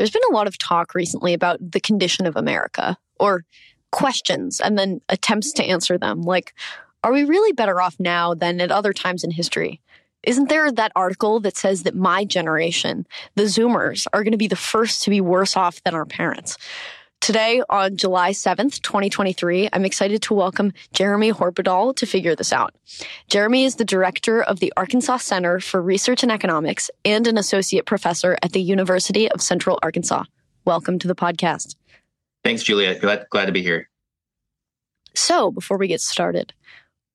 There's 0.00 0.10
been 0.10 0.22
a 0.30 0.34
lot 0.34 0.46
of 0.46 0.56
talk 0.56 0.94
recently 0.94 1.34
about 1.34 1.58
the 1.60 1.78
condition 1.78 2.24
of 2.24 2.34
America 2.34 2.96
or 3.18 3.44
questions 3.92 4.58
and 4.58 4.78
then 4.78 5.02
attempts 5.10 5.52
to 5.52 5.62
answer 5.62 5.98
them. 5.98 6.22
Like, 6.22 6.54
are 7.04 7.12
we 7.12 7.24
really 7.24 7.52
better 7.52 7.82
off 7.82 7.96
now 8.00 8.32
than 8.32 8.62
at 8.62 8.72
other 8.72 8.94
times 8.94 9.24
in 9.24 9.30
history? 9.30 9.82
Isn't 10.22 10.48
there 10.48 10.72
that 10.72 10.92
article 10.96 11.38
that 11.40 11.58
says 11.58 11.82
that 11.82 11.94
my 11.94 12.24
generation, 12.24 13.06
the 13.34 13.42
Zoomers, 13.42 14.06
are 14.14 14.24
going 14.24 14.32
to 14.32 14.38
be 14.38 14.48
the 14.48 14.56
first 14.56 15.02
to 15.02 15.10
be 15.10 15.20
worse 15.20 15.54
off 15.54 15.82
than 15.84 15.94
our 15.94 16.06
parents? 16.06 16.56
Today, 17.20 17.62
on 17.68 17.98
July 17.98 18.30
7th, 18.30 18.80
2023, 18.80 19.68
I'm 19.74 19.84
excited 19.84 20.22
to 20.22 20.34
welcome 20.34 20.72
Jeremy 20.94 21.30
Horpedahl 21.30 21.94
to 21.96 22.06
figure 22.06 22.34
this 22.34 22.50
out. 22.50 22.74
Jeremy 23.28 23.64
is 23.64 23.76
the 23.76 23.84
director 23.84 24.42
of 24.42 24.58
the 24.58 24.72
Arkansas 24.74 25.18
Center 25.18 25.60
for 25.60 25.82
Research 25.82 26.22
and 26.22 26.32
Economics 26.32 26.90
and 27.04 27.26
an 27.26 27.36
associate 27.36 27.84
professor 27.84 28.38
at 28.42 28.52
the 28.52 28.62
University 28.62 29.30
of 29.30 29.42
Central 29.42 29.78
Arkansas. 29.82 30.24
Welcome 30.64 30.98
to 30.98 31.08
the 31.08 31.14
podcast. 31.14 31.76
Thanks, 32.42 32.62
Julia. 32.62 32.98
Glad, 32.98 33.26
glad 33.28 33.46
to 33.46 33.52
be 33.52 33.62
here. 33.62 33.90
So, 35.14 35.50
before 35.50 35.76
we 35.76 35.88
get 35.88 36.00
started, 36.00 36.54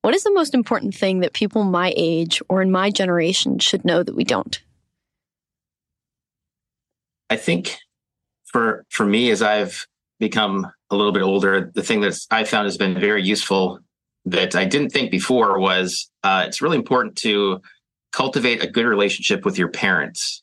what 0.04 0.14
is 0.14 0.24
the 0.24 0.34
most 0.34 0.54
important 0.54 0.94
thing 0.94 1.22
that 1.22 1.34
people 1.34 1.64
my 1.64 1.92
age 1.98 2.44
or 2.48 2.62
in 2.62 2.70
my 2.70 2.92
generation 2.92 3.58
should 3.58 3.84
know 3.84 4.04
that 4.04 4.16
we 4.16 4.24
don't? 4.24 4.62
I 7.32 7.38
think 7.38 7.80
for 8.44 8.86
for 8.90 9.04
me 9.04 9.32
as 9.32 9.42
I've 9.42 9.88
become 10.20 10.72
a 10.90 10.96
little 10.96 11.12
bit 11.12 11.24
older, 11.24 11.72
the 11.74 11.84
thing 11.84 12.02
that 12.02 12.18
I 12.32 12.44
found 12.44 12.66
has 12.66 12.78
been 12.78 13.00
very 13.00 13.24
useful 13.24 13.80
that 14.26 14.56
I 14.56 14.66
didn't 14.66 14.90
think 14.90 15.12
before 15.12 15.60
was 15.60 16.10
uh, 16.24 16.46
it's 16.48 16.62
really 16.62 16.78
important 16.78 17.16
to 17.18 17.62
cultivate 18.12 18.64
a 18.64 18.68
good 18.68 18.86
relationship 18.86 19.46
with 19.46 19.58
your 19.58 19.68
parents. 19.68 20.42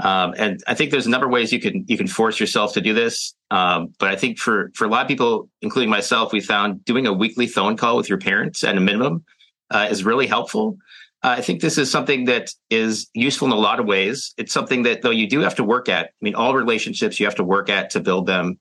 Um, 0.00 0.34
and 0.36 0.62
I 0.66 0.74
think 0.74 0.90
there's 0.90 1.06
a 1.06 1.10
number 1.10 1.26
of 1.26 1.32
ways 1.32 1.52
you 1.52 1.60
can 1.60 1.84
you 1.86 1.96
can 1.96 2.08
force 2.08 2.40
yourself 2.40 2.74
to 2.74 2.80
do 2.80 2.92
this. 2.92 3.34
Um, 3.50 3.94
but 4.00 4.08
I 4.10 4.16
think 4.16 4.38
for 4.38 4.72
for 4.74 4.84
a 4.84 4.88
lot 4.88 5.02
of 5.02 5.08
people, 5.08 5.48
including 5.62 5.90
myself, 5.90 6.32
we 6.32 6.40
found 6.40 6.84
doing 6.84 7.06
a 7.06 7.12
weekly 7.12 7.46
phone 7.46 7.76
call 7.76 7.96
with 7.96 8.08
your 8.08 8.18
parents 8.18 8.64
at 8.64 8.76
a 8.76 8.80
minimum 8.80 9.24
uh, 9.70 9.86
is 9.90 10.04
really 10.04 10.26
helpful. 10.26 10.76
I 11.22 11.40
think 11.40 11.62
this 11.62 11.78
is 11.78 11.90
something 11.90 12.26
that 12.26 12.50
is 12.68 13.08
useful 13.14 13.46
in 13.46 13.52
a 13.52 13.56
lot 13.56 13.80
of 13.80 13.86
ways. 13.86 14.34
It's 14.36 14.52
something 14.52 14.82
that 14.82 15.00
though 15.00 15.10
you 15.10 15.26
do 15.26 15.40
have 15.40 15.54
to 15.54 15.64
work 15.64 15.88
at. 15.88 16.06
I 16.06 16.20
mean, 16.20 16.34
all 16.34 16.54
relationships 16.54 17.18
you 17.18 17.24
have 17.24 17.36
to 17.36 17.44
work 17.44 17.70
at 17.70 17.88
to 17.90 18.00
build 18.00 18.26
them. 18.26 18.58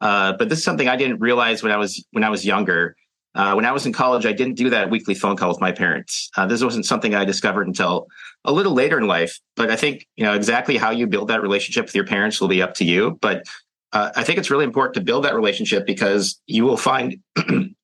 Uh, 0.00 0.34
but 0.38 0.48
this 0.48 0.58
is 0.58 0.64
something 0.64 0.88
I 0.88 0.96
didn't 0.96 1.20
realize 1.20 1.62
when 1.62 1.72
I 1.72 1.76
was 1.76 2.04
when 2.12 2.24
I 2.24 2.30
was 2.30 2.44
younger. 2.44 2.96
Uh, 3.34 3.52
when 3.52 3.66
I 3.66 3.72
was 3.72 3.84
in 3.84 3.92
college, 3.92 4.24
I 4.24 4.32
didn't 4.32 4.54
do 4.54 4.70
that 4.70 4.88
weekly 4.88 5.14
phone 5.14 5.36
call 5.36 5.50
with 5.50 5.60
my 5.60 5.70
parents. 5.70 6.30
Uh, 6.36 6.46
this 6.46 6.64
wasn't 6.64 6.86
something 6.86 7.14
I 7.14 7.26
discovered 7.26 7.66
until 7.66 8.06
a 8.46 8.52
little 8.52 8.72
later 8.72 8.96
in 8.96 9.06
life. 9.06 9.38
But 9.56 9.70
I 9.70 9.76
think 9.76 10.06
you 10.16 10.24
know 10.24 10.32
exactly 10.32 10.76
how 10.78 10.90
you 10.90 11.06
build 11.06 11.28
that 11.28 11.42
relationship 11.42 11.86
with 11.86 11.94
your 11.94 12.06
parents 12.06 12.40
will 12.40 12.48
be 12.48 12.62
up 12.62 12.74
to 12.74 12.84
you. 12.84 13.18
But 13.20 13.44
uh, 13.92 14.10
I 14.16 14.24
think 14.24 14.38
it's 14.38 14.50
really 14.50 14.64
important 14.64 14.94
to 14.94 15.00
build 15.00 15.24
that 15.24 15.34
relationship 15.34 15.86
because 15.86 16.40
you 16.46 16.64
will 16.64 16.76
find 16.76 17.22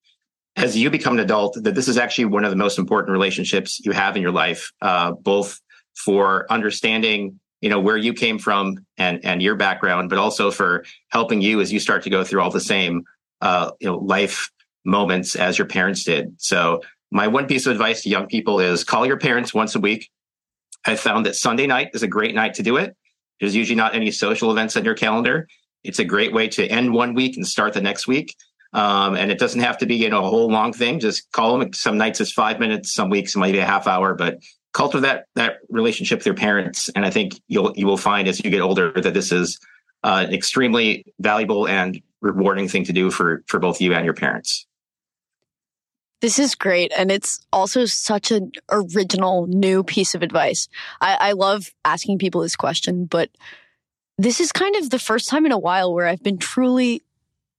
as 0.56 0.76
you 0.76 0.90
become 0.90 1.14
an 1.14 1.20
adult 1.20 1.58
that 1.62 1.74
this 1.74 1.88
is 1.88 1.96
actually 1.96 2.26
one 2.26 2.44
of 2.44 2.50
the 2.50 2.56
most 2.56 2.78
important 2.78 3.12
relationships 3.12 3.80
you 3.84 3.92
have 3.92 4.16
in 4.16 4.22
your 4.22 4.32
life, 4.32 4.72
uh, 4.82 5.12
both 5.12 5.60
for 5.94 6.46
understanding 6.50 7.40
you 7.62 7.70
know 7.70 7.80
where 7.80 7.96
you 7.96 8.12
came 8.12 8.38
from 8.38 8.84
and 8.98 9.24
and 9.24 9.40
your 9.40 9.54
background 9.54 10.10
but 10.10 10.18
also 10.18 10.50
for 10.50 10.84
helping 11.08 11.40
you 11.40 11.60
as 11.60 11.72
you 11.72 11.80
start 11.80 12.02
to 12.02 12.10
go 12.10 12.22
through 12.22 12.42
all 12.42 12.50
the 12.50 12.60
same 12.60 13.04
uh, 13.40 13.70
you 13.80 13.86
know 13.86 13.96
life 13.96 14.50
moments 14.84 15.36
as 15.36 15.56
your 15.56 15.66
parents 15.66 16.04
did. 16.04 16.34
So 16.38 16.82
my 17.10 17.28
one 17.28 17.46
piece 17.46 17.66
of 17.66 17.72
advice 17.72 18.02
to 18.02 18.08
young 18.08 18.26
people 18.26 18.60
is 18.60 18.84
call 18.84 19.06
your 19.06 19.18
parents 19.18 19.54
once 19.54 19.74
a 19.74 19.80
week. 19.80 20.10
I 20.84 20.96
found 20.96 21.24
that 21.26 21.36
sunday 21.36 21.66
night 21.66 21.90
is 21.94 22.02
a 22.02 22.08
great 22.08 22.34
night 22.34 22.54
to 22.54 22.62
do 22.62 22.76
it. 22.76 22.96
There's 23.40 23.54
usually 23.54 23.76
not 23.76 23.94
any 23.94 24.10
social 24.10 24.50
events 24.50 24.76
on 24.76 24.84
your 24.84 24.94
calendar. 24.94 25.48
It's 25.84 26.00
a 26.00 26.04
great 26.04 26.32
way 26.32 26.48
to 26.48 26.66
end 26.66 26.92
one 26.92 27.14
week 27.14 27.36
and 27.36 27.46
start 27.46 27.72
the 27.74 27.80
next 27.80 28.06
week. 28.06 28.34
Um, 28.72 29.16
and 29.16 29.30
it 29.30 29.38
doesn't 29.38 29.60
have 29.60 29.78
to 29.78 29.86
be 29.86 29.96
you 29.96 30.08
know 30.08 30.24
a 30.24 30.28
whole 30.28 30.48
long 30.48 30.72
thing. 30.72 30.98
Just 30.98 31.30
call 31.30 31.58
them 31.58 31.72
some 31.72 31.96
nights 31.96 32.20
it's 32.20 32.32
five 32.32 32.58
minutes 32.58 32.92
some 32.92 33.08
weeks 33.08 33.36
it 33.36 33.38
might 33.38 33.52
be 33.52 33.58
a 33.58 33.66
half 33.66 33.86
hour 33.86 34.14
but 34.14 34.38
cultivate 34.72 35.02
that 35.02 35.26
that 35.34 35.58
relationship 35.68 36.18
with 36.18 36.26
your 36.26 36.34
parents 36.34 36.88
and 36.94 37.04
i 37.04 37.10
think 37.10 37.40
you'll 37.48 37.72
you 37.76 37.86
will 37.86 37.96
find 37.96 38.28
as 38.28 38.42
you 38.42 38.50
get 38.50 38.60
older 38.60 38.92
that 38.92 39.14
this 39.14 39.32
is 39.32 39.58
uh, 40.04 40.24
an 40.26 40.34
extremely 40.34 41.04
valuable 41.20 41.68
and 41.68 42.00
rewarding 42.20 42.68
thing 42.68 42.84
to 42.84 42.92
do 42.92 43.10
for 43.10 43.42
for 43.46 43.58
both 43.58 43.80
you 43.80 43.92
and 43.94 44.04
your 44.04 44.14
parents 44.14 44.66
this 46.22 46.38
is 46.38 46.54
great. 46.54 46.92
And 46.96 47.10
it's 47.10 47.44
also 47.52 47.84
such 47.84 48.30
an 48.30 48.52
original 48.70 49.48
new 49.48 49.82
piece 49.82 50.14
of 50.14 50.22
advice. 50.22 50.68
I, 51.00 51.16
I, 51.20 51.32
love 51.32 51.72
asking 51.84 52.18
people 52.18 52.42
this 52.42 52.54
question, 52.54 53.06
but 53.06 53.28
this 54.18 54.38
is 54.38 54.52
kind 54.52 54.76
of 54.76 54.88
the 54.88 55.00
first 55.00 55.28
time 55.28 55.46
in 55.46 55.52
a 55.52 55.58
while 55.58 55.92
where 55.92 56.06
I've 56.06 56.22
been 56.22 56.38
truly 56.38 57.02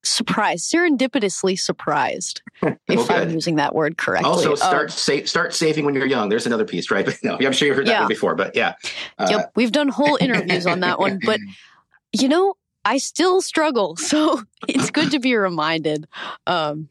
surprised, 0.04 0.72
serendipitously 0.72 1.60
surprised, 1.60 2.42
if 2.88 3.10
I'm 3.10 3.32
using 3.32 3.56
that 3.56 3.74
word 3.74 3.98
correctly. 3.98 4.30
Also, 4.30 4.56
start 4.56 4.86
um, 4.86 4.90
sa- 4.90 5.26
start 5.26 5.54
saving 5.54 5.86
when 5.86 5.96
you're 5.96 6.06
young. 6.06 6.30
There's 6.30 6.46
another 6.46 6.66
piece, 6.66 6.92
right? 6.92 7.06
But 7.06 7.18
no, 7.24 7.38
I'm 7.40 7.54
sure 7.54 7.68
you've 7.68 7.78
heard 7.78 7.88
yeah. 7.88 7.94
that 7.94 8.00
one 8.02 8.10
before, 8.10 8.36
but 8.36 8.56
yeah. 8.56 8.76
Uh, 9.18 9.28
yep, 9.30 9.52
we've 9.56 9.72
done 9.72 9.88
whole 9.88 10.18
interviews 10.20 10.68
on 10.68 10.82
that 10.82 11.00
one, 11.00 11.20
but 11.26 11.40
you 12.14 12.28
know, 12.28 12.56
I 12.86 12.98
still 12.98 13.42
struggle, 13.42 13.96
so 13.96 14.42
it's 14.68 14.92
good 14.92 15.12
to 15.12 15.20
be 15.20 15.36
reminded. 15.36 16.08
Um, 16.48 16.90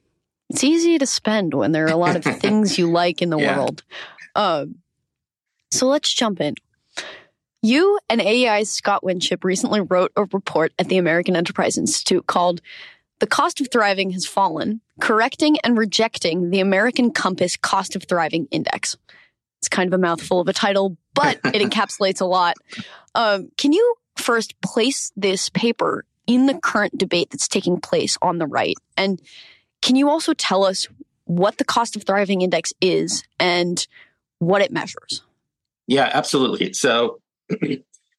it's 0.49 0.65
easy 0.65 0.99
to 0.99 1.07
spend 1.07 1.55
when 1.55 1.73
there 1.73 1.85
are 1.87 1.93
a 1.93 1.97
lot 1.97 2.17
of 2.17 2.25
things 2.25 2.79
you 2.79 2.91
like 2.91 3.23
in 3.23 3.31
the 3.31 3.39
yeah. 3.39 3.57
world. 3.57 3.83
Um, 4.35 4.77
so 5.71 5.87
let's 5.87 6.13
jump 6.13 6.41
in. 6.41 6.55
You 7.63 7.99
and 8.11 8.21
AEI's 8.21 8.71
Scott 8.71 9.05
Winship 9.05 9.45
recently 9.45 9.81
wrote 9.81 10.13
a 10.17 10.25
report 10.25 10.73
at 10.79 10.89
the 10.89 10.99
American 10.99 11.37
Enterprise 11.37 11.79
Institute 11.79 12.27
called 12.27 12.61
the 13.23 13.29
cost 13.29 13.61
of 13.61 13.69
thriving 13.71 14.11
has 14.11 14.27
fallen, 14.27 14.81
correcting 15.01 15.57
and 15.63 15.79
rejecting 15.79 16.51
the 16.51 16.59
American 16.59 17.13
Compass 17.13 17.57
Cost 17.57 17.95
of 17.95 18.03
Thriving 18.03 18.49
Index. 18.51 18.97
It's 19.61 19.69
kind 19.69 19.87
of 19.87 19.93
a 19.93 20.03
mouthful 20.03 20.41
of 20.41 20.49
a 20.49 20.53
title, 20.53 20.97
but 21.15 21.39
it 21.45 21.63
encapsulates 21.71 22.21
a 22.21 22.25
lot. 22.25 22.57
Um, 23.15 23.53
can 23.57 23.73
you 23.73 23.95
first 24.17 24.61
place 24.61 25.13
this 25.15 25.51
paper 25.51 26.05
in 26.27 26.47
the 26.47 26.55
current 26.55 26.99
debate 26.99 27.31
that's 27.31 27.47
taking 27.47 27.81
place 27.81 28.19
on 28.21 28.39
the 28.39 28.47
right? 28.49 28.75
And 28.97 29.23
can 29.83 29.95
you 29.95 30.11
also 30.11 30.35
tell 30.35 30.65
us 30.65 30.89
what 31.23 31.59
the 31.59 31.65
cost 31.65 31.95
of 31.95 32.03
thriving 32.03 32.43
index 32.43 32.73
is 32.81 33.23
and 33.39 33.87
what 34.41 34.63
it 34.63 34.73
measures? 34.73 35.23
Yeah, 35.87 36.11
absolutely. 36.13 36.73
So, 36.73 37.21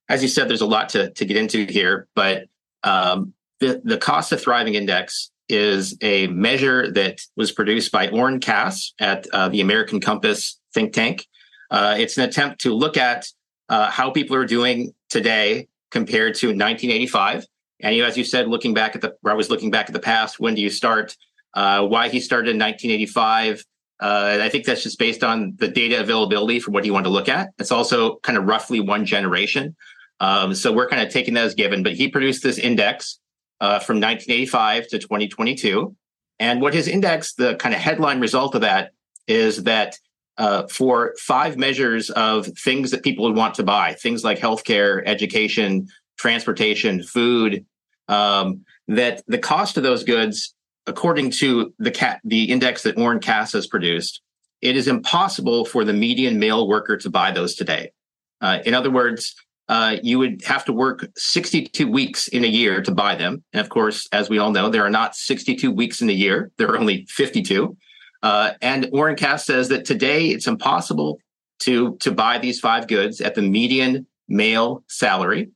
as 0.07 0.23
you 0.23 0.29
said, 0.29 0.47
there's 0.47 0.61
a 0.61 0.65
lot 0.65 0.87
to, 0.89 1.09
to 1.09 1.25
get 1.25 1.35
into 1.35 1.65
here, 1.65 2.07
but 2.15 2.47
um, 2.85 3.33
the, 3.63 3.81
the 3.85 3.97
cost 3.97 4.31
of 4.33 4.41
thriving 4.41 4.75
index 4.75 5.31
is 5.47 5.97
a 6.01 6.27
measure 6.27 6.91
that 6.91 7.19
was 7.37 7.51
produced 7.51 7.91
by 7.91 8.09
Oren 8.09 8.39
Cass 8.39 8.93
at 8.99 9.25
uh, 9.31 9.47
the 9.47 9.61
American 9.61 10.01
Compass 10.01 10.59
think 10.73 10.91
tank. 10.91 11.27
Uh, 11.71 11.95
it's 11.97 12.17
an 12.17 12.25
attempt 12.27 12.59
to 12.61 12.73
look 12.73 12.97
at 12.97 13.27
uh, 13.69 13.89
how 13.89 14.11
people 14.11 14.35
are 14.35 14.45
doing 14.45 14.93
today 15.09 15.69
compared 15.91 16.35
to 16.35 16.47
1985. 16.47 17.45
And 17.79 17.95
you, 17.95 18.03
as 18.03 18.17
you 18.17 18.25
said, 18.25 18.47
looking 18.49 18.73
back 18.73 18.95
at 18.95 19.01
the, 19.01 19.15
I 19.25 19.33
was 19.33 19.49
looking 19.49 19.71
back 19.71 19.87
at 19.87 19.93
the 19.93 19.99
past. 19.99 20.39
When 20.39 20.55
do 20.55 20.61
you 20.61 20.69
start? 20.69 21.15
Uh, 21.53 21.85
why 21.85 22.09
he 22.09 22.19
started 22.19 22.49
in 22.49 22.59
1985? 22.59 23.63
Uh, 24.01 24.39
I 24.41 24.49
think 24.49 24.65
that's 24.65 24.83
just 24.83 24.99
based 24.99 25.23
on 25.23 25.55
the 25.57 25.69
data 25.69 26.01
availability 26.01 26.59
for 26.59 26.71
what 26.71 26.83
he 26.83 26.91
wanted 26.91 27.05
to 27.05 27.09
look 27.11 27.29
at. 27.29 27.49
It's 27.59 27.71
also 27.71 28.17
kind 28.17 28.37
of 28.37 28.45
roughly 28.45 28.81
one 28.81 29.05
generation. 29.05 29.75
Um, 30.19 30.53
so 30.53 30.73
we're 30.73 30.89
kind 30.89 31.01
of 31.01 31.13
taking 31.13 31.35
that 31.35 31.45
as 31.45 31.53
given. 31.53 31.83
But 31.83 31.93
he 31.93 32.09
produced 32.09 32.43
this 32.43 32.57
index 32.57 33.19
uh, 33.63 33.79
from 33.79 34.01
1985 34.01 34.89
to 34.89 34.99
2022. 34.99 35.95
And 36.37 36.59
what 36.59 36.73
his 36.73 36.89
index, 36.89 37.33
the 37.35 37.55
kind 37.55 37.73
of 37.73 37.79
headline 37.79 38.19
result 38.19 38.55
of 38.55 38.61
that 38.61 38.91
is 39.25 39.63
that 39.63 39.97
uh, 40.37 40.67
for 40.67 41.15
five 41.17 41.55
measures 41.55 42.09
of 42.09 42.45
things 42.47 42.91
that 42.91 43.03
people 43.03 43.23
would 43.23 43.37
want 43.37 43.55
to 43.55 43.63
buy, 43.63 43.93
things 43.93 44.21
like 44.21 44.37
healthcare, 44.37 45.01
education, 45.05 45.87
transportation, 46.17 47.03
food, 47.03 47.65
um, 48.09 48.65
that 48.89 49.23
the 49.27 49.37
cost 49.37 49.77
of 49.77 49.83
those 49.83 50.03
goods, 50.03 50.53
according 50.85 51.31
to 51.31 51.73
the 51.79 52.19
the 52.25 52.51
index 52.51 52.83
that 52.83 52.97
Oren 52.97 53.19
Cass 53.19 53.53
has 53.53 53.65
produced, 53.65 54.21
it 54.61 54.75
is 54.75 54.89
impossible 54.89 55.63
for 55.63 55.85
the 55.85 55.93
median 55.93 56.37
male 56.37 56.67
worker 56.67 56.97
to 56.97 57.09
buy 57.09 57.31
those 57.31 57.55
today. 57.55 57.93
Uh, 58.41 58.59
in 58.65 58.73
other 58.73 58.91
words, 58.91 59.35
uh, 59.69 59.97
you 60.03 60.19
would 60.19 60.43
have 60.43 60.65
to 60.65 60.73
work 60.73 61.07
62 61.15 61.87
weeks 61.89 62.27
in 62.27 62.43
a 62.43 62.47
year 62.47 62.81
to 62.81 62.91
buy 62.91 63.15
them. 63.15 63.43
And 63.53 63.61
of 63.61 63.69
course, 63.69 64.07
as 64.11 64.29
we 64.29 64.37
all 64.37 64.51
know, 64.51 64.69
there 64.69 64.85
are 64.85 64.89
not 64.89 65.15
62 65.15 65.71
weeks 65.71 66.01
in 66.01 66.09
a 66.09 66.13
year, 66.13 66.51
there 66.57 66.69
are 66.69 66.77
only 66.77 67.05
52. 67.09 67.75
Uh, 68.21 68.51
and 68.61 68.89
Oren 68.93 69.15
Cass 69.15 69.45
says 69.45 69.69
that 69.69 69.85
today 69.85 70.27
it's 70.27 70.47
impossible 70.47 71.19
to, 71.59 71.95
to 71.97 72.11
buy 72.11 72.37
these 72.37 72.59
five 72.59 72.87
goods 72.87 73.21
at 73.21 73.35
the 73.35 73.41
median 73.41 74.05
male 74.27 74.83
salary. 74.87 75.49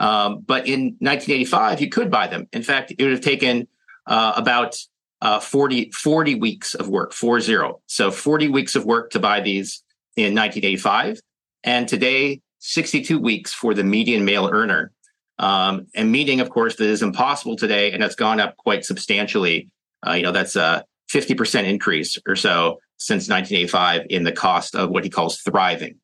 Um, 0.00 0.40
but 0.40 0.66
in 0.66 0.96
1985, 0.98 1.80
you 1.80 1.88
could 1.88 2.10
buy 2.10 2.26
them. 2.26 2.48
In 2.52 2.62
fact, 2.62 2.92
it 2.96 3.02
would 3.02 3.12
have 3.12 3.20
taken 3.20 3.68
uh, 4.06 4.32
about 4.36 4.76
uh, 5.22 5.40
40, 5.40 5.90
40 5.92 6.34
weeks 6.34 6.74
of 6.74 6.88
work, 6.88 7.12
four 7.12 7.40
zero. 7.40 7.80
So 7.86 8.10
40 8.10 8.48
weeks 8.48 8.74
of 8.74 8.84
work 8.84 9.10
to 9.10 9.20
buy 9.20 9.40
these 9.40 9.82
in 10.16 10.34
1985. 10.34 11.20
And 11.62 11.88
today, 11.88 12.42
62 12.64 13.18
weeks 13.18 13.52
for 13.52 13.74
the 13.74 13.84
median 13.84 14.24
male 14.24 14.48
earner. 14.50 14.90
Um, 15.38 15.86
and 15.94 16.10
meaning, 16.10 16.40
of 16.40 16.48
course, 16.48 16.76
that 16.76 16.86
is 16.86 17.02
impossible 17.02 17.56
today, 17.56 17.92
and 17.92 18.02
it's 18.02 18.14
gone 18.14 18.40
up 18.40 18.56
quite 18.56 18.86
substantially. 18.86 19.68
Uh, 20.06 20.12
you 20.12 20.22
know, 20.22 20.32
that's 20.32 20.56
a 20.56 20.84
50% 21.12 21.64
increase 21.64 22.16
or 22.26 22.36
so 22.36 22.78
since 22.96 23.28
1985 23.28 24.06
in 24.08 24.24
the 24.24 24.32
cost 24.32 24.74
of 24.74 24.88
what 24.88 25.04
he 25.04 25.10
calls 25.10 25.40
thriving. 25.40 25.96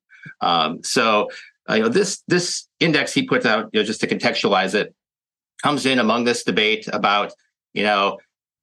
Um, 0.43 0.85
so, 0.85 1.31
uh, 1.69 1.75
you 1.75 1.83
know, 1.83 1.89
this 1.89 2.23
this 2.29 2.69
index 2.79 3.15
he 3.15 3.27
puts 3.27 3.47
out, 3.47 3.71
you 3.73 3.81
know, 3.81 3.87
just 3.87 4.01
to 4.01 4.07
contextualize 4.07 4.75
it, 4.75 4.95
comes 5.62 5.87
in 5.87 5.99
among 5.99 6.25
this 6.25 6.45
debate 6.45 6.89
about, 6.93 7.33
you 7.73 7.85
know, 7.85 8.19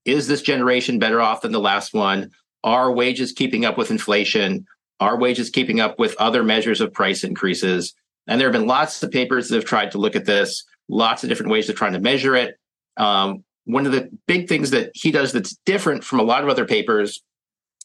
is 0.05 0.27
this 0.27 0.43
generation 0.43 0.99
better 0.99 1.19
off 1.19 1.41
than 1.41 1.51
the 1.51 1.59
last 1.59 1.95
one? 1.95 2.29
Are 2.63 2.91
wages 2.91 3.31
keeping 3.31 3.65
up 3.65 3.75
with 3.75 3.89
inflation? 3.89 4.67
Are 4.99 5.17
wages 5.17 5.49
keeping 5.49 5.79
up 5.79 5.99
with 5.99 6.15
other 6.17 6.43
measures 6.43 6.81
of 6.81 6.93
price 6.93 7.23
increases? 7.23 7.93
And 8.27 8.39
there 8.39 8.47
have 8.47 8.59
been 8.59 8.67
lots 8.67 9.01
of 9.03 9.11
papers 9.11 9.49
that 9.49 9.55
have 9.55 9.65
tried 9.65 9.91
to 9.91 9.97
look 9.97 10.15
at 10.15 10.25
this, 10.25 10.65
lots 10.89 11.23
of 11.23 11.29
different 11.29 11.51
ways 11.51 11.69
of 11.69 11.75
trying 11.75 11.93
to 11.93 11.99
measure 11.99 12.35
it. 12.35 12.59
Um, 12.97 13.43
one 13.65 13.85
of 13.85 13.91
the 13.91 14.09
big 14.27 14.47
things 14.47 14.71
that 14.71 14.91
he 14.93 15.11
does 15.11 15.31
that's 15.33 15.55
different 15.65 16.03
from 16.03 16.19
a 16.19 16.23
lot 16.23 16.43
of 16.43 16.49
other 16.49 16.65
papers 16.65 17.21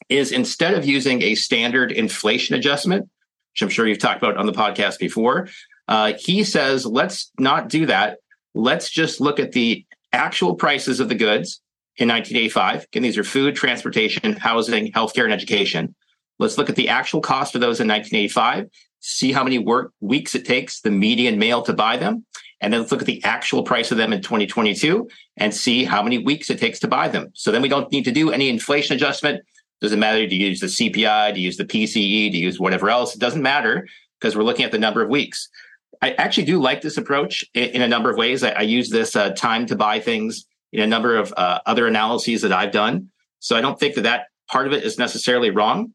is 0.09 0.31
instead 0.31 0.73
of 0.73 0.85
using 0.85 1.21
a 1.21 1.35
standard 1.35 1.91
inflation 1.91 2.55
adjustment, 2.55 3.09
which 3.53 3.61
I'm 3.61 3.69
sure 3.69 3.87
you've 3.87 3.99
talked 3.99 4.21
about 4.21 4.37
on 4.37 4.45
the 4.45 4.53
podcast 4.53 4.97
before, 4.99 5.49
uh, 5.87 6.13
he 6.17 6.43
says, 6.43 6.85
let's 6.85 7.31
not 7.37 7.69
do 7.69 7.85
that. 7.85 8.19
Let's 8.55 8.89
just 8.89 9.19
look 9.19 9.39
at 9.39 9.51
the 9.51 9.85
actual 10.11 10.55
prices 10.55 10.99
of 10.99 11.09
the 11.09 11.15
goods 11.15 11.61
in 11.97 12.07
1985. 12.07 12.83
Again, 12.83 13.03
these 13.03 13.17
are 13.17 13.23
food, 13.23 13.55
transportation, 13.55 14.33
housing, 14.33 14.91
healthcare, 14.91 15.25
and 15.25 15.33
education. 15.33 15.95
Let's 16.39 16.57
look 16.57 16.69
at 16.69 16.75
the 16.75 16.89
actual 16.89 17.21
cost 17.21 17.55
of 17.55 17.61
those 17.61 17.79
in 17.79 17.87
1985, 17.87 18.69
see 18.99 19.31
how 19.31 19.43
many 19.43 19.59
work 19.59 19.93
weeks 19.99 20.35
it 20.35 20.45
takes 20.45 20.81
the 20.81 20.91
median 20.91 21.37
male 21.37 21.61
to 21.63 21.73
buy 21.73 21.97
them. 21.97 22.25
And 22.61 22.71
then 22.71 22.79
let's 22.79 22.91
look 22.91 23.01
at 23.01 23.07
the 23.07 23.23
actual 23.25 23.63
price 23.63 23.91
of 23.91 23.97
them 23.97 24.13
in 24.13 24.21
2022 24.21 25.09
and 25.37 25.53
see 25.53 25.83
how 25.83 26.01
many 26.01 26.17
weeks 26.17 26.49
it 26.49 26.59
takes 26.59 26.79
to 26.79 26.87
buy 26.87 27.09
them. 27.09 27.29
So 27.33 27.51
then 27.51 27.61
we 27.61 27.67
don't 27.67 27.91
need 27.91 28.05
to 28.05 28.11
do 28.11 28.31
any 28.31 28.47
inflation 28.47 28.95
adjustment. 28.95 29.43
Doesn't 29.81 29.99
matter 29.99 30.25
to 30.25 30.35
use 30.35 30.61
the 30.61 30.67
CPI, 30.67 31.33
to 31.33 31.39
use 31.39 31.57
the 31.57 31.65
PCE, 31.65 32.31
to 32.31 32.37
use 32.37 32.61
whatever 32.61 32.89
else. 32.89 33.15
It 33.15 33.19
doesn't 33.19 33.41
matter 33.41 33.85
because 34.17 34.37
we're 34.37 34.43
looking 34.43 34.63
at 34.63 34.71
the 34.71 34.79
number 34.79 35.01
of 35.01 35.09
weeks. 35.09 35.49
I 36.01 36.11
actually 36.13 36.45
do 36.45 36.61
like 36.61 36.81
this 36.81 36.97
approach 36.97 37.43
in, 37.53 37.81
a 37.81 37.87
number 37.87 38.09
of 38.09 38.17
ways. 38.17 38.43
I, 38.43 38.51
I 38.51 38.61
use 38.61 38.89
this 38.89 39.15
uh, 39.17 39.31
time 39.31 39.65
to 39.65 39.75
buy 39.75 39.99
things 39.99 40.45
in 40.71 40.81
a 40.81 40.87
number 40.87 41.17
of 41.17 41.33
uh, 41.35 41.59
other 41.65 41.85
analyses 41.85 42.41
that 42.43 42.53
I've 42.53 42.71
done. 42.71 43.09
So 43.39 43.57
I 43.57 43.61
don't 43.61 43.77
think 43.77 43.95
that 43.95 44.01
that 44.03 44.27
part 44.49 44.67
of 44.67 44.73
it 44.73 44.85
is 44.85 44.97
necessarily 44.97 45.49
wrong. 45.49 45.93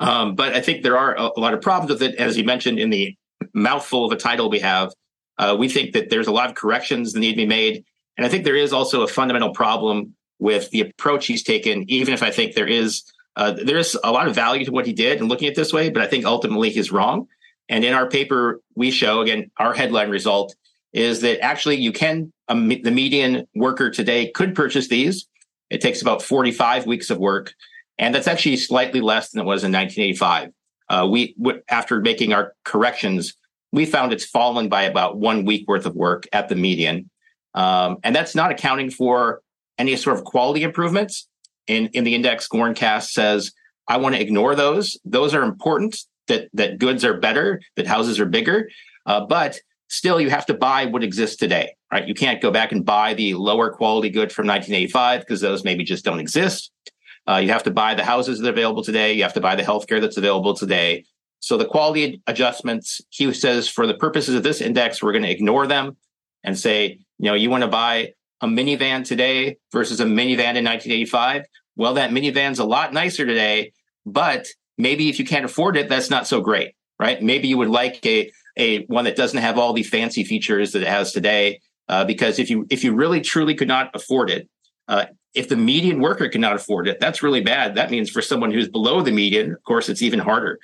Um, 0.00 0.34
but 0.34 0.54
I 0.54 0.60
think 0.60 0.82
there 0.82 0.96
are 0.96 1.14
a, 1.14 1.30
a, 1.36 1.40
lot 1.40 1.54
of 1.54 1.60
problems 1.60 1.90
with 1.92 2.02
it. 2.02 2.16
As 2.16 2.36
you 2.36 2.44
mentioned 2.44 2.78
in 2.78 2.88
the 2.90 3.14
mouthful 3.52 4.06
of 4.06 4.12
a 4.12 4.16
title 4.16 4.48
we 4.48 4.60
have, 4.60 4.92
uh, 5.38 5.54
we 5.58 5.68
think 5.68 5.92
that 5.92 6.08
there's 6.10 6.26
a 6.26 6.32
lot 6.32 6.48
of 6.48 6.56
corrections 6.56 7.12
that 7.12 7.20
need 7.20 7.32
to 7.32 7.36
be 7.36 7.46
made. 7.46 7.84
And 8.16 8.26
I 8.26 8.28
think 8.28 8.44
there 8.44 8.56
is 8.56 8.72
also 8.72 9.02
a 9.02 9.06
fundamental 9.06 9.52
problem 9.52 10.14
with 10.38 10.70
the 10.70 10.80
approach 10.80 11.26
he's 11.26 11.42
taken, 11.42 11.88
even 11.88 12.14
if 12.14 12.22
I 12.22 12.30
think 12.30 12.54
there 12.54 12.66
is 12.66 13.04
uh, 13.36 13.52
there 13.52 13.78
is 13.78 13.96
a 14.02 14.10
lot 14.10 14.26
of 14.26 14.34
value 14.34 14.64
to 14.64 14.72
what 14.72 14.86
he 14.86 14.92
did 14.92 15.20
and 15.20 15.28
looking 15.28 15.48
at 15.48 15.54
this 15.54 15.72
way, 15.72 15.88
but 15.88 16.02
I 16.02 16.06
think 16.06 16.24
ultimately 16.24 16.70
he's 16.70 16.90
wrong. 16.90 17.28
And 17.68 17.84
in 17.84 17.94
our 17.94 18.08
paper, 18.08 18.60
we 18.74 18.90
show 18.90 19.20
again 19.20 19.50
our 19.58 19.72
headline 19.72 20.10
result 20.10 20.56
is 20.92 21.20
that 21.20 21.40
actually 21.40 21.76
you 21.76 21.92
can 21.92 22.32
um, 22.48 22.68
the 22.68 22.90
median 22.90 23.46
worker 23.54 23.90
today 23.90 24.30
could 24.30 24.54
purchase 24.54 24.88
these. 24.88 25.28
It 25.68 25.80
takes 25.80 26.02
about 26.02 26.22
45 26.22 26.86
weeks 26.86 27.10
of 27.10 27.18
work 27.18 27.54
and 28.00 28.14
that's 28.14 28.26
actually 28.26 28.56
slightly 28.56 29.00
less 29.00 29.30
than 29.30 29.42
it 29.42 29.44
was 29.44 29.62
in 29.62 29.70
1985. 29.70 30.50
Uh, 30.88 31.06
we 31.08 31.34
w- 31.34 31.62
after 31.68 32.00
making 32.00 32.32
our 32.32 32.54
corrections, 32.64 33.34
we 33.72 33.84
found 33.86 34.12
it's 34.12 34.24
fallen 34.24 34.68
by 34.68 34.82
about 34.82 35.18
one 35.18 35.44
week 35.44 35.68
worth 35.68 35.86
of 35.86 35.94
work 35.94 36.26
at 36.32 36.48
the 36.48 36.56
median, 36.56 37.08
um, 37.54 37.98
and 38.02 38.16
that's 38.16 38.34
not 38.34 38.50
accounting 38.50 38.90
for 38.90 39.42
any 39.78 39.94
sort 39.94 40.16
of 40.18 40.24
quality 40.24 40.64
improvements. 40.64 41.28
In 41.68 41.86
in 41.88 42.02
the 42.02 42.14
index, 42.16 42.48
Oren 42.50 42.74
Cass 42.74 43.12
says, 43.12 43.52
"I 43.86 43.98
want 43.98 44.16
to 44.16 44.20
ignore 44.20 44.56
those. 44.56 44.98
Those 45.04 45.34
are 45.34 45.44
important. 45.44 45.96
That 46.26 46.48
that 46.54 46.78
goods 46.78 47.04
are 47.04 47.18
better, 47.18 47.60
that 47.76 47.86
houses 47.86 48.18
are 48.18 48.26
bigger, 48.26 48.68
uh, 49.06 49.20
but." 49.20 49.60
Still, 49.92 50.20
you 50.20 50.30
have 50.30 50.46
to 50.46 50.54
buy 50.54 50.86
what 50.86 51.02
exists 51.02 51.34
today, 51.34 51.74
right? 51.90 52.06
You 52.06 52.14
can't 52.14 52.40
go 52.40 52.52
back 52.52 52.70
and 52.70 52.86
buy 52.86 53.12
the 53.12 53.34
lower 53.34 53.70
quality 53.72 54.08
good 54.08 54.30
from 54.30 54.46
1985 54.46 55.22
because 55.22 55.40
those 55.40 55.64
maybe 55.64 55.82
just 55.82 56.04
don't 56.04 56.20
exist. 56.20 56.70
Uh, 57.28 57.36
you 57.36 57.50
have 57.50 57.62
to 57.64 57.70
buy 57.70 57.94
the 57.94 58.04
houses 58.04 58.40
that 58.40 58.48
are 58.48 58.52
available 58.52 58.82
today. 58.82 59.12
You 59.12 59.22
have 59.22 59.34
to 59.34 59.40
buy 59.40 59.56
the 59.56 59.62
healthcare 59.62 60.00
that's 60.00 60.16
available 60.16 60.54
today. 60.54 61.04
So 61.40 61.56
the 61.56 61.64
quality 61.64 62.22
adjustments, 62.26 63.00
he 63.10 63.32
says, 63.32 63.68
for 63.68 63.86
the 63.86 63.94
purposes 63.94 64.34
of 64.34 64.42
this 64.42 64.60
index, 64.60 65.02
we're 65.02 65.12
going 65.12 65.24
to 65.24 65.30
ignore 65.30 65.66
them 65.66 65.96
and 66.44 66.58
say, 66.58 66.98
you 67.18 67.26
know, 67.26 67.34
you 67.34 67.50
want 67.50 67.62
to 67.62 67.68
buy 67.68 68.12
a 68.40 68.46
minivan 68.46 69.04
today 69.04 69.58
versus 69.72 70.00
a 70.00 70.04
minivan 70.04 70.56
in 70.56 70.64
1985. 70.64 71.44
Well, 71.76 71.94
that 71.94 72.10
minivan's 72.10 72.58
a 72.58 72.64
lot 72.64 72.92
nicer 72.92 73.24
today, 73.24 73.72
but 74.04 74.46
maybe 74.76 75.08
if 75.08 75.18
you 75.18 75.24
can't 75.24 75.44
afford 75.44 75.76
it, 75.76 75.88
that's 75.88 76.10
not 76.10 76.26
so 76.26 76.40
great, 76.40 76.74
right? 76.98 77.22
Maybe 77.22 77.48
you 77.48 77.58
would 77.58 77.68
like 77.68 78.04
a 78.06 78.30
a 78.56 78.84
one 78.86 79.04
that 79.04 79.16
doesn't 79.16 79.40
have 79.40 79.58
all 79.58 79.72
the 79.72 79.82
fancy 79.82 80.24
features 80.24 80.72
that 80.72 80.82
it 80.82 80.88
has 80.88 81.12
today. 81.12 81.60
Uh, 81.88 82.04
because 82.04 82.38
if 82.38 82.50
you 82.50 82.66
if 82.70 82.84
you 82.84 82.94
really 82.94 83.20
truly 83.20 83.54
could 83.54 83.68
not 83.68 83.90
afford 83.94 84.30
it, 84.30 84.48
uh, 84.90 85.06
if 85.34 85.48
the 85.48 85.56
median 85.56 86.00
worker 86.00 86.28
cannot 86.28 86.56
afford 86.56 86.88
it, 86.88 86.98
that's 86.98 87.22
really 87.22 87.40
bad. 87.40 87.76
That 87.76 87.90
means 87.90 88.10
for 88.10 88.20
someone 88.20 88.50
who's 88.50 88.68
below 88.68 89.00
the 89.00 89.12
median, 89.12 89.52
of 89.52 89.62
course, 89.62 89.88
it's 89.88 90.02
even 90.02 90.18
harder. 90.18 90.58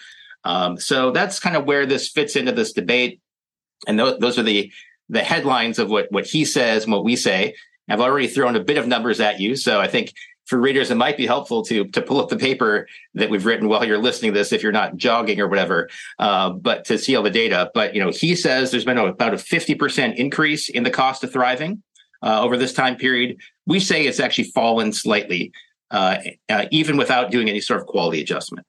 Um, 0.44 0.78
so 0.78 1.12
that's 1.12 1.38
kind 1.38 1.56
of 1.56 1.64
where 1.64 1.86
this 1.86 2.08
fits 2.08 2.34
into 2.34 2.52
this 2.52 2.72
debate. 2.72 3.20
And 3.86 3.98
th- 3.98 4.18
those 4.18 4.38
are 4.38 4.42
the 4.42 4.72
the 5.08 5.22
headlines 5.22 5.78
of 5.78 5.88
what 5.88 6.10
what 6.10 6.26
he 6.26 6.44
says 6.44 6.84
and 6.84 6.92
what 6.92 7.04
we 7.04 7.14
say. 7.14 7.54
I've 7.88 8.00
already 8.00 8.26
thrown 8.26 8.56
a 8.56 8.64
bit 8.64 8.78
of 8.78 8.88
numbers 8.88 9.20
at 9.20 9.38
you, 9.38 9.54
so 9.54 9.80
I 9.80 9.86
think 9.86 10.12
for 10.46 10.58
readers 10.58 10.90
it 10.90 10.96
might 10.96 11.16
be 11.16 11.26
helpful 11.26 11.62
to 11.66 11.84
to 11.86 12.02
pull 12.02 12.20
up 12.20 12.28
the 12.28 12.36
paper 12.36 12.88
that 13.14 13.30
we've 13.30 13.46
written 13.46 13.68
while 13.68 13.84
you're 13.84 13.98
listening 13.98 14.32
to 14.32 14.38
this 14.38 14.52
if 14.52 14.62
you're 14.62 14.72
not 14.72 14.96
jogging 14.96 15.40
or 15.40 15.46
whatever, 15.46 15.88
uh, 16.18 16.50
but 16.50 16.84
to 16.86 16.98
see 16.98 17.14
all 17.14 17.22
the 17.22 17.30
data. 17.30 17.70
But 17.72 17.94
you 17.94 18.02
know, 18.02 18.10
he 18.10 18.34
says 18.34 18.72
there's 18.72 18.84
been 18.84 18.98
a, 18.98 19.06
about 19.06 19.34
a 19.34 19.36
50% 19.36 20.16
increase 20.16 20.68
in 20.68 20.82
the 20.82 20.90
cost 20.90 21.22
of 21.22 21.32
thriving 21.32 21.82
uh, 22.22 22.42
over 22.42 22.56
this 22.56 22.72
time 22.72 22.96
period. 22.96 23.38
We 23.66 23.80
say 23.80 24.06
it's 24.06 24.20
actually 24.20 24.44
fallen 24.50 24.92
slightly, 24.92 25.52
uh, 25.90 26.18
uh, 26.48 26.66
even 26.70 26.96
without 26.96 27.30
doing 27.30 27.48
any 27.48 27.60
sort 27.60 27.80
of 27.80 27.86
quality 27.86 28.20
adjustment. 28.20 28.66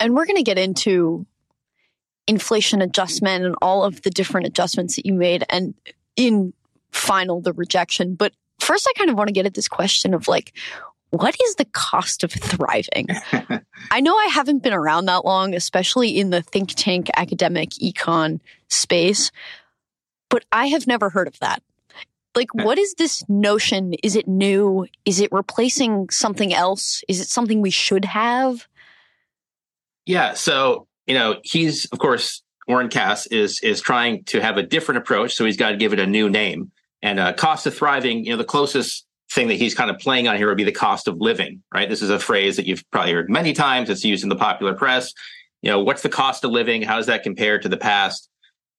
And 0.00 0.14
we're 0.14 0.26
going 0.26 0.36
to 0.36 0.42
get 0.42 0.58
into 0.58 1.26
inflation 2.26 2.82
adjustment 2.82 3.44
and 3.44 3.54
all 3.62 3.84
of 3.84 4.02
the 4.02 4.10
different 4.10 4.46
adjustments 4.46 4.96
that 4.96 5.06
you 5.06 5.14
made, 5.14 5.44
and 5.48 5.74
in 6.16 6.52
final, 6.92 7.40
the 7.40 7.52
rejection. 7.52 8.14
But 8.14 8.32
first, 8.58 8.86
I 8.88 8.92
kind 8.98 9.10
of 9.10 9.16
want 9.16 9.28
to 9.28 9.32
get 9.32 9.46
at 9.46 9.54
this 9.54 9.68
question 9.68 10.14
of 10.14 10.28
like, 10.28 10.52
what 11.10 11.36
is 11.42 11.54
the 11.54 11.64
cost 11.64 12.22
of 12.22 12.32
thriving? 12.32 13.08
I 13.90 14.00
know 14.00 14.14
I 14.14 14.28
haven't 14.32 14.62
been 14.62 14.74
around 14.74 15.06
that 15.06 15.24
long, 15.24 15.54
especially 15.54 16.18
in 16.18 16.30
the 16.30 16.42
think 16.42 16.74
tank 16.74 17.08
academic 17.16 17.70
econ 17.70 18.40
space, 18.68 19.30
but 20.28 20.44
I 20.52 20.66
have 20.66 20.86
never 20.86 21.08
heard 21.08 21.26
of 21.26 21.38
that. 21.38 21.62
Like, 22.38 22.54
what 22.54 22.78
is 22.78 22.94
this 22.94 23.28
notion? 23.28 23.94
Is 24.04 24.14
it 24.14 24.28
new? 24.28 24.86
Is 25.04 25.20
it 25.20 25.32
replacing 25.32 26.08
something 26.10 26.54
else? 26.54 27.02
Is 27.08 27.20
it 27.20 27.26
something 27.26 27.60
we 27.60 27.70
should 27.70 28.04
have? 28.04 28.68
Yeah. 30.06 30.34
So, 30.34 30.86
you 31.08 31.14
know, 31.14 31.40
he's, 31.42 31.86
of 31.86 31.98
course, 31.98 32.44
Oren 32.68 32.90
Cass 32.90 33.26
is 33.26 33.58
is 33.60 33.80
trying 33.80 34.22
to 34.24 34.40
have 34.40 34.56
a 34.56 34.62
different 34.62 34.98
approach. 34.98 35.34
So 35.34 35.44
he's 35.44 35.56
got 35.56 35.70
to 35.70 35.76
give 35.76 35.92
it 35.92 35.98
a 35.98 36.06
new 36.06 36.30
name. 36.30 36.70
And 37.02 37.18
uh, 37.18 37.32
cost 37.32 37.66
of 37.66 37.74
thriving, 37.74 38.24
you 38.24 38.30
know, 38.30 38.36
the 38.36 38.44
closest 38.44 39.04
thing 39.32 39.48
that 39.48 39.54
he's 39.54 39.74
kind 39.74 39.90
of 39.90 39.98
playing 39.98 40.28
on 40.28 40.36
here 40.36 40.46
would 40.46 40.56
be 40.56 40.62
the 40.62 40.70
cost 40.70 41.08
of 41.08 41.18
living, 41.18 41.64
right? 41.74 41.88
This 41.88 42.02
is 42.02 42.10
a 42.10 42.20
phrase 42.20 42.54
that 42.54 42.66
you've 42.66 42.88
probably 42.92 43.14
heard 43.14 43.28
many 43.28 43.52
times. 43.52 43.90
It's 43.90 44.04
used 44.04 44.22
in 44.22 44.28
the 44.28 44.36
popular 44.36 44.74
press. 44.74 45.12
You 45.60 45.72
know, 45.72 45.80
what's 45.80 46.02
the 46.02 46.08
cost 46.08 46.44
of 46.44 46.52
living? 46.52 46.82
How 46.82 46.98
does 46.98 47.06
that 47.06 47.24
compare 47.24 47.58
to 47.58 47.68
the 47.68 47.76
past? 47.76 48.28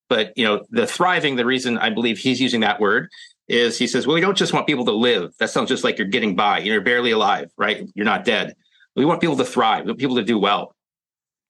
But, 0.07 0.31
you 0.37 0.45
know, 0.45 0.65
the 0.69 0.87
thriving, 0.87 1.35
the 1.35 1.45
reason 1.45 1.77
I 1.77 1.89
believe 1.89 2.17
he's 2.17 2.39
using 2.39 2.61
that 2.61 2.79
word 2.79 3.09
is 3.49 3.77
he 3.77 3.87
says, 3.87 4.05
well, 4.05 4.13
we 4.13 4.21
don't 4.21 4.37
just 4.37 4.53
want 4.53 4.67
people 4.67 4.85
to 4.85 4.91
live. 4.91 5.33
That 5.39 5.49
sounds 5.49 5.69
just 5.69 5.83
like 5.83 5.97
you're 5.97 6.07
getting 6.07 6.35
by. 6.35 6.59
You're 6.59 6.81
barely 6.81 7.11
alive, 7.11 7.51
right? 7.57 7.89
You're 7.95 8.05
not 8.05 8.23
dead. 8.23 8.55
We 8.95 9.05
want 9.05 9.21
people 9.21 9.37
to 9.37 9.45
thrive. 9.45 9.85
We 9.85 9.91
want 9.91 9.99
people 9.99 10.15
to 10.17 10.23
do 10.23 10.37
well. 10.37 10.75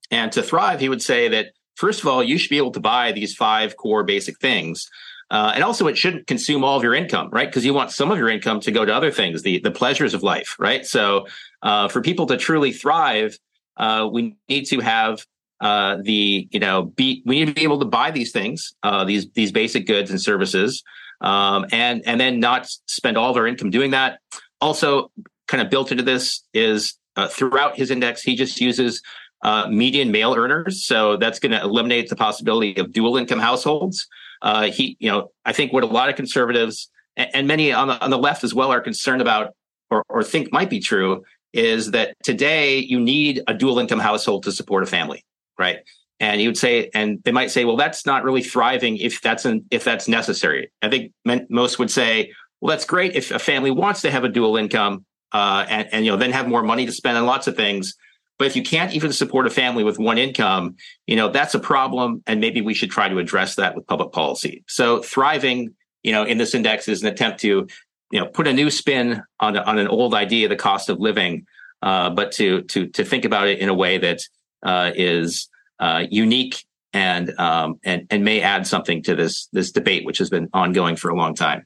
And 0.10 0.32
to 0.32 0.42
thrive, 0.42 0.80
he 0.80 0.90
would 0.90 1.02
say 1.02 1.28
that 1.28 1.48
first 1.76 2.00
of 2.00 2.08
all, 2.08 2.24
you 2.24 2.38
should 2.38 2.50
be 2.50 2.58
able 2.58 2.72
to 2.72 2.80
buy 2.80 3.12
these 3.12 3.36
five 3.36 3.76
core 3.76 4.04
basic 4.04 4.40
things. 4.40 4.90
Uh, 5.30 5.52
and 5.54 5.64
also, 5.64 5.86
it 5.88 5.96
shouldn't 5.96 6.26
consume 6.26 6.64
all 6.64 6.76
of 6.76 6.84
your 6.84 6.96
income, 6.96 7.30
right? 7.32 7.48
Because 7.48 7.64
you 7.64 7.74
want 7.74 7.92
some 7.92 8.10
of 8.10 8.18
your 8.18 8.30
income 8.30 8.60
to 8.62 8.72
go 8.72 8.84
to 8.84 8.94
other 8.96 9.12
things, 9.12 9.44
the 9.44 9.60
the 9.60 9.70
pleasures 9.70 10.16
of 10.16 10.24
life, 10.24 10.56
right? 10.58 10.88
So, 10.88 11.28
uh, 11.62 11.88
for 11.88 12.02
people 12.02 12.26
to 12.28 12.38
truly 12.38 12.72
thrive, 12.72 13.38
uh, 13.78 14.10
we 14.12 14.36
need 14.48 14.66
to 14.66 14.80
have 14.80 15.24
uh, 15.62 15.98
the 16.02 16.48
you 16.50 16.60
know 16.60 16.86
be 16.86 17.22
we 17.28 17.40
need 17.40 17.46
to 17.46 17.54
be 17.54 17.62
able 17.62 17.78
to 17.78 17.86
buy 17.86 18.10
these 18.10 18.32
things, 18.32 18.74
uh, 18.82 19.06
these 19.06 19.30
these 19.32 19.52
basic 19.52 19.86
goods 19.86 20.10
and 20.10 20.20
services, 20.20 20.84
um, 21.22 21.66
and 21.72 22.02
and 22.06 22.20
then 22.20 22.40
not 22.40 22.68
spend 22.86 23.18
all 23.18 23.32
of 23.32 23.38
our 23.38 23.48
income 23.48 23.70
doing 23.70 23.92
that. 23.92 24.20
Also, 24.62 25.12
kind 25.48 25.62
of 25.62 25.70
built 25.70 25.92
into 25.92 26.04
this 26.04 26.44
is 26.54 26.98
uh, 27.16 27.28
throughout 27.28 27.76
his 27.76 27.92
index, 27.92 28.22
he 28.22 28.36
just 28.36 28.62
uses 28.62 29.02
uh, 29.42 29.68
median 29.68 30.12
male 30.12 30.36
earners. 30.36 30.86
So 30.86 31.18
that's 31.18 31.40
going 31.40 31.52
to 31.52 31.62
eliminate 31.62 32.10
the 32.10 32.16
possibility 32.16 32.78
of 32.78 32.92
dual 32.92 33.18
income 33.18 33.40
households. 33.40 34.08
Uh, 34.42 34.72
he, 34.72 34.96
you 35.00 35.10
know, 35.10 35.32
I 35.46 35.54
think 35.54 35.74
what 35.74 35.84
a 35.84 35.88
lot 35.88 36.10
of 36.10 36.16
conservatives 36.16 36.90
and, 37.16 37.30
and 37.34 37.48
many 37.48 37.72
on 37.72 37.88
the, 37.90 38.02
on 38.04 38.10
the 38.10 38.18
left 38.18 38.44
as 38.44 38.54
well 38.54 38.72
are 38.72 38.82
concerned 38.82 39.22
about 39.22 39.54
or, 39.90 40.04
or 40.10 40.24
think 40.24 40.52
might 40.52 40.70
be 40.70 40.80
true 40.80 41.24
is 41.54 41.92
that 41.92 42.16
today 42.24 42.78
you 42.78 43.00
need 43.00 43.42
a 43.48 43.54
dual 43.54 43.80
income 43.80 44.00
household 44.00 44.44
to 44.44 44.52
support 44.52 44.84
a 44.84 44.86
family, 44.86 45.26
right? 45.58 45.80
And 46.20 46.42
you 46.42 46.50
would 46.50 46.58
say, 46.58 46.90
and 46.94 47.24
they 47.24 47.32
might 47.32 47.50
say, 47.50 47.64
well, 47.64 47.78
that's 47.78 48.06
not 48.06 48.24
really 48.24 48.44
thriving 48.44 48.98
if 48.98 49.22
that's 49.22 49.46
an, 49.46 49.66
if 49.72 49.84
that's 49.84 50.08
necessary. 50.08 50.72
I 50.82 50.90
think 50.90 51.14
most 51.50 51.80
would 51.80 51.92
say, 51.92 52.34
well, 52.60 52.70
that's 52.70 52.86
great 52.86 53.16
if 53.16 53.32
a 53.32 53.40
family 53.40 53.72
wants 53.72 54.02
to 54.02 54.12
have 54.12 54.24
a 54.24 54.30
dual 54.30 54.58
income 54.58 55.06
uh, 55.32 55.66
and, 55.70 55.88
and 55.92 56.06
you 56.06 56.12
know 56.12 56.18
then 56.18 56.32
have 56.32 56.48
more 56.48 56.64
money 56.64 56.86
to 56.86 56.92
spend 56.92 57.18
on 57.18 57.26
lots 57.26 57.48
of 57.48 57.56
things. 57.56 57.96
But 58.38 58.48
if 58.48 58.56
you 58.56 58.64
can't 58.64 58.94
even 58.94 59.12
support 59.12 59.46
a 59.48 59.50
family 59.50 59.84
with 59.84 60.00
one 60.00 60.18
income, 60.18 60.78
you 61.08 61.18
know, 61.18 61.30
that's 61.30 61.56
a 61.56 61.60
problem. 61.60 62.24
And 62.26 62.40
maybe 62.40 62.62
we 62.62 62.74
should 62.74 62.90
try 62.90 63.10
to 63.10 63.20
address 63.20 63.56
that 63.56 63.76
with 63.76 63.86
public 63.86 64.14
policy. 64.14 64.64
So 64.66 65.02
thriving, 65.02 65.76
you 66.04 66.14
know, 66.14 66.24
in 66.24 66.38
this 66.38 66.56
index 66.56 66.88
is 66.88 67.02
an 67.04 67.10
attempt 67.10 67.42
to, 67.42 67.68
you 68.12 68.20
know, 68.20 68.28
put 68.28 68.48
a 68.48 68.54
new 68.54 68.72
spin 68.72 69.22
on, 69.42 69.58
on 69.58 69.78
an 69.78 69.90
old 69.90 70.14
idea, 70.14 70.48
the 70.48 70.56
cost 70.56 70.88
of 70.88 71.02
living, 71.02 71.48
uh, 71.82 72.12
but 72.12 72.32
to, 72.34 72.62
to, 72.64 72.88
to 72.88 73.04
think 73.04 73.26
about 73.26 73.50
it 73.50 73.60
in 73.60 73.68
a 73.68 73.74
way 73.74 73.98
that 73.98 74.22
uh, 74.64 74.92
is 74.96 75.50
uh, 75.80 76.06
unique 76.10 76.64
and, 76.94 77.38
um, 77.40 77.80
and, 77.84 78.08
and 78.10 78.24
may 78.24 78.42
add 78.42 78.68
something 78.68 79.04
to 79.04 79.16
this, 79.16 79.48
this 79.54 79.72
debate, 79.72 80.06
which 80.06 80.18
has 80.18 80.30
been 80.30 80.50
ongoing 80.54 80.96
for 80.96 81.10
a 81.10 81.16
long 81.16 81.36
time. 81.36 81.66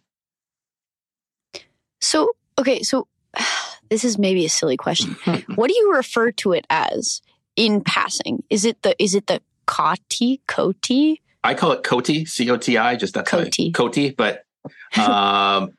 So, 2.01 2.31
okay. 2.59 2.83
So 2.83 3.07
this 3.89 4.03
is 4.03 4.17
maybe 4.17 4.45
a 4.45 4.49
silly 4.49 4.77
question. 4.77 5.15
what 5.55 5.69
do 5.69 5.75
you 5.75 5.93
refer 5.93 6.31
to 6.31 6.51
it 6.51 6.65
as 6.69 7.21
in 7.55 7.81
passing? 7.81 8.43
Is 8.49 8.65
it 8.65 8.81
the 8.81 9.01
is 9.01 9.15
it 9.15 9.27
the 9.27 9.41
Coti 9.65 10.41
Coti? 10.47 11.21
I 11.43 11.53
call 11.55 11.71
it 11.71 11.83
Coti 11.83 12.25
C 12.25 12.49
O 12.49 12.57
T 12.57 12.77
I. 12.77 12.95
Just 12.95 13.13
that's 13.13 13.29
Coti 13.29 13.71
Coti, 13.71 14.11
but 14.11 14.43
um, 14.97 15.71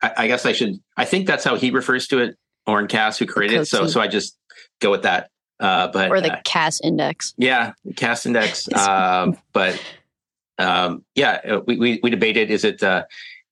I, 0.00 0.12
I, 0.16 0.26
guess 0.26 0.46
I 0.46 0.52
should. 0.52 0.76
I 0.96 1.04
think 1.04 1.26
that's 1.26 1.44
how 1.44 1.56
he 1.56 1.70
refers 1.70 2.06
to 2.08 2.18
it. 2.18 2.36
Oren 2.66 2.86
Cass, 2.86 3.18
who 3.18 3.26
created 3.26 3.60
it. 3.60 3.66
So 3.66 3.86
so 3.86 4.00
I 4.00 4.08
just 4.08 4.38
go 4.80 4.90
with 4.90 5.02
that. 5.02 5.30
Uh, 5.62 5.88
but 5.88 6.10
or 6.10 6.20
the 6.20 6.32
uh, 6.32 6.40
Cass 6.44 6.80
index. 6.82 7.34
Yeah, 7.38 7.72
Cass 7.96 8.26
index. 8.26 8.70
um, 8.76 9.38
but 9.52 9.80
um, 10.58 11.04
yeah, 11.14 11.40
uh, 11.48 11.60
we, 11.66 11.78
we 11.78 12.00
we 12.02 12.10
debated. 12.10 12.50
Is 12.50 12.64
it 12.64 12.82
uh, 12.82 13.04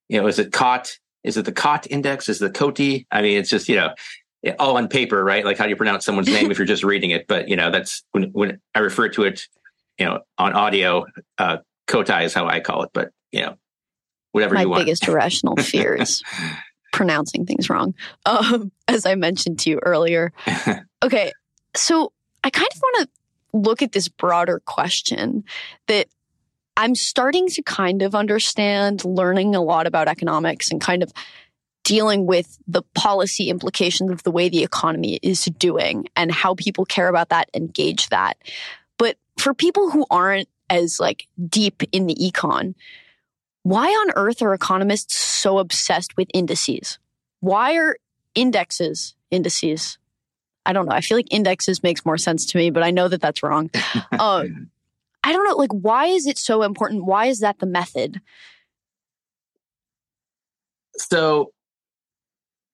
you 0.08 0.20
know 0.20 0.26
is 0.26 0.38
it 0.38 0.52
caught 0.52 0.98
is 1.22 1.36
it 1.36 1.44
the 1.44 1.52
COT 1.52 1.86
index? 1.90 2.28
Is 2.28 2.38
the 2.38 2.50
COTI? 2.50 3.06
I 3.10 3.22
mean, 3.22 3.38
it's 3.38 3.50
just, 3.50 3.68
you 3.68 3.76
know, 3.76 3.94
all 4.58 4.76
on 4.76 4.88
paper, 4.88 5.22
right? 5.22 5.44
Like 5.44 5.58
how 5.58 5.64
do 5.64 5.70
you 5.70 5.76
pronounce 5.76 6.04
someone's 6.04 6.28
name 6.32 6.50
if 6.50 6.58
you're 6.58 6.66
just 6.66 6.84
reading 6.84 7.10
it? 7.10 7.26
But, 7.26 7.48
you 7.48 7.56
know, 7.56 7.70
that's 7.70 8.04
when, 8.12 8.24
when 8.32 8.60
I 8.74 8.80
refer 8.80 9.08
to 9.10 9.24
it, 9.24 9.46
you 9.98 10.06
know, 10.06 10.20
on 10.38 10.52
audio, 10.52 11.06
uh, 11.38 11.58
COTI 11.86 12.24
is 12.24 12.34
how 12.34 12.46
I 12.46 12.60
call 12.60 12.84
it. 12.84 12.90
But, 12.92 13.10
you 13.32 13.42
know, 13.42 13.56
whatever 14.32 14.54
My 14.54 14.62
you 14.62 14.70
want. 14.70 14.80
My 14.80 14.84
biggest 14.84 15.06
irrational 15.06 15.56
fear 15.56 15.94
is 15.94 16.22
pronouncing 16.92 17.44
things 17.44 17.68
wrong, 17.68 17.94
um, 18.24 18.72
as 18.88 19.04
I 19.04 19.14
mentioned 19.14 19.58
to 19.60 19.70
you 19.70 19.80
earlier. 19.82 20.32
Okay. 21.02 21.32
So 21.74 22.12
I 22.42 22.50
kind 22.50 22.68
of 22.72 22.80
want 22.80 23.08
to 23.08 23.58
look 23.58 23.82
at 23.82 23.92
this 23.92 24.08
broader 24.08 24.60
question 24.64 25.44
that 25.86 26.06
I'm 26.76 26.94
starting 26.94 27.48
to 27.48 27.62
kind 27.62 28.02
of 28.02 28.14
understand 28.14 29.04
learning 29.04 29.54
a 29.54 29.62
lot 29.62 29.86
about 29.86 30.08
economics 30.08 30.70
and 30.70 30.80
kind 30.80 31.02
of 31.02 31.12
dealing 31.84 32.26
with 32.26 32.58
the 32.66 32.82
policy 32.94 33.50
implications 33.50 34.10
of 34.10 34.22
the 34.22 34.30
way 34.30 34.48
the 34.48 34.62
economy 34.62 35.18
is 35.22 35.44
doing 35.58 36.08
and 36.14 36.30
how 36.30 36.54
people 36.54 36.84
care 36.84 37.08
about 37.08 37.30
that 37.30 37.50
and 37.52 37.74
gauge 37.74 38.08
that. 38.08 38.36
But 38.98 39.16
for 39.38 39.54
people 39.54 39.90
who 39.90 40.06
aren't 40.10 40.48
as 40.68 41.00
like 41.00 41.26
deep 41.48 41.82
in 41.90 42.06
the 42.06 42.14
econ, 42.14 42.74
why 43.62 43.88
on 43.88 44.12
earth 44.16 44.40
are 44.42 44.54
economists 44.54 45.16
so 45.16 45.58
obsessed 45.58 46.16
with 46.16 46.28
indices? 46.32 46.98
Why 47.40 47.76
are 47.76 47.96
indexes 48.34 49.14
indices? 49.30 49.98
I 50.70 50.72
don't 50.72 50.86
know. 50.86 50.94
I 50.94 51.00
feel 51.00 51.18
like 51.18 51.26
indexes 51.32 51.82
makes 51.82 52.06
more 52.06 52.16
sense 52.16 52.46
to 52.46 52.56
me, 52.56 52.70
but 52.70 52.84
I 52.84 52.92
know 52.92 53.08
that 53.08 53.20
that's 53.20 53.42
wrong. 53.42 53.70
um, 54.20 54.70
I 55.24 55.32
don't 55.32 55.44
know, 55.44 55.56
like, 55.56 55.72
why 55.72 56.06
is 56.06 56.28
it 56.28 56.38
so 56.38 56.62
important? 56.62 57.04
Why 57.04 57.26
is 57.26 57.40
that 57.40 57.58
the 57.58 57.66
method? 57.66 58.20
So, 60.96 61.52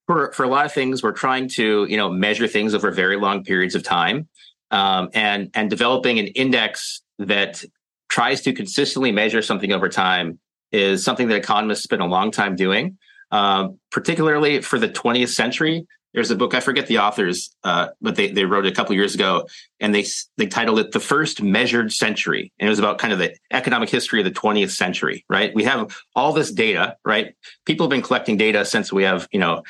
for 0.07 0.31
for 0.33 0.45
a 0.45 0.49
lot 0.49 0.67
of 0.67 0.73
things, 0.73 1.03
we're 1.03 1.13
trying 1.13 1.49
to 1.51 1.87
you 1.89 1.97
know 1.97 2.11
measure 2.11 2.47
things 2.47 2.75
over 2.75 2.91
very 2.91 3.17
long 3.17 3.45
periods 3.45 3.75
of 3.75 3.83
time, 3.83 4.29
um, 4.71 5.09
and 5.15 5.51
and 5.55 5.71
developing 5.71 6.19
an 6.19 6.27
index 6.29 7.01
that 7.19 7.65
tries 8.11 8.43
to 8.43 8.53
consistently 8.53 9.11
measure 9.11 9.41
something 9.41 9.73
over 9.73 9.89
time 9.89 10.39
is 10.71 11.03
something 11.03 11.29
that 11.29 11.37
economists 11.37 11.83
spend 11.83 12.03
a 12.03 12.07
long 12.07 12.31
time 12.31 12.57
doing. 12.57 12.99
Um, 13.33 13.81
particularly 13.91 14.61
for 14.61 14.79
the 14.79 14.89
20th 14.89 15.31
century, 15.31 15.89
there's 16.17 16.31
a 16.31 16.35
book 16.35 16.55
I 16.55 16.61
forget 16.61 16.87
the 16.87 16.99
authors, 16.99 17.55
uh, 17.63 17.89
but 18.01 18.17
they 18.17 18.31
they 18.31 18.47
wrote 18.47 18.65
it 18.65 18.73
a 18.73 18.75
couple 18.75 18.95
years 18.95 19.15
ago, 19.15 19.47
and 19.81 19.95
they 19.95 20.07
they 20.39 20.47
titled 20.47 20.79
it 20.79 20.93
"The 20.93 20.99
First 20.99 21.43
Measured 21.43 21.93
Century," 21.93 22.51
and 22.59 22.67
it 22.67 22.71
was 22.71 22.79
about 22.79 22.97
kind 22.97 23.13
of 23.13 23.19
the 23.19 23.37
economic 23.53 23.91
history 23.91 24.21
of 24.21 24.25
the 24.25 24.31
20th 24.31 24.71
century. 24.71 25.27
Right? 25.29 25.55
We 25.55 25.65
have 25.65 25.95
all 26.15 26.33
this 26.33 26.51
data. 26.51 26.97
Right? 27.05 27.37
People 27.67 27.85
have 27.85 27.91
been 27.91 28.01
collecting 28.01 28.39
data 28.39 28.65
since 28.65 28.91
we 28.91 29.03
have 29.03 29.29
you 29.31 29.39
know 29.39 29.63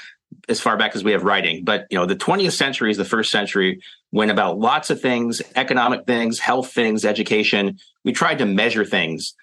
as 0.49 0.61
far 0.61 0.77
back 0.77 0.95
as 0.95 1.03
we 1.03 1.11
have 1.11 1.25
writing. 1.25 1.65
But 1.65 1.89
you 1.91 1.99
know, 1.99 2.07
the 2.07 2.15
20th 2.15 2.53
century 2.53 2.93
is 2.93 2.97
the 2.97 3.05
first 3.05 3.33
century 3.33 3.83
when 4.11 4.31
about 4.31 4.57
lots 4.57 4.89
of 4.91 5.01
things, 5.01 5.43
economic 5.57 6.07
things, 6.07 6.39
health 6.39 6.73
things, 6.73 7.05
education, 7.05 7.79
we 8.05 8.13
tried 8.13 8.39
to 8.39 8.47
measure 8.47 8.85
things. 8.85 9.35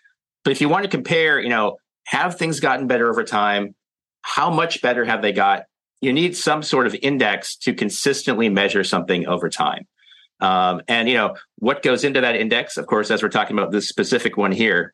But 0.45 0.51
if 0.51 0.61
you 0.61 0.69
want 0.69 0.83
to 0.83 0.89
compare, 0.89 1.41
you 1.41 1.49
know, 1.49 1.79
have 2.05 2.37
things 2.37 2.61
gotten 2.61 2.87
better 2.87 3.09
over 3.09 3.25
time? 3.25 3.75
How 4.21 4.49
much 4.49 4.81
better 4.81 5.03
have 5.03 5.21
they 5.21 5.33
got? 5.33 5.63
You 6.03 6.13
need 6.13 6.35
some 6.35 6.61
sort 6.63 6.85
of 6.87 6.95
index 7.01 7.55
to 7.57 7.73
consistently 7.73 8.49
measure 8.49 8.83
something 8.83 9.27
over 9.27 9.49
time. 9.49 9.87
Um, 10.39 10.81
and 10.87 11.07
you 11.07 11.15
know 11.15 11.35
what 11.59 11.83
goes 11.83 12.03
into 12.03 12.21
that 12.21 12.35
index, 12.35 12.77
of 12.77 12.85
course, 12.87 13.09
as 13.11 13.23
we're 13.23 13.29
talking 13.29 13.57
about 13.57 13.71
this 13.71 13.87
specific 13.87 14.37
one 14.37 14.51
here, 14.51 14.93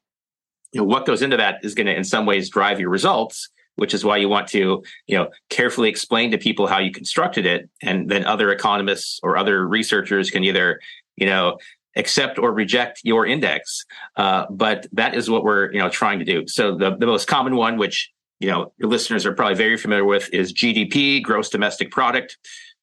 you 0.71 0.81
know 0.81 0.85
what 0.85 1.05
goes 1.05 1.21
into 1.21 1.37
that 1.37 1.55
is 1.63 1.73
going 1.73 1.87
to, 1.87 1.95
in 1.95 2.03
some 2.03 2.25
ways, 2.25 2.49
drive 2.49 2.79
your 2.79 2.89
results. 2.89 3.49
Which 3.75 3.93
is 3.93 4.03
why 4.03 4.17
you 4.17 4.27
want 4.27 4.49
to, 4.49 4.83
you 5.07 5.17
know, 5.17 5.29
carefully 5.49 5.87
explain 5.87 6.31
to 6.31 6.37
people 6.37 6.67
how 6.67 6.79
you 6.79 6.91
constructed 6.91 7.45
it, 7.45 7.69
and 7.81 8.09
then 8.11 8.25
other 8.25 8.51
economists 8.51 9.21
or 9.23 9.37
other 9.37 9.65
researchers 9.65 10.29
can 10.29 10.43
either, 10.43 10.81
you 11.15 11.25
know, 11.25 11.59
accept 11.95 12.37
or 12.39 12.51
reject 12.51 12.99
your 13.03 13.25
index. 13.25 13.85
Uh, 14.17 14.43
but 14.49 14.85
that 14.91 15.15
is 15.15 15.29
what 15.29 15.45
we're, 15.45 15.71
you 15.71 15.79
know, 15.79 15.87
trying 15.87 16.19
to 16.19 16.25
do. 16.25 16.45
So 16.47 16.75
the 16.75 16.97
the 16.97 17.05
most 17.05 17.29
common 17.29 17.55
one, 17.55 17.77
which 17.77 18.11
you 18.39 18.49
know 18.49 18.71
your 18.77 18.89
listeners 18.89 19.25
are 19.25 19.33
probably 19.33 19.55
very 19.55 19.77
familiar 19.77 20.05
with 20.05 20.33
is 20.33 20.53
GDP, 20.53 21.21
gross 21.21 21.49
domestic 21.49 21.91
product. 21.91 22.37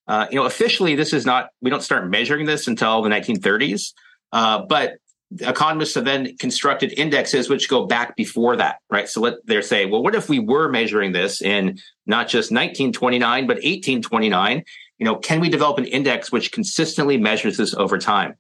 Uh, 0.09 0.27
you 0.31 0.37
know, 0.37 0.45
officially, 0.45 0.95
this 0.95 1.13
is 1.13 1.27
not. 1.27 1.51
We 1.61 1.71
don't 1.71 1.83
start 1.83 2.09
measuring 2.09 2.47
this 2.47 2.69
until 2.69 3.03
the 3.03 3.09
1930s, 3.09 3.93
uh, 4.33 4.63
but 4.69 4.99
economists 5.41 5.95
have 5.95 6.05
then 6.05 6.37
constructed 6.37 6.93
indexes 6.97 7.49
which 7.49 7.69
go 7.69 7.87
back 7.87 8.15
before 8.17 8.57
that, 8.57 8.77
right? 8.91 9.09
So 9.09 9.21
let 9.21 9.35
they're 9.47 9.63
saying, 9.63 9.91
well, 9.91 10.03
what 10.03 10.15
if 10.15 10.29
we 10.29 10.39
were 10.39 10.69
measuring 10.69 11.13
this 11.13 11.43
in 11.43 11.79
not 12.07 12.29
just 12.29 12.53
1929 12.53 13.47
but 13.47 13.57
1829? 13.57 14.63
You 14.99 15.05
know, 15.05 15.17
can 15.17 15.41
we 15.41 15.49
develop 15.49 15.79
an 15.79 15.85
index 15.85 16.31
which 16.31 16.53
consistently 16.53 17.19
measures 17.19 17.57
this 17.57 17.75
over 17.75 17.99
time? 17.99 18.37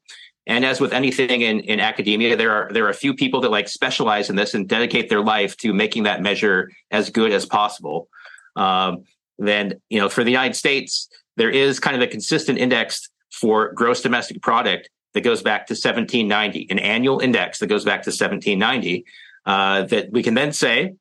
And 0.47 0.65
as 0.65 0.81
with 0.81 0.93
anything 0.93 1.43
in, 1.43 1.61
in 1.61 1.81
academia, 1.81 2.37
there 2.37 2.53
are 2.53 2.73
there 2.73 2.85
are 2.87 2.91
a 2.91 2.95
few 2.95 3.15
people 3.15 3.41
that 3.41 3.51
like 3.51 3.69
specialize 3.69 4.31
in 4.31 4.37
this 4.37 4.55
and 4.55 4.69
dedicate 4.69 5.09
their 5.09 5.23
life 5.23 5.57
to 5.59 5.73
making 5.73 6.05
that 6.05 6.23
measure 6.23 6.71
as 6.91 7.11
good 7.11 7.33
as 7.33 7.45
possible. 7.45 8.09
Um, 8.55 9.05
then, 9.39 9.81
you 9.91 9.99
know, 9.99 10.09
for 10.09 10.23
the 10.23 10.31
United 10.31 10.55
States, 10.55 11.09
there 11.37 11.51
is 11.51 11.81
kind 11.81 11.97
of 11.97 12.03
a 12.03 12.07
consistent 12.07 12.59
index 12.59 13.11
for 13.33 13.73
gross 13.73 14.01
domestic 14.01 14.41
product 14.41 14.89
that 15.15 15.23
goes 15.23 15.43
back 15.43 15.67
to 15.67 15.73
1790, 15.73 16.69
an 16.71 16.79
annual 16.79 17.21
index 17.21 17.59
that 17.59 17.67
goes 17.67 17.85
back 17.85 18.03
to 18.03 18.11
1790. 18.11 19.05
Uh, 19.45 19.83
that 19.83 20.11
we 20.11 20.23
can 20.23 20.35
then 20.35 20.53
say, 20.53 20.95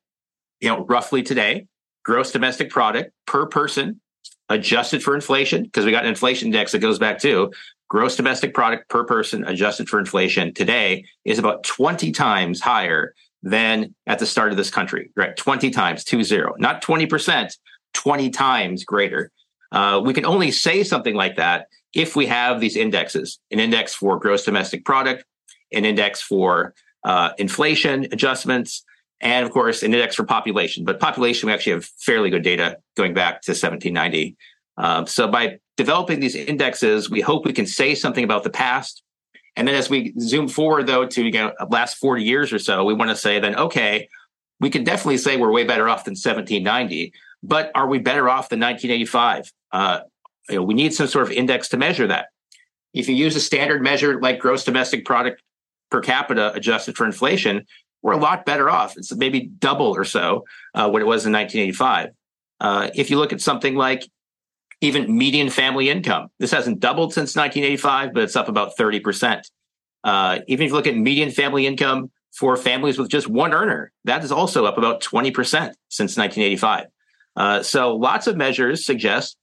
you 0.60 0.68
know, 0.68 0.84
roughly 0.86 1.22
today, 1.22 1.66
gross 2.04 2.30
domestic 2.30 2.70
product 2.70 3.12
per 3.26 3.46
person 3.46 4.00
adjusted 4.48 5.02
for 5.02 5.14
inflation, 5.14 5.64
because 5.64 5.84
we 5.84 5.90
got 5.90 6.04
an 6.04 6.08
inflation 6.08 6.46
index 6.46 6.72
that 6.72 6.78
goes 6.78 6.98
back 6.98 7.18
to 7.18 7.52
gross 7.88 8.16
domestic 8.16 8.54
product 8.54 8.88
per 8.88 9.04
person 9.04 9.44
adjusted 9.44 9.88
for 9.88 9.98
inflation 9.98 10.52
today 10.52 11.04
is 11.24 11.38
about 11.38 11.64
20 11.64 12.10
times 12.12 12.60
higher 12.60 13.14
than 13.42 13.94
at 14.06 14.18
the 14.18 14.26
start 14.26 14.50
of 14.50 14.56
this 14.56 14.70
country, 14.70 15.10
right? 15.14 15.36
20 15.36 15.70
times, 15.70 16.02
two 16.02 16.24
zero, 16.24 16.54
not 16.58 16.82
20%, 16.82 17.52
20 17.94 18.30
times 18.30 18.84
greater. 18.84 19.30
Uh, 19.70 20.00
we 20.04 20.12
can 20.12 20.24
only 20.24 20.50
say 20.50 20.82
something 20.82 21.14
like 21.14 21.36
that 21.36 21.66
if 21.94 22.16
we 22.16 22.26
have 22.26 22.60
these 22.60 22.76
indexes 22.76 23.38
an 23.50 23.60
index 23.60 23.94
for 23.94 24.18
gross 24.18 24.44
domestic 24.44 24.84
product, 24.84 25.24
an 25.72 25.84
index 25.84 26.20
for 26.20 26.74
uh, 27.04 27.30
inflation 27.38 28.06
adjustments, 28.12 28.84
and 29.20 29.46
of 29.46 29.52
course, 29.52 29.82
an 29.82 29.94
index 29.94 30.16
for 30.16 30.24
population. 30.24 30.84
But 30.84 31.00
population, 31.00 31.46
we 31.46 31.52
actually 31.52 31.72
have 31.72 31.84
fairly 31.84 32.30
good 32.30 32.42
data 32.42 32.78
going 32.96 33.14
back 33.14 33.42
to 33.42 33.52
1790. 33.52 34.36
Um, 34.76 35.06
so 35.06 35.28
by 35.28 35.58
developing 35.76 36.20
these 36.20 36.34
indexes, 36.34 37.10
we 37.10 37.20
hope 37.20 37.44
we 37.44 37.52
can 37.52 37.66
say 37.66 37.94
something 37.94 38.24
about 38.24 38.44
the 38.44 38.50
past. 38.50 39.02
And 39.56 39.66
then 39.66 39.74
as 39.74 39.88
we 39.88 40.12
zoom 40.18 40.48
forward, 40.48 40.86
though, 40.86 41.06
to 41.06 41.24
you 41.24 41.32
know, 41.32 41.52
last 41.70 41.96
40 41.96 42.22
years 42.22 42.52
or 42.52 42.58
so, 42.58 42.84
we 42.84 42.94
want 42.94 43.10
to 43.10 43.16
say 43.16 43.40
then, 43.40 43.56
okay, 43.56 44.08
we 44.60 44.70
can 44.70 44.84
definitely 44.84 45.18
say 45.18 45.36
we're 45.36 45.52
way 45.52 45.64
better 45.64 45.88
off 45.88 46.04
than 46.04 46.12
1790, 46.12 47.12
but 47.42 47.70
are 47.74 47.86
we 47.86 47.98
better 47.98 48.28
off 48.28 48.48
than 48.48 48.60
1985? 48.60 49.52
Uh, 49.72 50.00
you 50.48 50.56
know, 50.56 50.62
we 50.62 50.74
need 50.74 50.94
some 50.94 51.06
sort 51.06 51.26
of 51.26 51.32
index 51.32 51.68
to 51.68 51.76
measure 51.76 52.06
that. 52.06 52.26
If 52.94 53.08
you 53.08 53.14
use 53.14 53.36
a 53.36 53.40
standard 53.40 53.82
measure 53.82 54.20
like 54.20 54.38
gross 54.38 54.64
domestic 54.64 55.04
product 55.04 55.42
per 55.90 56.00
capita 56.00 56.52
adjusted 56.54 56.96
for 56.96 57.04
inflation, 57.04 57.66
we're 58.02 58.12
a 58.12 58.18
lot 58.18 58.46
better 58.46 58.70
off. 58.70 58.96
It's 58.96 59.14
maybe 59.14 59.50
double 59.58 59.88
or 59.88 60.04
so 60.04 60.44
uh, 60.74 60.88
what 60.88 61.02
it 61.02 61.06
was 61.06 61.26
in 61.26 61.32
1985. 61.32 62.10
Uh, 62.60 62.90
if 62.94 63.10
you 63.10 63.18
look 63.18 63.32
at 63.32 63.40
something 63.40 63.74
like 63.74 64.08
even 64.80 65.16
median 65.16 65.50
family 65.50 65.88
income, 65.88 66.28
this 66.38 66.50
hasn't 66.50 66.80
doubled 66.80 67.12
since 67.12 67.34
1985, 67.34 68.12
but 68.12 68.22
it's 68.22 68.36
up 68.36 68.48
about 68.48 68.76
30%. 68.76 69.42
Uh, 70.04 70.40
even 70.46 70.64
if 70.64 70.70
you 70.70 70.76
look 70.76 70.86
at 70.86 70.96
median 70.96 71.30
family 71.30 71.66
income 71.66 72.10
for 72.32 72.56
families 72.56 72.98
with 72.98 73.08
just 73.08 73.28
one 73.28 73.52
earner, 73.52 73.90
that 74.04 74.22
is 74.22 74.30
also 74.30 74.66
up 74.66 74.78
about 74.78 75.02
20% 75.02 75.32
since 75.88 76.16
1985. 76.16 76.86
Uh, 77.34 77.62
so 77.62 77.96
lots 77.96 78.26
of 78.26 78.36
measures 78.36 78.84
suggest 78.84 79.36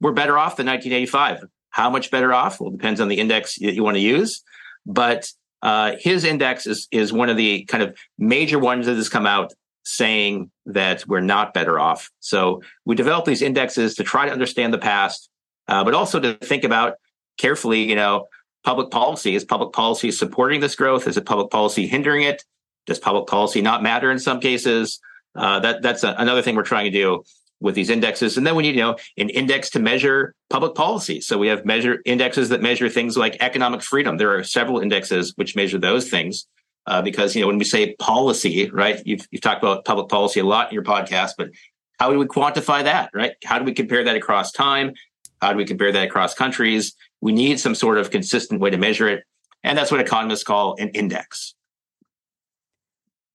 we're 0.00 0.12
better 0.12 0.38
off 0.38 0.56
than 0.56 0.66
1985. 0.66 1.44
How 1.70 1.90
much 1.90 2.10
better 2.10 2.32
off? 2.32 2.60
Well, 2.60 2.70
depends 2.70 3.00
on 3.00 3.08
the 3.08 3.18
index 3.20 3.56
that 3.58 3.74
you 3.74 3.84
want 3.84 3.96
to 3.96 4.00
use. 4.00 4.42
But 4.86 5.30
uh, 5.62 5.96
his 5.98 6.24
index 6.24 6.66
is 6.66 6.88
is 6.90 7.12
one 7.12 7.28
of 7.28 7.36
the 7.36 7.64
kind 7.66 7.82
of 7.82 7.96
major 8.18 8.58
ones 8.58 8.86
that 8.86 8.96
has 8.96 9.08
come 9.08 9.26
out 9.26 9.52
saying 9.82 10.50
that 10.66 11.06
we're 11.06 11.20
not 11.20 11.54
better 11.54 11.78
off. 11.78 12.10
So 12.20 12.62
we 12.84 12.94
develop 12.94 13.24
these 13.24 13.42
indexes 13.42 13.94
to 13.96 14.04
try 14.04 14.26
to 14.26 14.32
understand 14.32 14.74
the 14.74 14.78
past, 14.78 15.28
uh, 15.68 15.84
but 15.84 15.94
also 15.94 16.20
to 16.20 16.34
think 16.34 16.64
about 16.64 16.94
carefully. 17.38 17.82
You 17.82 17.96
know, 17.96 18.26
public 18.64 18.90
policy 18.90 19.34
is 19.34 19.44
public 19.44 19.72
policy 19.72 20.10
supporting 20.10 20.60
this 20.60 20.76
growth? 20.76 21.06
Is 21.06 21.16
it 21.16 21.26
public 21.26 21.50
policy 21.50 21.86
hindering 21.86 22.22
it? 22.22 22.44
Does 22.86 22.98
public 22.98 23.26
policy 23.26 23.62
not 23.62 23.82
matter 23.82 24.10
in 24.10 24.18
some 24.18 24.40
cases? 24.40 25.00
Uh, 25.34 25.60
that 25.60 25.82
that's 25.82 26.02
a, 26.02 26.14
another 26.18 26.42
thing 26.42 26.56
we're 26.56 26.62
trying 26.62 26.90
to 26.90 26.90
do 26.90 27.24
with 27.60 27.74
these 27.74 27.90
indexes. 27.90 28.36
And 28.36 28.46
then 28.46 28.56
we 28.56 28.62
need, 28.62 28.74
you 28.74 28.82
know, 28.82 28.96
an 29.18 29.28
index 29.28 29.70
to 29.70 29.80
measure 29.80 30.34
public 30.48 30.74
policy. 30.74 31.20
So 31.20 31.38
we 31.38 31.48
have 31.48 31.64
measure 31.64 32.00
indexes 32.04 32.48
that 32.48 32.62
measure 32.62 32.88
things 32.88 33.16
like 33.16 33.36
economic 33.40 33.82
freedom. 33.82 34.16
There 34.16 34.36
are 34.36 34.42
several 34.42 34.80
indexes 34.80 35.34
which 35.36 35.54
measure 35.54 35.78
those 35.78 36.08
things. 36.08 36.46
Uh, 36.86 37.02
because 37.02 37.36
you 37.36 37.40
know 37.40 37.46
when 37.46 37.58
we 37.58 37.64
say 37.64 37.94
policy, 37.96 38.70
right? 38.70 39.02
You've 39.04 39.26
you've 39.30 39.42
talked 39.42 39.62
about 39.62 39.84
public 39.84 40.08
policy 40.08 40.40
a 40.40 40.44
lot 40.44 40.68
in 40.68 40.74
your 40.74 40.82
podcast, 40.82 41.32
but 41.36 41.50
how 41.98 42.10
do 42.10 42.18
we 42.18 42.24
quantify 42.24 42.82
that, 42.82 43.10
right? 43.12 43.32
How 43.44 43.58
do 43.58 43.64
we 43.64 43.72
compare 43.72 44.02
that 44.04 44.16
across 44.16 44.50
time? 44.50 44.94
How 45.40 45.52
do 45.52 45.58
we 45.58 45.66
compare 45.66 45.92
that 45.92 46.06
across 46.06 46.34
countries? 46.34 46.94
We 47.20 47.32
need 47.32 47.60
some 47.60 47.74
sort 47.74 47.98
of 47.98 48.10
consistent 48.10 48.60
way 48.60 48.70
to 48.70 48.78
measure 48.78 49.08
it, 49.08 49.24
and 49.62 49.76
that's 49.76 49.90
what 49.90 50.00
economists 50.00 50.42
call 50.42 50.76
an 50.78 50.88
index. 50.90 51.54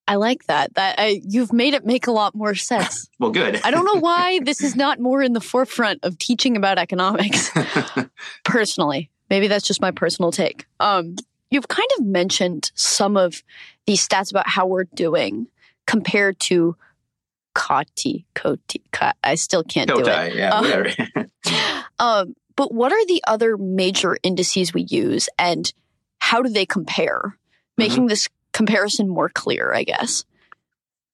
I 0.08 0.16
like 0.16 0.46
that. 0.46 0.74
That 0.76 0.96
I, 0.98 1.22
you've 1.24 1.54
made 1.54 1.74
it 1.74 1.86
make 1.86 2.08
a 2.08 2.12
lot 2.12 2.36
more 2.36 2.56
sense. 2.56 3.10
well, 3.20 3.32
good. 3.32 3.62
I 3.64 3.72
don't 3.72 3.86
know 3.86 4.00
why 4.00 4.40
this 4.40 4.62
is 4.62 4.76
not 4.76 5.00
more 5.00 5.22
in 5.22 5.34
the 5.34 5.42
forefront 5.42 6.00
of 6.04 6.18
teaching 6.18 6.56
about 6.58 6.78
economics. 6.78 7.52
Personally, 8.44 9.10
maybe 9.30 9.48
that's 9.48 9.66
just 9.66 9.82
my 9.82 9.92
personal 9.92 10.32
take. 10.32 10.66
Um, 10.80 11.16
you've 11.52 11.68
kind 11.68 11.88
of 11.98 12.06
mentioned 12.06 12.72
some 12.76 13.18
of 13.18 13.44
these 13.86 14.06
stats 14.06 14.32
about 14.32 14.48
how 14.48 14.66
we're 14.66 14.86
doing 14.86 15.48
compared 15.86 16.40
to 16.40 16.76
Kati, 17.56 18.26
Koti, 18.34 18.82
I 19.24 19.36
still 19.36 19.64
can't 19.64 19.90
Kotai, 19.90 20.32
do 20.32 20.34
it. 20.34 20.36
Yeah, 20.36 20.50
um, 20.50 21.26
um, 22.00 22.36
but 22.56 22.74
what 22.74 22.92
are 22.92 23.06
the 23.06 23.24
other 23.28 23.58
major 23.58 24.18
indices 24.24 24.74
we 24.74 24.84
use, 24.84 25.30
and 25.40 25.72
how 26.20 26.42
do 26.42 26.50
they 26.50 26.66
compare? 26.66 27.38
Making 27.78 28.00
mm-hmm. 28.04 28.08
this 28.08 28.30
comparison 28.54 29.10
more 29.10 29.30
clear, 29.30 29.74
I 29.74 29.84
guess. 29.84 30.26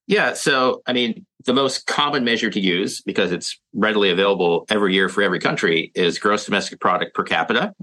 Yeah. 0.08 0.34
So, 0.34 0.82
I 0.86 0.94
mean, 0.94 1.26
the 1.46 1.54
most 1.54 1.88
common 1.88 2.24
measure 2.24 2.50
to 2.50 2.60
use 2.60 3.02
because 3.02 3.32
it's 3.32 3.60
readily 3.74 4.12
available 4.12 4.66
every 4.70 4.94
year 4.94 5.10
for 5.10 5.24
every 5.24 5.40
country 5.40 5.92
is 5.96 6.20
gross 6.20 6.46
domestic 6.46 6.80
product 6.80 7.16
per 7.16 7.24
capita. 7.24 7.74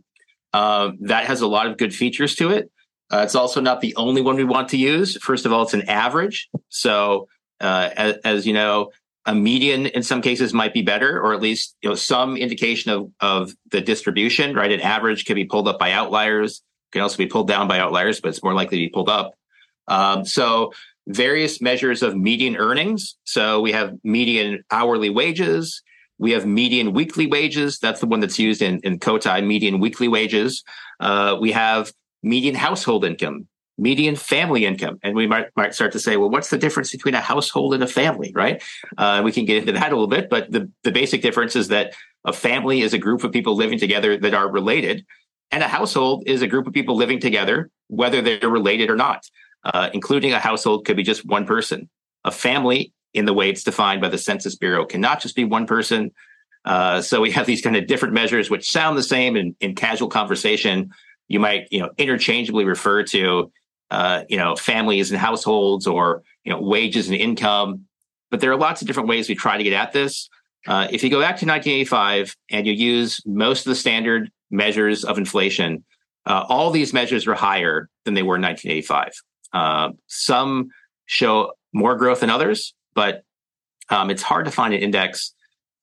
Uh, 0.52 0.92
that 1.00 1.26
has 1.26 1.40
a 1.40 1.46
lot 1.46 1.66
of 1.66 1.76
good 1.76 1.94
features 1.94 2.34
to 2.36 2.50
it. 2.50 2.70
Uh, 3.10 3.18
it's 3.18 3.34
also 3.34 3.60
not 3.60 3.80
the 3.80 3.94
only 3.96 4.20
one 4.20 4.36
we 4.36 4.44
want 4.44 4.68
to 4.68 4.76
use. 4.76 5.16
First 5.22 5.46
of 5.46 5.52
all, 5.52 5.62
it's 5.62 5.74
an 5.74 5.88
average. 5.88 6.48
So, 6.68 7.28
uh, 7.60 7.90
as, 7.96 8.16
as, 8.24 8.46
you 8.46 8.52
know, 8.52 8.90
a 9.28 9.34
median 9.34 9.86
in 9.86 10.02
some 10.02 10.22
cases 10.22 10.54
might 10.54 10.72
be 10.72 10.82
better, 10.82 11.20
or 11.20 11.34
at 11.34 11.42
least 11.42 11.76
you 11.82 11.88
know 11.88 11.94
some 11.94 12.36
indication 12.36 12.90
of 12.90 13.10
of 13.20 13.54
the 13.70 13.80
distribution. 13.82 14.54
Right, 14.54 14.72
an 14.72 14.80
average 14.80 15.26
can 15.26 15.34
be 15.34 15.44
pulled 15.44 15.68
up 15.68 15.78
by 15.78 15.92
outliers, 15.92 16.62
can 16.92 17.02
also 17.02 17.18
be 17.18 17.26
pulled 17.26 17.46
down 17.46 17.68
by 17.68 17.78
outliers, 17.78 18.20
but 18.20 18.28
it's 18.28 18.42
more 18.42 18.54
likely 18.54 18.78
to 18.78 18.84
be 18.86 18.88
pulled 18.88 19.10
up. 19.10 19.34
Um, 19.86 20.24
so 20.24 20.72
various 21.06 21.60
measures 21.60 22.02
of 22.02 22.16
median 22.16 22.56
earnings. 22.56 23.16
So 23.24 23.60
we 23.60 23.72
have 23.72 23.94
median 24.04 24.62
hourly 24.70 25.10
wages. 25.10 25.82
We 26.18 26.32
have 26.32 26.46
median 26.46 26.92
weekly 26.92 27.26
wages. 27.26 27.78
That's 27.78 28.00
the 28.00 28.06
one 28.06 28.20
that's 28.20 28.38
used 28.38 28.62
in, 28.62 28.80
in 28.80 28.98
Kotai, 28.98 29.44
median 29.44 29.80
weekly 29.80 30.08
wages. 30.08 30.64
Uh, 31.00 31.36
we 31.40 31.52
have 31.52 31.92
median 32.22 32.54
household 32.54 33.04
income, 33.04 33.46
median 33.76 34.16
family 34.16 34.66
income. 34.66 34.98
And 35.02 35.14
we 35.14 35.26
might, 35.26 35.46
might 35.56 35.74
start 35.74 35.92
to 35.92 36.00
say, 36.00 36.16
well, 36.16 36.30
what's 36.30 36.50
the 36.50 36.58
difference 36.58 36.90
between 36.90 37.14
a 37.14 37.20
household 37.20 37.74
and 37.74 37.82
a 37.82 37.86
family, 37.86 38.32
right? 38.34 38.62
Uh, 38.96 39.22
we 39.24 39.32
can 39.32 39.44
get 39.44 39.58
into 39.58 39.72
that 39.72 39.92
a 39.92 39.94
little 39.94 40.08
bit, 40.08 40.28
but 40.28 40.50
the, 40.50 40.70
the 40.82 40.92
basic 40.92 41.22
difference 41.22 41.54
is 41.54 41.68
that 41.68 41.94
a 42.24 42.32
family 42.32 42.80
is 42.80 42.92
a 42.92 42.98
group 42.98 43.22
of 43.22 43.32
people 43.32 43.54
living 43.54 43.78
together 43.78 44.16
that 44.16 44.34
are 44.34 44.50
related, 44.50 45.06
and 45.50 45.62
a 45.62 45.68
household 45.68 46.24
is 46.26 46.42
a 46.42 46.46
group 46.46 46.66
of 46.66 46.72
people 46.72 46.96
living 46.96 47.20
together, 47.20 47.70
whether 47.86 48.20
they're 48.20 48.50
related 48.50 48.90
or 48.90 48.96
not 48.96 49.24
uh, 49.64 49.90
including 49.92 50.32
a 50.32 50.38
household 50.38 50.84
could 50.84 50.96
be 50.96 51.02
just 51.02 51.24
one 51.26 51.46
person. 51.46 51.88
A 52.24 52.30
family, 52.30 52.92
in 53.14 53.24
the 53.24 53.32
way 53.32 53.50
it's 53.50 53.64
defined 53.64 54.00
by 54.00 54.08
the 54.08 54.18
Census 54.18 54.56
Bureau, 54.56 54.84
cannot 54.84 55.20
just 55.20 55.36
be 55.36 55.44
one 55.44 55.66
person. 55.66 56.10
Uh, 56.64 57.00
so 57.00 57.20
we 57.20 57.30
have 57.30 57.46
these 57.46 57.62
kind 57.62 57.76
of 57.76 57.86
different 57.86 58.14
measures 58.14 58.50
which 58.50 58.70
sound 58.70 58.98
the 58.98 59.02
same 59.02 59.36
in, 59.36 59.56
in 59.60 59.74
casual 59.74 60.08
conversation. 60.08 60.90
You 61.28 61.40
might, 61.40 61.68
you 61.70 61.80
know, 61.80 61.90
interchangeably 61.96 62.64
refer 62.64 63.04
to, 63.04 63.50
uh, 63.90 64.24
you 64.28 64.36
know, 64.36 64.56
families 64.56 65.10
and 65.10 65.18
households 65.18 65.86
or, 65.86 66.22
you 66.44 66.52
know, 66.52 66.60
wages 66.60 67.08
and 67.08 67.16
income. 67.16 67.86
But 68.30 68.40
there 68.40 68.52
are 68.52 68.56
lots 68.56 68.82
of 68.82 68.86
different 68.86 69.08
ways 69.08 69.28
we 69.28 69.34
try 69.34 69.56
to 69.56 69.64
get 69.64 69.72
at 69.72 69.92
this. 69.92 70.28
Uh, 70.66 70.88
if 70.90 71.02
you 71.02 71.10
go 71.10 71.20
back 71.20 71.38
to 71.38 71.46
1985 71.46 72.36
and 72.50 72.66
you 72.66 72.72
use 72.72 73.22
most 73.24 73.60
of 73.66 73.70
the 73.70 73.76
standard 73.76 74.30
measures 74.50 75.04
of 75.04 75.16
inflation, 75.16 75.84
uh, 76.26 76.44
all 76.48 76.70
these 76.70 76.92
measures 76.92 77.26
are 77.26 77.34
higher 77.34 77.88
than 78.04 78.14
they 78.14 78.22
were 78.22 78.36
in 78.36 78.42
1985. 78.42 79.12
Uh, 79.52 79.92
some 80.08 80.68
show 81.06 81.52
more 81.72 81.96
growth 81.96 82.20
than 82.20 82.28
others, 82.28 82.74
but 82.98 83.22
um, 83.90 84.10
it's 84.10 84.22
hard 84.22 84.46
to 84.46 84.50
find 84.50 84.74
an 84.74 84.80
index 84.80 85.32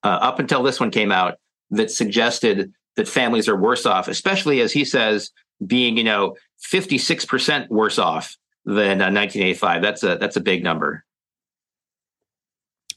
uh, 0.03 0.07
up 0.07 0.37
until 0.37 0.63
this 0.63 0.81
one 0.81 0.91
came 0.91 1.13
out 1.13 1.35
that 1.71 1.89
suggested 1.89 2.73
that 2.97 3.07
families 3.07 3.47
are 3.47 3.55
worse 3.55 3.85
off, 3.85 4.09
especially 4.09 4.59
as 4.59 4.73
he 4.73 4.83
says, 4.83 5.31
being 5.65 5.95
you 5.95 6.03
know 6.03 6.35
56% 6.69 7.69
worse 7.69 7.97
off 7.97 8.35
than 8.65 9.01
uh, 9.01 9.07
1985. 9.07 9.81
That's 9.81 10.03
a 10.03 10.17
that's 10.17 10.35
a 10.35 10.41
big 10.41 10.61
number. 10.61 11.05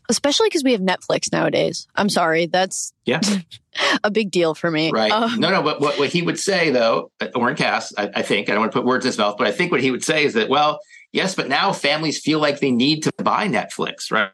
Especially 0.09 0.49
because 0.49 0.65
we 0.65 0.73
have 0.73 0.81
Netflix 0.81 1.31
nowadays. 1.31 1.87
I'm 1.95 2.09
sorry, 2.09 2.47
that's 2.47 2.93
yeah 3.05 3.21
a 4.03 4.11
big 4.11 4.33
deal 4.33 4.57
for 4.57 4.69
me. 4.69 4.91
Right? 4.91 5.13
Um, 5.13 5.39
no, 5.39 5.53
no. 5.53 5.63
But 5.63 5.81
what, 5.81 5.97
what 5.97 6.09
he 6.09 6.23
would 6.23 6.41
say 6.41 6.71
though, 6.71 7.13
Oren 7.37 7.55
Cass, 7.55 7.95
I, 7.97 8.11
I 8.17 8.23
think 8.23 8.49
I 8.49 8.55
don't 8.55 8.63
want 8.63 8.73
to 8.73 8.79
put 8.79 8.85
words 8.85 9.05
in 9.05 9.11
his 9.11 9.19
mouth, 9.19 9.37
but 9.39 9.47
I 9.47 9.53
think 9.53 9.71
what 9.71 9.81
he 9.81 9.93
would 9.93 10.03
say 10.03 10.25
is 10.25 10.35
that 10.35 10.49
well, 10.49 10.81
Yes, 11.13 11.35
but 11.35 11.49
now 11.49 11.73
families 11.73 12.21
feel 12.21 12.39
like 12.39 12.61
they 12.61 12.71
need 12.71 13.03
to 13.05 13.13
buy 13.19 13.49
Netflix, 13.49 14.13
right? 14.13 14.31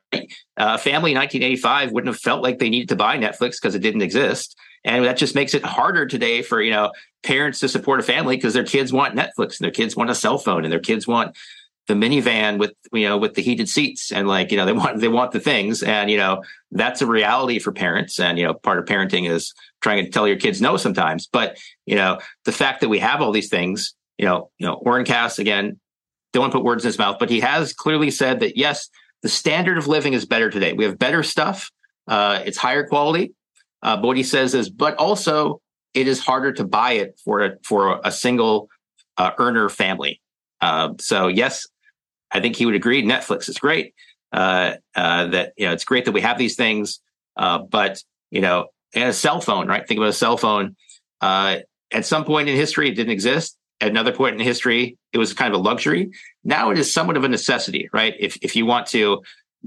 Uh, 0.56 0.76
family 0.76 1.12
in 1.12 1.18
1985 1.18 1.92
wouldn't 1.92 2.12
have 2.12 2.20
felt 2.20 2.42
like 2.42 2.58
they 2.58 2.70
needed 2.70 2.88
to 2.88 2.96
buy 2.96 3.16
Netflix 3.16 3.52
because 3.60 3.74
it 3.74 3.80
didn't 3.80 4.02
exist. 4.02 4.56
And 4.84 5.04
that 5.04 5.16
just 5.16 5.34
makes 5.34 5.54
it 5.54 5.64
harder 5.64 6.06
today 6.06 6.42
for, 6.42 6.60
you 6.60 6.70
know, 6.70 6.92
parents 7.22 7.60
to 7.60 7.68
support 7.68 8.00
a 8.00 8.02
family 8.02 8.36
because 8.36 8.54
their 8.54 8.64
kids 8.64 8.92
want 8.92 9.16
Netflix 9.16 9.58
and 9.58 9.64
their 9.64 9.70
kids 9.70 9.96
want 9.96 10.10
a 10.10 10.14
cell 10.14 10.36
phone 10.36 10.64
and 10.64 10.72
their 10.72 10.80
kids 10.80 11.06
want 11.06 11.36
the 11.86 11.94
minivan 11.94 12.58
with 12.58 12.72
you 12.94 13.06
know 13.06 13.18
with 13.18 13.34
the 13.34 13.42
heated 13.42 13.68
seats 13.68 14.10
and 14.10 14.26
like 14.26 14.50
you 14.50 14.56
know 14.56 14.64
they 14.64 14.72
want 14.82 15.00
they 15.00 15.08
want 15.08 15.32
the 15.32 15.40
things 15.40 15.82
and 15.82 16.10
you 16.10 16.16
know 16.16 16.42
that's 16.70 17.02
a 17.02 17.06
reality 17.06 17.58
for 17.58 17.72
parents 17.72 18.18
and 18.18 18.38
you 18.38 18.44
know 18.46 18.54
part 18.54 18.78
of 18.78 18.86
parenting 18.86 19.28
is 19.28 19.52
trying 19.84 20.02
to 20.02 20.10
tell 20.10 20.26
your 20.26 20.38
kids 20.38 20.60
no 20.60 20.76
sometimes. 20.76 21.28
But 21.30 21.58
you 21.86 21.94
know, 21.94 22.18
the 22.44 22.52
fact 22.52 22.80
that 22.80 22.88
we 22.88 22.98
have 22.98 23.20
all 23.20 23.30
these 23.30 23.50
things, 23.50 23.94
you 24.18 24.24
know, 24.24 24.50
you 24.58 24.66
know, 24.66 24.74
Oren 24.74 25.04
Cass 25.04 25.38
again, 25.38 25.78
don't 26.34 26.42
want 26.42 26.52
to 26.52 26.58
put 26.58 26.64
words 26.64 26.84
in 26.84 26.88
his 26.88 26.98
mouth, 26.98 27.16
but 27.18 27.30
he 27.30 27.40
has 27.40 27.72
clearly 27.72 28.10
said 28.10 28.40
that 28.40 28.56
yes, 28.56 28.88
the 29.22 29.28
standard 29.28 29.78
of 29.78 29.86
living 29.86 30.12
is 30.12 30.26
better 30.26 30.50
today. 30.50 30.72
We 30.72 30.84
have 30.84 30.98
better 30.98 31.22
stuff. 31.22 31.70
Uh, 32.06 32.42
it's 32.44 32.58
higher 32.58 32.86
quality. 32.86 33.32
Uh, 33.82 33.96
but 33.96 34.06
what 34.08 34.16
he 34.16 34.22
says 34.22 34.54
is, 34.54 34.68
but 34.68 34.96
also 34.96 35.60
it 35.94 36.08
is 36.08 36.20
harder 36.20 36.52
to 36.52 36.64
buy 36.64 36.92
it 36.92 37.18
for 37.24 37.44
a, 37.44 37.52
for 37.62 38.00
a 38.04 38.10
single 38.10 38.68
uh, 39.16 39.30
earner 39.38 39.68
family. 39.68 40.20
Uh, 40.60 40.94
so 40.98 41.28
yes, 41.28 41.66
I 42.32 42.40
think 42.40 42.56
he 42.56 42.66
would 42.66 42.74
agree. 42.74 43.02
Netflix 43.02 43.48
is 43.48 43.58
great. 43.58 43.94
Uh, 44.32 44.74
uh, 44.96 45.26
that 45.28 45.52
you 45.56 45.66
know, 45.66 45.72
it's 45.72 45.84
great 45.84 46.04
that 46.06 46.12
we 46.12 46.20
have 46.20 46.36
these 46.36 46.56
things, 46.56 47.00
but 47.36 48.02
you 48.30 48.40
know, 48.40 48.66
and 48.92 49.08
a 49.08 49.12
cell 49.12 49.40
phone, 49.40 49.68
right? 49.68 49.86
Think 49.86 49.98
about 49.98 50.08
a 50.08 50.12
cell 50.12 50.36
phone. 50.36 50.76
at 51.22 51.66
some 52.02 52.24
point 52.24 52.48
in 52.48 52.56
history, 52.56 52.88
it 52.88 52.94
didn't 52.94 53.12
exist. 53.12 53.56
At 53.80 53.90
another 53.90 54.12
point 54.12 54.34
in 54.34 54.40
history, 54.40 54.96
it 55.12 55.18
was 55.18 55.34
kind 55.34 55.52
of 55.52 55.60
a 55.60 55.62
luxury. 55.62 56.12
Now 56.42 56.70
it 56.70 56.78
is 56.78 56.92
somewhat 56.92 57.16
of 57.16 57.24
a 57.24 57.28
necessity, 57.28 57.88
right? 57.92 58.14
If 58.18 58.38
if 58.40 58.56
you 58.56 58.66
want 58.66 58.86
to 58.88 59.22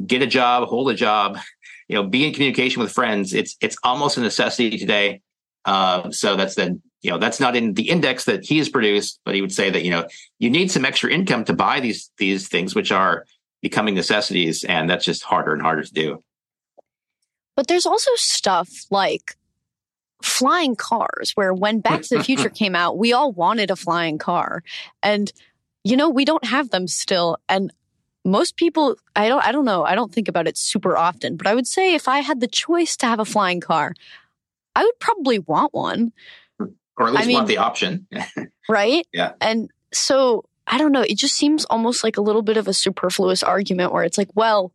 get 0.06 0.22
a 0.22 0.28
job, 0.28 0.68
hold 0.68 0.90
a 0.90 0.94
job, 0.94 1.38
you 1.88 1.96
know, 1.96 2.04
be 2.04 2.26
in 2.26 2.34
communication 2.34 2.82
with 2.82 2.92
friends, 2.92 3.34
it's 3.34 3.56
it's 3.62 3.78
almost 3.84 4.18
a 4.18 4.22
necessity 4.22 4.78
today. 4.78 5.22
Uh, 5.66 6.12
so 6.12 6.36
that's 6.36 6.56
then 6.56 6.82
you 7.02 7.12
know 7.12 7.18
that's 7.18 7.40
not 7.40 7.56
in 7.56 7.74
the 7.74 7.90
index 7.90 8.26
that 8.26 8.44
he 8.44 8.58
has 8.58 8.70
produced, 8.70 9.20
but 9.24 9.36
he 9.36 9.42
would 9.42 9.54
say 9.54 9.70
that 9.70 9.84
you 9.84 9.92
know 9.92 10.08
you 10.40 10.50
need 10.50 10.72
some 10.72 10.86
extra 10.86 11.10
income 11.10 11.46
to 11.46 11.54
buy 11.54 11.80
these 11.80 12.12
these 12.18 12.48
things 12.48 12.76
which 12.76 12.92
are 12.92 13.26
becoming 13.62 13.96
necessities, 13.96 14.64
and 14.64 14.90
that's 14.90 15.06
just 15.06 15.24
harder 15.24 15.54
and 15.54 15.62
harder 15.62 15.84
to 15.84 15.94
do. 15.94 16.24
But 17.56 17.68
there's 17.68 17.86
also 17.86 18.12
stuff 18.16 18.70
like 18.92 19.37
flying 20.22 20.76
cars, 20.76 21.32
where 21.36 21.54
when 21.54 21.80
Back 21.80 22.02
to 22.04 22.18
the 22.18 22.24
Future 22.24 22.50
came 22.62 22.76
out, 22.76 22.98
we 22.98 23.14
all 23.14 23.32
wanted 23.32 23.72
a 23.72 23.76
flying 23.76 24.18
car, 24.18 24.64
and 25.04 25.32
you 25.84 25.98
know 25.98 26.10
we 26.10 26.26
don't 26.26 26.46
have 26.46 26.70
them 26.70 26.88
still, 26.88 27.38
and 27.48 27.72
most 28.28 28.58
people 28.58 28.98
I 29.16 29.30
don't 29.30 29.44
I 29.44 29.52
don't 29.52 29.66
know 29.66 29.84
I 29.84 29.96
don't 29.96 30.14
think 30.14 30.28
about 30.28 30.48
it 30.48 30.58
super 30.58 30.98
often, 30.98 31.38
but 31.38 31.48
I 31.48 31.56
would 31.56 31.68
say 31.68 31.96
if 31.96 32.08
I 32.08 32.20
had 32.20 32.42
the 32.42 32.48
choice 32.48 32.98
to 32.98 33.06
have 33.06 33.20
a 33.20 33.26
flying 33.26 33.62
car, 33.62 33.94
I 34.76 34.84
would 34.84 35.00
probably 35.00 35.40
want 35.40 35.74
one. 35.74 36.12
Or 36.60 37.08
at 37.08 37.14
least 37.14 37.24
I 37.24 37.28
mean, 37.28 37.36
want 37.36 37.48
the 37.48 37.58
option. 37.58 38.08
right? 38.70 39.06
Yeah. 39.14 39.34
And 39.40 39.70
so 39.94 40.46
I 40.68 40.78
don't 40.78 40.92
know. 40.92 41.02
It 41.02 41.18
just 41.18 41.36
seems 41.36 41.64
almost 41.66 42.04
like 42.04 42.18
a 42.18 42.22
little 42.22 42.42
bit 42.42 42.58
of 42.58 42.68
a 42.68 42.74
superfluous 42.74 43.44
argument 43.44 43.94
where 43.94 44.04
it's 44.04 44.18
like, 44.18 44.30
well, 44.36 44.74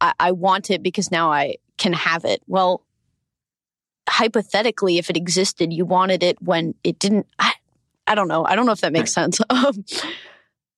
I, 0.00 0.12
I 0.18 0.32
want 0.32 0.70
it 0.70 0.82
because 0.82 1.10
now 1.10 1.30
I 1.30 1.56
can 1.76 1.92
have 1.92 2.24
it. 2.24 2.42
Well, 2.46 2.82
hypothetically, 4.08 4.98
if 4.98 5.10
it 5.10 5.16
existed, 5.16 5.72
you 5.72 5.84
wanted 5.84 6.22
it 6.22 6.40
when 6.42 6.74
it 6.84 6.98
didn't. 6.98 7.26
I, 7.38 7.52
I 8.06 8.14
don't 8.14 8.28
know. 8.28 8.44
I 8.44 8.56
don't 8.56 8.66
know 8.66 8.72
if 8.72 8.80
that 8.80 8.92
makes 8.92 9.12
sense. 9.12 9.40
Um, 9.50 9.84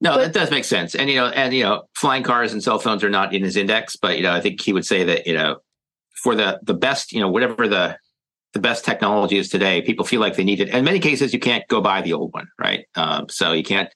no, 0.00 0.16
but, 0.16 0.24
that 0.24 0.32
does 0.34 0.50
make 0.50 0.64
sense. 0.64 0.94
And 0.94 1.08
you 1.08 1.16
know, 1.16 1.28
and 1.28 1.54
you 1.54 1.62
know, 1.62 1.84
flying 1.94 2.22
cars 2.22 2.52
and 2.52 2.62
cell 2.62 2.78
phones 2.78 3.02
are 3.02 3.10
not 3.10 3.32
in 3.32 3.42
his 3.42 3.56
index, 3.56 3.96
but 3.96 4.16
you 4.18 4.22
know, 4.22 4.32
I 4.32 4.40
think 4.40 4.60
he 4.60 4.72
would 4.72 4.84
say 4.84 5.04
that 5.04 5.26
you 5.26 5.34
know, 5.34 5.58
for 6.22 6.34
the 6.34 6.60
the 6.62 6.74
best, 6.74 7.12
you 7.12 7.20
know, 7.20 7.28
whatever 7.28 7.66
the 7.68 7.96
the 8.52 8.60
best 8.60 8.84
technology 8.84 9.38
is 9.38 9.48
today, 9.48 9.80
people 9.82 10.04
feel 10.04 10.20
like 10.20 10.36
they 10.36 10.44
need 10.44 10.60
it. 10.60 10.68
And 10.68 10.78
in 10.78 10.84
many 10.84 10.98
cases, 10.98 11.32
you 11.32 11.40
can't 11.40 11.66
go 11.68 11.80
buy 11.80 12.02
the 12.02 12.12
old 12.12 12.32
one, 12.34 12.48
right? 12.58 12.86
Um, 12.94 13.28
so 13.30 13.52
you 13.52 13.62
can't 13.62 13.88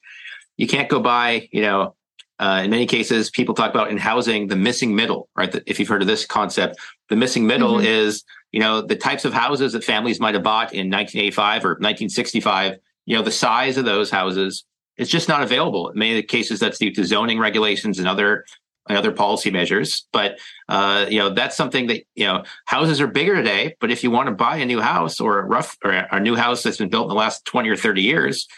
you 0.57 0.67
can't 0.67 0.89
go 0.89 1.01
buy, 1.01 1.49
you 1.53 1.63
know. 1.63 1.95
Uh, 2.39 2.63
in 2.65 2.71
many 2.71 2.87
cases, 2.87 3.31
people 3.31 3.55
talk 3.55 3.71
about 3.71 3.91
in 3.91 3.97
housing 3.97 4.47
the 4.47 4.57
missing 4.57 4.95
middle, 4.95 5.29
right? 5.37 5.53
The, 5.53 5.63
if 5.67 5.79
you've 5.79 5.89
heard 5.89 6.03
of 6.03 6.09
this 6.09 6.25
concept, 6.25 6.77
the 7.09 7.17
missing 7.17 7.47
middle 7.47 7.75
mm-hmm. 7.75 7.87
is, 7.87 8.25
you 8.53 8.61
know, 8.61 8.81
the 8.81 8.97
types 8.97 9.25
of 9.25 9.33
houses 9.33 9.73
that 9.73 9.85
families 9.85 10.21
might 10.21 10.35
have 10.35 10.43
bought 10.43 10.73
in 10.73 10.91
1985 10.91 11.65
or 11.65 11.69
1965. 11.71 12.77
You 13.07 13.17
know, 13.17 13.23
the 13.23 13.33
size 13.33 13.77
of 13.77 13.85
those 13.85 14.11
houses 14.11 14.65
is 14.99 15.09
just 15.09 15.29
not 15.29 15.43
available. 15.43 15.89
In 15.89 15.99
many 15.99 16.23
cases, 16.23 16.61
that's 16.61 16.79
due 16.79 16.93
to 16.95 17.05
zoning 17.05 17.39
regulations 17.39 17.99
and 17.99 18.07
other 18.07 18.45
and 18.89 18.97
other 18.97 19.13
policy 19.13 19.51
measures. 19.51 20.07
But 20.13 20.39
uh, 20.69 21.07
you 21.09 21.19
know 21.19 21.31
that's 21.31 21.57
something 21.57 21.87
that 21.89 22.05
you 22.15 22.27
know 22.27 22.45
houses 22.67 23.01
are 23.01 23.07
bigger 23.07 23.35
today. 23.35 23.77
But 23.81 23.91
if 23.91 24.03
you 24.03 24.11
want 24.11 24.29
to 24.29 24.35
buy 24.35 24.57
a 24.57 24.67
new 24.67 24.81
house 24.81 25.21
or 25.21 25.39
a 25.39 25.45
rough 25.45 25.77
or 25.85 25.91
a 25.91 26.21
new 26.21 26.37
house 26.37 26.63
that's 26.63 26.79
been 26.79 26.89
built 26.89 27.05
in 27.05 27.11
the 27.11 27.15
last 27.15 27.45
twenty 27.45 27.69
or 27.69 27.77
thirty 27.77 28.03
years, 28.03 28.49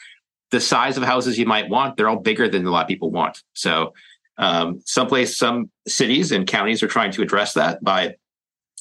the 0.50 0.60
size 0.60 0.96
of 0.96 1.02
houses 1.02 1.38
you 1.38 1.46
might 1.46 1.68
want 1.68 1.96
they're 1.96 2.08
all 2.08 2.18
bigger 2.18 2.48
than 2.48 2.66
a 2.66 2.70
lot 2.70 2.82
of 2.82 2.88
people 2.88 3.10
want. 3.10 3.42
So 3.54 3.94
um, 4.38 4.80
someplace, 4.84 5.36
some 5.36 5.70
cities 5.86 6.32
and 6.32 6.46
counties 6.46 6.82
are 6.82 6.88
trying 6.88 7.12
to 7.12 7.22
address 7.22 7.54
that 7.54 7.82
by 7.82 8.16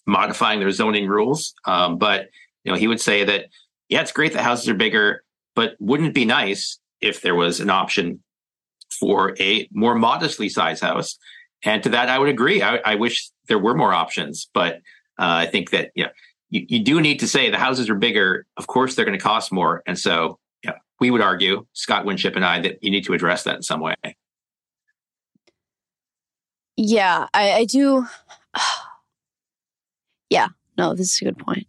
modifying 0.06 0.60
their 0.60 0.72
zoning 0.72 1.08
rules. 1.08 1.54
Um, 1.66 1.98
but 1.98 2.30
you 2.64 2.72
know 2.72 2.78
he 2.78 2.88
would 2.88 3.02
say 3.02 3.24
that 3.24 3.46
yeah, 3.88 4.02
it's 4.02 4.12
great 4.12 4.34
that 4.34 4.44
houses 4.44 4.70
are 4.70 4.76
bigger, 4.76 5.24
but 5.56 5.76
wouldn't 5.80 6.10
it 6.10 6.16
be 6.16 6.26
nice 6.26 6.80
if 7.02 7.22
there 7.22 7.36
was 7.36 7.60
an 7.60 7.70
option 7.70 8.22
for 9.00 9.36
a 9.40 9.68
more 9.72 9.96
modestly 9.96 10.50
sized 10.50 10.82
house 10.82 11.18
and 11.64 11.84
to 11.84 11.90
that, 11.90 12.10
I 12.10 12.18
would 12.20 12.30
agree. 12.30 12.62
I, 12.62 12.78
I 12.78 12.96
wish 12.96 13.30
there 13.48 13.60
were 13.60 13.76
more 13.76 13.94
options, 13.94 14.50
but 14.54 14.76
uh, 15.18 15.44
I 15.44 15.46
think 15.48 15.72
that 15.72 15.92
yeah, 15.96 16.10
you, 16.50 16.66
you 16.68 16.80
do 16.84 17.02
need 17.02 17.20
to 17.20 17.28
say 17.28 17.50
the 17.50 17.58
houses 17.58 17.90
are 17.90 17.96
bigger. 17.96 18.46
Of 18.58 18.68
course, 18.68 18.96
they're 18.96 19.06
going 19.06 19.18
to 19.18 19.24
cost 19.24 19.52
more, 19.52 19.84
and 19.86 19.98
so 19.98 20.40
we 21.00 21.12
would 21.12 21.22
argue, 21.22 21.66
Scott 21.74 22.06
Winship 22.06 22.36
and 22.36 22.46
I, 22.46 22.60
that 22.62 22.84
you 22.84 22.92
need 22.92 23.06
to 23.06 23.14
address 23.14 23.44
that 23.44 23.56
in 23.56 23.62
some 23.62 23.80
way. 23.80 23.96
Yeah, 26.76 27.28
I, 27.34 27.52
I 27.52 27.66
do. 27.66 28.08
yeah, 30.30 30.48
no, 30.78 30.94
this 30.94 31.14
is 31.14 31.22
a 31.22 31.26
good 31.26 31.38
point. 31.38 31.68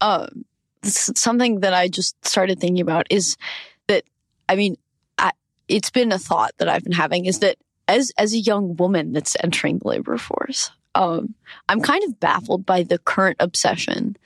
Um, 0.00 0.44
something 0.82 1.60
that 1.60 1.74
I 1.74 1.88
just 1.88 2.24
started 2.24 2.60
thinking 2.60 2.82
about 2.82 3.06
is 3.10 3.36
that 3.88 4.04
I 4.48 4.56
mean, 4.56 4.76
I, 5.18 5.32
it's 5.68 5.90
been 5.90 6.12
a 6.12 6.18
thought 6.18 6.52
that 6.58 6.68
I've 6.68 6.84
been 6.84 6.92
having 6.92 7.26
is 7.26 7.40
that 7.40 7.56
as 7.88 8.12
as 8.18 8.32
a 8.32 8.38
young 8.38 8.76
woman 8.76 9.12
that's 9.12 9.36
entering 9.42 9.78
the 9.78 9.88
labor 9.88 10.18
force, 10.18 10.70
um, 10.94 11.34
I'm 11.68 11.80
kind 11.80 12.04
of 12.04 12.20
baffled 12.20 12.64
by 12.64 12.82
the 12.82 12.98
current 12.98 13.36
obsession 13.40 14.16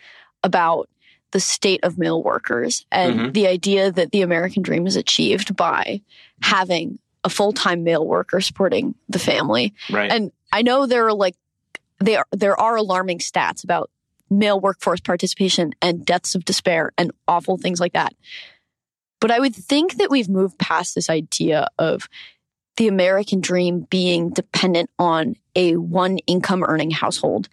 about 0.43 0.89
the 1.33 1.41
state 1.41 1.81
of 1.83 1.99
male 1.99 2.23
workers 2.23 2.87
and 2.91 3.15
mm-hmm. 3.15 3.33
the 3.33 3.47
idea 3.47 3.93
that 3.93 4.13
the 4.13 4.23
American 4.23 4.63
dream 4.63 4.87
is 4.87 4.97
achieved 4.97 5.57
by 5.57 6.01
having 6.41 6.99
a 7.25 7.31
full 7.31 7.53
time 7.53 7.85
male 7.85 8.07
worker 8.07 8.41
supporting 8.41 8.95
the 9.09 9.19
family. 9.19 9.75
Right. 9.91 10.11
And 10.11 10.33
I 10.53 10.63
know 10.63 10.87
there 10.87 11.07
are 11.07 11.13
like 11.13 11.35
there 12.01 12.25
there 12.33 12.59
are 12.59 12.77
alarming 12.77 13.19
stats 13.19 13.65
about 13.65 13.91
male 14.31 14.61
workforce 14.61 15.01
participation 15.01 15.73
and 15.81 16.05
deaths 16.05 16.35
of 16.35 16.45
despair 16.45 16.93
and 16.99 17.13
awful 17.27 17.57
things 17.57 17.81
like 17.81 17.95
that. 17.95 18.15
But 19.21 19.31
I 19.31 19.41
would 19.41 19.55
think 19.55 19.97
that 19.97 20.11
we've 20.11 20.29
moved 20.29 20.59
past 20.59 20.95
this 20.95 21.11
idea 21.11 21.69
of 21.79 22.09
the 22.77 22.89
American 22.89 23.41
dream 23.41 23.81
being 23.91 24.31
dependent 24.31 24.91
on 24.99 25.35
a 25.57 25.77
one 25.77 26.19
income 26.19 26.63
earning 26.63 26.93
household 26.93 27.49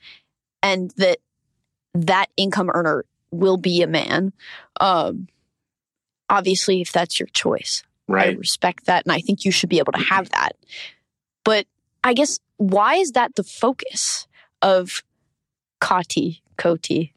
and 0.61 0.91
that 0.97 1.17
that 1.95 2.27
income 2.37 2.69
earner 2.73 3.05
will 3.31 3.57
be 3.57 3.81
a 3.81 3.87
man. 3.87 4.33
Um, 4.79 5.27
obviously, 6.29 6.81
if 6.81 6.91
that's 6.91 7.19
your 7.19 7.27
choice, 7.27 7.83
right. 8.07 8.35
I 8.35 8.37
respect 8.37 8.85
that. 8.85 9.05
And 9.05 9.11
I 9.11 9.19
think 9.19 9.45
you 9.45 9.51
should 9.51 9.69
be 9.69 9.79
able 9.79 9.93
to 9.93 10.03
have 10.03 10.29
that. 10.29 10.53
But 11.43 11.67
I 12.03 12.13
guess 12.13 12.39
why 12.57 12.95
is 12.95 13.11
that 13.11 13.35
the 13.35 13.43
focus 13.43 14.27
of 14.61 15.03
Kati, 15.81 16.41
Koti? 16.57 17.13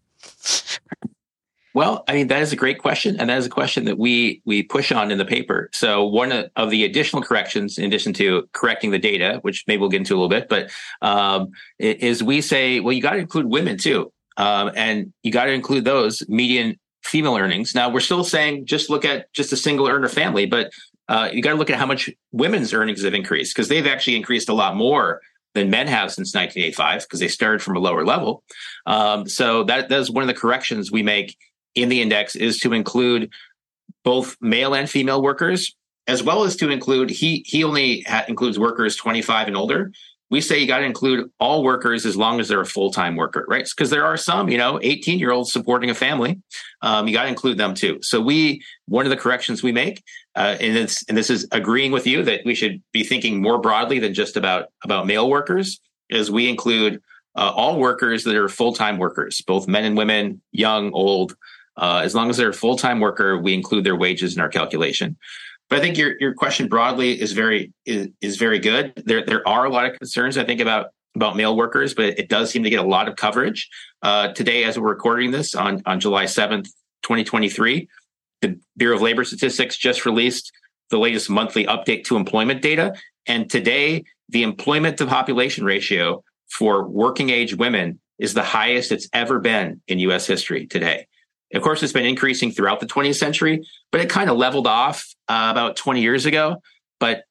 Well, 1.75 2.03
I 2.09 2.14
mean 2.14 2.27
that 2.29 2.42
is 2.42 2.53
a 2.53 2.57
great 2.57 2.79
question, 2.79 3.21
and 3.21 3.31
that 3.31 3.38
is 3.38 3.47
a 3.47 3.51
question 3.51 3.85
that 3.85 3.99
we 3.99 4.42
we 4.44 4.64
push 4.64 4.90
on 4.90 5.12
in 5.12 5.18
the 5.18 5.25
paper. 5.25 5.71
So 5.73 6.05
one 6.07 6.33
of 6.33 6.71
the 6.71 6.85
additional 6.85 7.23
corrections, 7.23 7.79
in 7.79 7.85
addition 7.85 8.12
to 8.14 8.49
correcting 8.53 8.90
the 8.90 8.99
data, 8.99 9.38
which 9.42 9.64
maybe 9.68 9.81
we'll 9.81 9.88
get 9.88 9.99
into 9.99 10.14
a 10.14 10.16
little 10.16 10.29
bit, 10.29 10.49
but 10.49 10.71
um, 11.03 11.51
is 11.79 12.21
we 12.21 12.40
say, 12.40 12.81
well, 12.81 12.92
you 12.92 13.01
got 13.01 13.12
to 13.12 13.18
include 13.18 13.47
women 13.47 13.77
too, 13.77 14.12
um, 14.38 14.70
and 14.74 15.12
you 15.22 15.31
got 15.31 15.44
to 15.44 15.53
include 15.53 15.85
those 15.85 16.27
median 16.29 16.79
female 17.03 17.37
earnings. 17.37 17.74
Now 17.74 17.90
we're 17.90 18.01
still 18.01 18.24
saying 18.24 18.66
just 18.66 18.88
look 18.88 19.05
at 19.05 19.33
just 19.35 19.53
a 19.53 19.57
single 19.57 19.88
earner 19.88 20.09
family, 20.09 20.46
but 20.46 20.70
uh, 21.09 21.29
you 21.33 21.42
got 21.42 21.51
to 21.51 21.57
look 21.57 21.70
at 21.70 21.79
how 21.79 21.87
much 21.87 22.09
women's 22.33 22.72
earnings 22.72 23.03
have 23.03 23.14
increased 23.14 23.55
because 23.55 23.68
they've 23.68 23.87
actually 23.87 24.16
increased 24.16 24.48
a 24.48 24.55
lot 24.55 24.77
more 24.77 25.20
than 25.55 25.70
men 25.70 25.87
have 25.87 26.11
since 26.12 26.35
1985 26.35 27.03
because 27.03 27.20
they 27.20 27.29
started 27.29 27.62
from 27.62 27.77
a 27.77 27.81
lower 27.81 28.05
level. 28.05 28.42
Um, 28.87 29.29
so 29.29 29.64
that 29.64 29.88
that 29.88 30.01
is 30.01 30.11
one 30.11 30.22
of 30.22 30.29
the 30.29 30.35
corrections 30.35 30.92
we 30.92 31.03
make 31.03 31.37
in 31.74 31.88
the 31.88 32.03
index 32.03 32.37
is 32.37 32.59
to 32.61 32.72
include 32.72 33.31
both 34.05 34.37
male 34.40 34.74
and 34.74 34.88
female 34.88 35.22
workers, 35.22 35.74
as 36.07 36.22
well 36.22 36.44
as 36.44 36.57
to 36.57 36.70
include 36.70 37.11
he 37.11 37.42
he 37.46 37.64
only 37.64 38.03
ha- 38.03 38.24
includes 38.29 38.59
workers 38.59 38.96
25 38.96 39.48
and 39.48 39.57
older. 39.57 39.92
We 40.31 40.41
say 40.41 40.59
you 40.59 40.67
got 40.67 40.79
to 40.79 40.85
include 40.85 41.31
all 41.41 41.64
workers 41.64 42.05
as 42.05 42.17
long 42.17 42.38
as 42.38 42.49
they're 42.49 42.61
a 42.61 42.67
full 42.67 42.91
time 42.91 43.17
worker, 43.17 43.45
right? 43.49 43.67
Because 43.69 43.91
there 43.91 44.05
are 44.05 44.17
some, 44.17 44.49
you 44.49 44.59
know, 44.59 44.79
18 44.83 45.19
year 45.19 45.31
olds 45.31 45.53
supporting 45.53 45.91
a 45.91 45.95
family. 45.95 46.41
Um, 46.83 47.09
you 47.09 47.14
got 47.14 47.23
to 47.23 47.29
include 47.29 47.59
them 47.59 47.75
too. 47.75 47.99
So 48.03 48.21
we 48.21 48.62
one 48.87 49.07
of 49.07 49.11
the 49.11 49.17
corrections 49.17 49.62
we 49.62 49.73
make, 49.73 50.03
uh, 50.37 50.57
and 50.61 50.77
it's 50.77 51.03
and 51.09 51.17
this 51.17 51.31
is 51.31 51.47
agreeing 51.53 51.93
with 51.93 52.07
you 52.07 52.23
that 52.25 52.43
we 52.45 52.55
should 52.55 52.83
be 52.93 53.05
thinking 53.05 53.41
more 53.41 53.59
broadly 53.59 53.99
than 53.99 54.14
just 54.14 54.37
about 54.37 54.67
about 54.85 55.07
male 55.07 55.29
workers, 55.29 55.81
is 56.11 56.31
we 56.31 56.49
include 56.49 57.01
uh, 57.37 57.53
all 57.55 57.79
workers 57.79 58.25
that 58.25 58.35
are 58.35 58.49
full 58.49 58.73
time 58.73 58.99
workers, 58.99 59.41
both 59.47 59.69
men 59.69 59.85
and 59.85 59.97
women, 59.97 60.43
young, 60.53 60.93
old. 60.93 61.37
Uh, 61.77 62.01
as 62.03 62.12
long 62.12 62.29
as 62.29 62.37
they're 62.37 62.51
a 62.51 62.55
full 62.55 62.77
time 62.77 63.01
worker, 63.01 63.38
we 63.38 63.55
include 63.55 63.85
their 63.85 63.97
wages 63.97 64.35
in 64.35 64.43
our 64.43 64.49
calculation. 64.49 65.17
But 65.68 65.78
I 65.78 65.83
think 65.83 65.98
your 65.98 66.18
your 66.18 66.35
question 66.35 66.68
broadly 66.68 67.20
is 67.20 67.33
very 67.33 67.72
is, 67.85 68.09
is 68.20 68.37
very 68.37 68.59
good. 68.59 69.02
There 69.04 69.24
there 69.24 69.46
are 69.46 69.64
a 69.64 69.70
lot 69.70 69.87
of 69.87 69.98
concerns 69.98 70.38
I 70.38 70.44
think 70.44 70.61
about 70.61 70.88
about 71.14 71.37
male 71.37 71.57
workers, 71.57 71.94
but 71.94 72.18
it 72.18 72.28
does 72.28 72.50
seem 72.50 72.62
to 72.62 72.70
get 72.70 72.81
a 72.81 72.87
lot 72.87 73.09
of 73.09 73.16
coverage. 73.16 73.68
Uh, 74.02 74.28
today, 74.28 74.64
as 74.64 74.78
we're 74.78 74.88
recording 74.88 75.31
this 75.31 75.54
on 75.54 75.83
on 75.85 76.00
July 76.00 76.26
seventh, 76.26 76.70
twenty 77.02 77.24
twenty 77.24 77.48
three, 77.48 77.88
the 78.40 78.59
Bureau 78.76 78.96
of 78.96 79.02
Labor 79.02 79.24
Statistics 79.24 79.76
just 79.76 80.07
released 80.07 80.52
the 80.90 80.98
latest 80.98 81.28
monthly 81.28 81.66
update 81.66 82.04
to 82.04 82.16
employment 82.16 82.62
data, 82.62 82.94
and 83.26 83.50
today 83.50 84.04
the 84.31 84.42
employment 84.42 84.96
to 84.98 85.07
population 85.07 85.64
ratio 85.64 86.22
for 86.48 86.87
working 86.88 87.31
age 87.31 87.54
women 87.54 88.00
is 88.18 88.35
the 88.35 88.42
highest 88.42 88.90
it's 88.90 89.09
ever 89.12 89.38
been 89.38 89.81
in 89.87 89.98
US 90.00 90.26
history 90.26 90.66
today. 90.66 91.07
Of 91.54 91.62
course, 91.62 91.82
it's 91.82 91.92
been 91.92 92.06
increasing 92.06 92.50
throughout 92.50 92.80
the 92.80 92.87
20th 92.87 93.16
century, 93.16 93.66
but 93.90 94.00
it 94.00 94.11
kind 94.11 94.28
of 94.28 94.37
leveled 94.37 94.66
off 94.66 95.06
uh, 95.28 95.48
about 95.50 95.76
20 95.76 96.02
years 96.02 96.26
ago. 96.26 96.56
But 97.00 97.22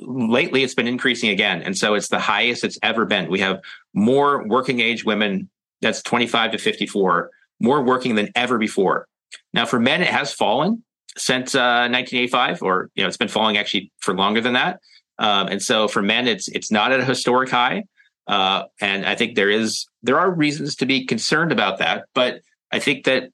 lately, 0.00 0.62
it's 0.62 0.74
been 0.74 0.86
increasing 0.86 1.30
again. 1.30 1.62
And 1.62 1.76
so 1.76 1.94
it's 1.94 2.08
the 2.08 2.20
highest 2.20 2.64
it's 2.64 2.78
ever 2.82 3.04
been. 3.04 3.30
We 3.30 3.40
have 3.40 3.60
more 3.94 4.46
working 4.46 4.80
age 4.80 5.04
women, 5.04 5.48
that's 5.80 6.02
25 6.02 6.52
to 6.52 6.58
54, 6.58 7.30
more 7.60 7.82
working 7.82 8.14
than 8.14 8.30
ever 8.34 8.58
before. 8.58 9.06
Now, 9.52 9.66
for 9.66 9.80
men, 9.80 10.02
it 10.02 10.08
has 10.08 10.32
fallen 10.32 10.84
since 11.16 11.54
uh, 11.54 11.88
1985, 11.90 12.62
or 12.62 12.90
you 12.94 13.02
know, 13.02 13.08
it's 13.08 13.16
been 13.16 13.28
falling 13.28 13.56
actually 13.56 13.90
for 13.98 14.14
longer 14.14 14.40
than 14.40 14.54
that. 14.54 14.80
Um, 15.18 15.48
and 15.48 15.60
so 15.60 15.88
for 15.88 16.00
men, 16.00 16.28
it's 16.28 16.48
it's 16.48 16.70
not 16.70 16.92
at 16.92 17.00
a 17.00 17.04
historic 17.04 17.50
high. 17.50 17.84
Uh, 18.26 18.64
and 18.80 19.06
I 19.06 19.14
think 19.14 19.34
there 19.34 19.50
is 19.50 19.86
there 20.02 20.18
are 20.18 20.30
reasons 20.30 20.76
to 20.76 20.86
be 20.86 21.06
concerned 21.06 21.50
about 21.50 21.78
that. 21.78 22.04
But 22.14 22.40
I 22.70 22.78
think 22.78 23.04
that 23.04 23.30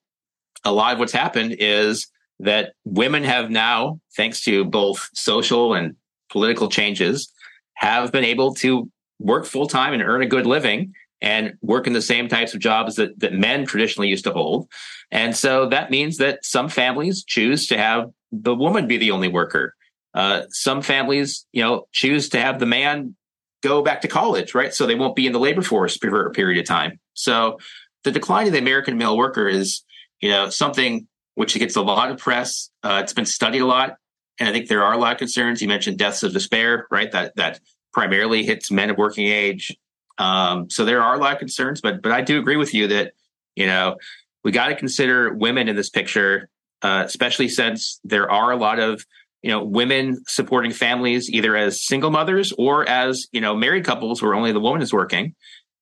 a 0.64 0.72
lot 0.72 0.92
of 0.92 0.98
what's 0.98 1.12
happened 1.12 1.56
is 1.58 2.08
that 2.40 2.72
women 2.84 3.24
have 3.24 3.50
now, 3.50 4.00
thanks 4.16 4.42
to 4.44 4.64
both 4.64 5.08
social 5.14 5.74
and 5.74 5.96
political 6.30 6.68
changes, 6.68 7.32
have 7.74 8.12
been 8.12 8.24
able 8.24 8.54
to 8.54 8.90
work 9.18 9.46
full 9.46 9.66
time 9.66 9.92
and 9.92 10.02
earn 10.02 10.22
a 10.22 10.26
good 10.26 10.46
living 10.46 10.92
and 11.20 11.54
work 11.62 11.86
in 11.86 11.92
the 11.92 12.02
same 12.02 12.28
types 12.28 12.54
of 12.54 12.60
jobs 12.60 12.96
that, 12.96 13.18
that 13.20 13.32
men 13.32 13.64
traditionally 13.64 14.08
used 14.08 14.24
to 14.24 14.32
hold. 14.32 14.68
And 15.10 15.36
so 15.36 15.68
that 15.68 15.90
means 15.90 16.18
that 16.18 16.44
some 16.44 16.68
families 16.68 17.24
choose 17.24 17.66
to 17.68 17.78
have 17.78 18.10
the 18.32 18.54
woman 18.54 18.86
be 18.86 18.98
the 18.98 19.12
only 19.12 19.28
worker. 19.28 19.74
Uh, 20.12 20.42
some 20.50 20.82
families, 20.82 21.46
you 21.52 21.62
know, 21.62 21.86
choose 21.92 22.28
to 22.30 22.40
have 22.40 22.58
the 22.58 22.66
man 22.66 23.16
go 23.62 23.80
back 23.82 24.02
to 24.02 24.08
college, 24.08 24.54
right? 24.54 24.74
So 24.74 24.86
they 24.86 24.94
won't 24.94 25.16
be 25.16 25.26
in 25.26 25.32
the 25.32 25.38
labor 25.38 25.62
force 25.62 25.96
for 25.96 26.26
a 26.26 26.30
period 26.30 26.60
of 26.60 26.66
time. 26.66 27.00
So 27.14 27.58
the 28.02 28.10
decline 28.10 28.46
of 28.46 28.52
the 28.52 28.58
American 28.58 28.98
male 28.98 29.16
worker 29.16 29.48
is, 29.48 29.82
you 30.24 30.30
know, 30.30 30.48
something 30.48 31.06
which 31.34 31.54
gets 31.54 31.76
a 31.76 31.82
lot 31.82 32.10
of 32.10 32.16
press. 32.16 32.70
Uh, 32.82 33.00
it's 33.02 33.12
been 33.12 33.26
studied 33.26 33.60
a 33.60 33.66
lot, 33.66 33.98
and 34.40 34.48
I 34.48 34.52
think 34.52 34.68
there 34.68 34.82
are 34.82 34.94
a 34.94 34.96
lot 34.96 35.12
of 35.12 35.18
concerns. 35.18 35.60
You 35.60 35.68
mentioned 35.68 35.98
deaths 35.98 36.22
of 36.22 36.32
despair, 36.32 36.86
right? 36.90 37.12
That 37.12 37.36
that 37.36 37.60
primarily 37.92 38.42
hits 38.42 38.70
men 38.70 38.88
of 38.88 38.96
working 38.96 39.26
age. 39.26 39.76
Um, 40.16 40.70
so 40.70 40.86
there 40.86 41.02
are 41.02 41.14
a 41.14 41.18
lot 41.18 41.34
of 41.34 41.38
concerns, 41.40 41.82
but 41.82 42.00
but 42.00 42.10
I 42.10 42.22
do 42.22 42.38
agree 42.38 42.56
with 42.56 42.72
you 42.72 42.88
that 42.88 43.12
you 43.54 43.66
know 43.66 43.96
we 44.44 44.50
got 44.50 44.68
to 44.68 44.76
consider 44.76 45.34
women 45.34 45.68
in 45.68 45.76
this 45.76 45.90
picture, 45.90 46.48
uh, 46.80 47.02
especially 47.04 47.50
since 47.50 48.00
there 48.02 48.30
are 48.30 48.50
a 48.50 48.56
lot 48.56 48.78
of 48.78 49.04
you 49.42 49.50
know 49.50 49.62
women 49.62 50.24
supporting 50.26 50.72
families 50.72 51.28
either 51.28 51.54
as 51.54 51.84
single 51.84 52.10
mothers 52.10 52.50
or 52.56 52.88
as 52.88 53.26
you 53.30 53.42
know 53.42 53.54
married 53.54 53.84
couples 53.84 54.22
where 54.22 54.34
only 54.34 54.52
the 54.52 54.60
woman 54.60 54.80
is 54.80 54.90
working 54.90 55.34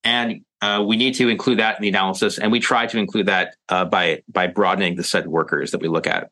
and 0.04 0.44
uh, 0.60 0.84
we 0.86 0.96
need 0.96 1.14
to 1.14 1.28
include 1.28 1.58
that 1.58 1.76
in 1.76 1.82
the 1.82 1.88
analysis 1.88 2.38
and 2.38 2.52
we 2.52 2.60
try 2.60 2.86
to 2.86 2.98
include 2.98 3.26
that 3.26 3.56
uh, 3.68 3.84
by 3.84 4.22
by 4.28 4.46
broadening 4.46 4.96
the 4.96 5.04
set 5.04 5.24
of 5.24 5.30
workers 5.30 5.70
that 5.70 5.80
we 5.80 5.88
look 5.88 6.06
at 6.06 6.30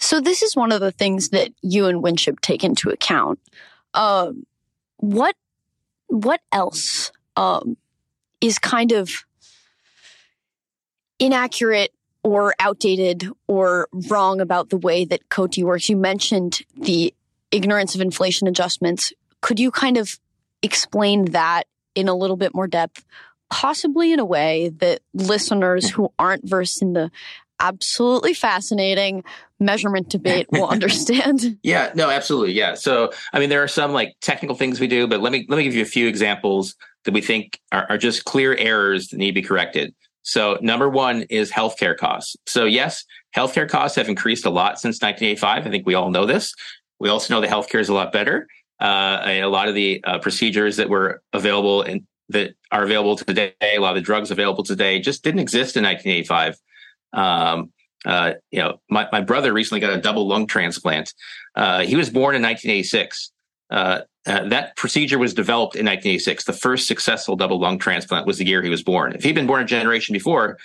so 0.00 0.20
this 0.20 0.42
is 0.42 0.54
one 0.54 0.70
of 0.70 0.80
the 0.80 0.92
things 0.92 1.30
that 1.30 1.50
you 1.60 1.86
and 1.86 2.02
winship 2.02 2.40
take 2.40 2.62
into 2.62 2.90
account 2.90 3.40
um, 3.94 4.44
what 4.98 5.34
what 6.08 6.40
else 6.52 7.12
um, 7.36 7.76
is 8.40 8.58
kind 8.58 8.92
of 8.92 9.10
inaccurate 11.18 11.92
or 12.22 12.54
outdated 12.58 13.28
or 13.46 13.88
wrong 13.92 14.40
about 14.40 14.70
the 14.70 14.76
way 14.76 15.04
that 15.04 15.28
COTI 15.28 15.64
works. 15.64 15.88
You 15.88 15.96
mentioned 15.96 16.60
the 16.76 17.14
ignorance 17.50 17.94
of 17.94 18.00
inflation 18.00 18.46
adjustments. 18.48 19.12
Could 19.40 19.60
you 19.60 19.70
kind 19.70 19.96
of 19.96 20.18
explain 20.62 21.26
that 21.26 21.64
in 21.98 22.08
a 22.08 22.14
little 22.14 22.36
bit 22.36 22.54
more 22.54 22.68
depth, 22.68 23.04
possibly 23.50 24.12
in 24.12 24.20
a 24.20 24.24
way 24.24 24.68
that 24.78 25.00
listeners 25.14 25.90
who 25.90 26.12
aren't 26.16 26.48
versed 26.48 26.80
in 26.80 26.92
the 26.92 27.10
absolutely 27.58 28.32
fascinating 28.32 29.24
measurement 29.58 30.08
debate 30.08 30.46
will 30.52 30.68
understand. 30.68 31.58
yeah, 31.64 31.90
no, 31.96 32.08
absolutely. 32.08 32.52
Yeah. 32.52 32.74
So, 32.74 33.12
I 33.32 33.40
mean, 33.40 33.48
there 33.48 33.64
are 33.64 33.68
some 33.68 33.92
like 33.92 34.14
technical 34.20 34.54
things 34.54 34.78
we 34.78 34.86
do, 34.86 35.08
but 35.08 35.20
let 35.20 35.32
me 35.32 35.44
let 35.48 35.56
me 35.56 35.64
give 35.64 35.74
you 35.74 35.82
a 35.82 35.86
few 35.86 36.06
examples 36.06 36.76
that 37.04 37.12
we 37.12 37.20
think 37.20 37.58
are, 37.72 37.86
are 37.90 37.98
just 37.98 38.24
clear 38.24 38.54
errors 38.54 39.08
that 39.08 39.16
need 39.16 39.32
to 39.32 39.40
be 39.40 39.42
corrected. 39.42 39.92
So 40.22 40.56
number 40.60 40.88
one 40.88 41.22
is 41.22 41.50
healthcare 41.50 41.96
costs. 41.96 42.36
So 42.46 42.64
yes, 42.64 43.04
healthcare 43.36 43.68
costs 43.68 43.96
have 43.96 44.08
increased 44.08 44.46
a 44.46 44.50
lot 44.50 44.78
since 44.78 45.02
1985. 45.02 45.66
I 45.66 45.70
think 45.70 45.84
we 45.84 45.94
all 45.94 46.10
know 46.10 46.26
this. 46.26 46.54
We 47.00 47.08
also 47.08 47.34
know 47.34 47.40
that 47.40 47.50
healthcare 47.50 47.80
is 47.80 47.88
a 47.88 47.94
lot 47.94 48.12
better. 48.12 48.46
Uh, 48.80 49.22
a 49.24 49.44
lot 49.46 49.68
of 49.68 49.74
the 49.74 50.02
uh, 50.04 50.18
procedures 50.18 50.76
that 50.76 50.88
were 50.88 51.22
available 51.32 51.82
and 51.82 52.06
that 52.28 52.54
are 52.70 52.84
available 52.84 53.16
today, 53.16 53.54
a 53.62 53.78
lot 53.78 53.90
of 53.90 53.94
the 53.96 54.02
drugs 54.02 54.30
available 54.30 54.62
today 54.62 55.00
just 55.00 55.24
didn't 55.24 55.40
exist 55.40 55.76
in 55.76 55.84
1985. 55.84 56.58
Um, 57.12 57.72
uh, 58.04 58.34
you 58.50 58.60
know, 58.60 58.80
my, 58.88 59.08
my 59.10 59.20
brother 59.20 59.52
recently 59.52 59.80
got 59.80 59.92
a 59.92 60.00
double 60.00 60.26
lung 60.28 60.46
transplant. 60.46 61.14
Uh, 61.54 61.80
he 61.80 61.96
was 61.96 62.10
born 62.10 62.36
in 62.36 62.42
1986. 62.42 63.32
Uh, 63.70 64.00
uh, 64.26 64.48
that 64.48 64.76
procedure 64.76 65.18
was 65.18 65.34
developed 65.34 65.74
in 65.74 65.86
1986. 65.86 66.44
The 66.44 66.52
first 66.52 66.86
successful 66.86 67.34
double 67.34 67.58
lung 67.58 67.78
transplant 67.78 68.26
was 68.26 68.38
the 68.38 68.46
year 68.46 68.62
he 68.62 68.68
was 68.68 68.82
born. 68.82 69.14
If 69.14 69.24
he'd 69.24 69.34
been 69.34 69.46
born 69.46 69.62
a 69.62 69.66
generation 69.66 70.12
before, 70.12 70.58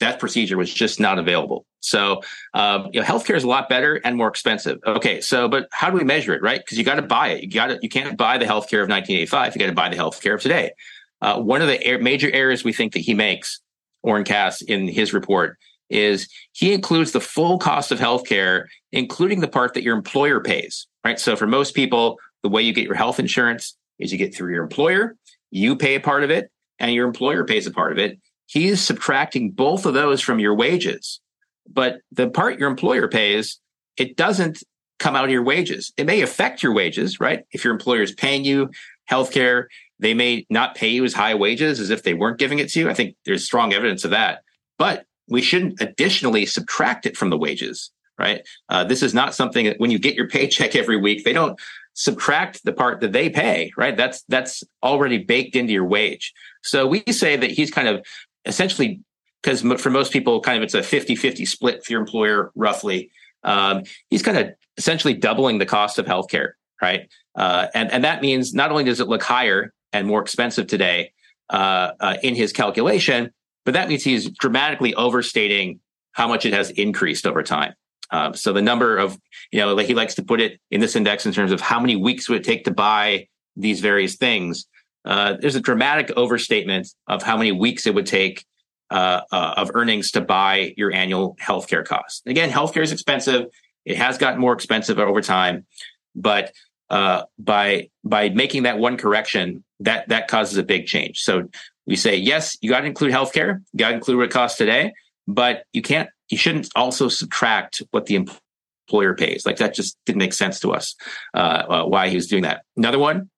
that 0.00 0.18
procedure 0.18 0.56
was 0.56 0.72
just 0.72 1.00
not 1.00 1.18
available. 1.18 1.64
So, 1.80 2.22
um, 2.54 2.88
you 2.92 3.00
know, 3.00 3.06
healthcare 3.06 3.36
is 3.36 3.44
a 3.44 3.48
lot 3.48 3.68
better 3.68 3.96
and 4.04 4.16
more 4.16 4.28
expensive. 4.28 4.78
Okay, 4.86 5.20
so 5.20 5.48
but 5.48 5.68
how 5.70 5.90
do 5.90 5.96
we 5.96 6.04
measure 6.04 6.34
it, 6.34 6.42
right? 6.42 6.60
Because 6.60 6.78
you 6.78 6.84
got 6.84 6.96
to 6.96 7.02
buy 7.02 7.28
it. 7.28 7.44
You 7.44 7.50
got 7.50 7.66
to 7.66 7.78
you 7.82 7.88
can't 7.88 8.16
buy 8.16 8.38
the 8.38 8.46
healthcare 8.46 8.82
of 8.82 8.88
1985. 8.88 9.54
You 9.54 9.58
got 9.60 9.66
to 9.66 9.72
buy 9.72 9.88
the 9.88 9.96
healthcare 9.96 10.34
of 10.34 10.40
today. 10.40 10.72
Uh, 11.20 11.40
one 11.40 11.62
of 11.62 11.68
the 11.68 11.94
er- 11.94 11.98
major 11.98 12.30
errors 12.32 12.64
we 12.64 12.72
think 12.72 12.92
that 12.94 13.00
he 13.00 13.14
makes, 13.14 13.60
Oren 14.02 14.24
Cass, 14.24 14.62
in 14.62 14.88
his 14.88 15.12
report, 15.12 15.58
is 15.90 16.28
he 16.52 16.72
includes 16.72 17.12
the 17.12 17.20
full 17.20 17.58
cost 17.58 17.92
of 17.92 17.98
healthcare, 17.98 18.64
including 18.92 19.40
the 19.40 19.48
part 19.48 19.74
that 19.74 19.82
your 19.82 19.96
employer 19.96 20.40
pays. 20.40 20.86
Right. 21.04 21.20
So 21.20 21.36
for 21.36 21.46
most 21.46 21.74
people, 21.74 22.18
the 22.42 22.48
way 22.48 22.62
you 22.62 22.72
get 22.72 22.84
your 22.84 22.94
health 22.94 23.18
insurance 23.18 23.76
is 23.98 24.10
you 24.10 24.18
get 24.18 24.34
through 24.34 24.52
your 24.52 24.62
employer, 24.62 25.16
you 25.50 25.76
pay 25.76 25.94
a 25.94 26.00
part 26.00 26.24
of 26.24 26.30
it, 26.30 26.50
and 26.78 26.92
your 26.92 27.06
employer 27.06 27.44
pays 27.44 27.66
a 27.66 27.70
part 27.70 27.92
of 27.92 27.98
it. 27.98 28.18
He's 28.54 28.80
subtracting 28.80 29.50
both 29.50 29.84
of 29.84 29.94
those 29.94 30.20
from 30.20 30.38
your 30.38 30.54
wages. 30.54 31.20
But 31.68 31.98
the 32.12 32.30
part 32.30 32.56
your 32.56 32.70
employer 32.70 33.08
pays, 33.08 33.58
it 33.96 34.16
doesn't 34.16 34.62
come 35.00 35.16
out 35.16 35.24
of 35.24 35.30
your 35.32 35.42
wages. 35.42 35.92
It 35.96 36.06
may 36.06 36.20
affect 36.20 36.62
your 36.62 36.72
wages, 36.72 37.18
right? 37.18 37.44
If 37.50 37.64
your 37.64 37.72
employer 37.72 38.02
is 38.02 38.12
paying 38.12 38.44
you 38.44 38.70
healthcare, 39.10 39.64
they 39.98 40.14
may 40.14 40.46
not 40.50 40.76
pay 40.76 40.86
you 40.86 41.04
as 41.04 41.12
high 41.12 41.34
wages 41.34 41.80
as 41.80 41.90
if 41.90 42.04
they 42.04 42.14
weren't 42.14 42.38
giving 42.38 42.60
it 42.60 42.68
to 42.70 42.78
you. 42.78 42.88
I 42.88 42.94
think 42.94 43.16
there's 43.26 43.44
strong 43.44 43.72
evidence 43.72 44.04
of 44.04 44.12
that. 44.12 44.42
But 44.78 45.04
we 45.28 45.42
shouldn't 45.42 45.80
additionally 45.80 46.46
subtract 46.46 47.06
it 47.06 47.16
from 47.16 47.30
the 47.30 47.38
wages, 47.38 47.90
right? 48.20 48.46
Uh, 48.68 48.84
this 48.84 49.02
is 49.02 49.14
not 49.14 49.34
something 49.34 49.66
that 49.66 49.80
when 49.80 49.90
you 49.90 49.98
get 49.98 50.14
your 50.14 50.28
paycheck 50.28 50.76
every 50.76 50.96
week, 50.96 51.24
they 51.24 51.32
don't 51.32 51.58
subtract 51.94 52.64
the 52.64 52.72
part 52.72 53.00
that 53.00 53.10
they 53.10 53.30
pay, 53.30 53.72
right? 53.76 53.96
That's 53.96 54.22
that's 54.28 54.62
already 54.80 55.18
baked 55.18 55.56
into 55.56 55.72
your 55.72 55.86
wage. 55.86 56.32
So 56.62 56.86
we 56.86 57.02
say 57.10 57.34
that 57.34 57.50
he's 57.50 57.72
kind 57.72 57.88
of 57.88 58.06
essentially 58.44 59.00
because 59.42 59.60
for 59.80 59.90
most 59.90 60.12
people, 60.12 60.40
kind 60.40 60.56
of 60.56 60.62
it's 60.62 60.74
a 60.74 60.80
50-50 60.80 61.46
split 61.46 61.84
for 61.84 61.92
your 61.92 62.00
employer, 62.00 62.50
roughly. 62.54 63.10
Um, 63.42 63.82
he's 64.08 64.22
kind 64.22 64.38
of 64.38 64.54
essentially 64.78 65.12
doubling 65.12 65.58
the 65.58 65.66
cost 65.66 65.98
of 65.98 66.06
healthcare, 66.06 66.52
right? 66.80 67.10
Uh, 67.34 67.66
and 67.74 67.92
and 67.92 68.04
that 68.04 68.22
means 68.22 68.54
not 68.54 68.70
only 68.70 68.84
does 68.84 69.00
it 69.00 69.08
look 69.08 69.22
higher 69.22 69.72
and 69.92 70.06
more 70.06 70.22
expensive 70.22 70.66
today 70.66 71.12
uh, 71.50 71.90
uh, 72.00 72.16
in 72.22 72.34
his 72.34 72.52
calculation, 72.52 73.32
but 73.64 73.74
that 73.74 73.88
means 73.88 74.02
he's 74.02 74.30
dramatically 74.30 74.94
overstating 74.94 75.80
how 76.12 76.26
much 76.26 76.46
it 76.46 76.54
has 76.54 76.70
increased 76.70 77.26
over 77.26 77.42
time. 77.42 77.74
Um, 78.10 78.34
so 78.34 78.52
the 78.52 78.62
number 78.62 78.96
of, 78.96 79.18
you 79.50 79.60
know, 79.60 79.74
like 79.74 79.86
he 79.86 79.94
likes 79.94 80.14
to 80.16 80.22
put 80.22 80.40
it 80.40 80.60
in 80.70 80.80
this 80.80 80.94
index 80.94 81.26
in 81.26 81.32
terms 81.32 81.52
of 81.52 81.60
how 81.60 81.80
many 81.80 81.96
weeks 81.96 82.28
would 82.28 82.38
it 82.38 82.44
take 82.44 82.64
to 82.64 82.70
buy 82.70 83.28
these 83.56 83.80
various 83.80 84.16
things. 84.16 84.66
Uh, 85.04 85.34
there's 85.40 85.54
a 85.54 85.60
dramatic 85.60 86.10
overstatement 86.16 86.88
of 87.06 87.22
how 87.22 87.36
many 87.36 87.52
weeks 87.52 87.86
it 87.86 87.94
would 87.94 88.06
take 88.06 88.44
uh, 88.90 89.20
uh, 89.32 89.54
of 89.56 89.70
earnings 89.74 90.10
to 90.12 90.20
buy 90.20 90.74
your 90.76 90.92
annual 90.92 91.36
healthcare 91.40 91.84
costs. 91.84 92.22
Again, 92.26 92.50
healthcare 92.50 92.82
is 92.82 92.92
expensive. 92.92 93.46
It 93.84 93.96
has 93.96 94.18
gotten 94.18 94.40
more 94.40 94.52
expensive 94.52 94.98
over 94.98 95.20
time, 95.20 95.66
but 96.14 96.52
uh, 96.90 97.24
by 97.38 97.90
by 98.02 98.28
making 98.30 98.64
that 98.64 98.78
one 98.78 98.96
correction, 98.96 99.64
that 99.80 100.08
that 100.08 100.28
causes 100.28 100.56
a 100.58 100.62
big 100.62 100.86
change. 100.86 101.20
So 101.20 101.48
we 101.86 101.96
say 101.96 102.16
yes, 102.16 102.56
you 102.60 102.70
got 102.70 102.80
to 102.80 102.86
include 102.86 103.12
healthcare, 103.12 103.62
you 103.72 103.78
got 103.78 103.90
to 103.90 103.94
include 103.94 104.18
what 104.18 104.26
it 104.26 104.30
costs 104.30 104.58
today, 104.58 104.92
but 105.26 105.64
you 105.72 105.82
can't, 105.82 106.08
you 106.30 106.38
shouldn't 106.38 106.68
also 106.74 107.08
subtract 107.08 107.82
what 107.90 108.06
the 108.06 108.14
employer 108.14 109.14
pays. 109.14 109.44
Like 109.44 109.56
that 109.56 109.74
just 109.74 109.96
didn't 110.06 110.18
make 110.18 110.32
sense 110.32 110.60
to 110.60 110.72
us. 110.72 110.94
Uh, 111.34 111.38
uh, 111.38 111.84
why 111.84 112.08
he 112.08 112.16
was 112.16 112.26
doing 112.26 112.42
that. 112.42 112.62
Another 112.76 112.98
one, 112.98 113.30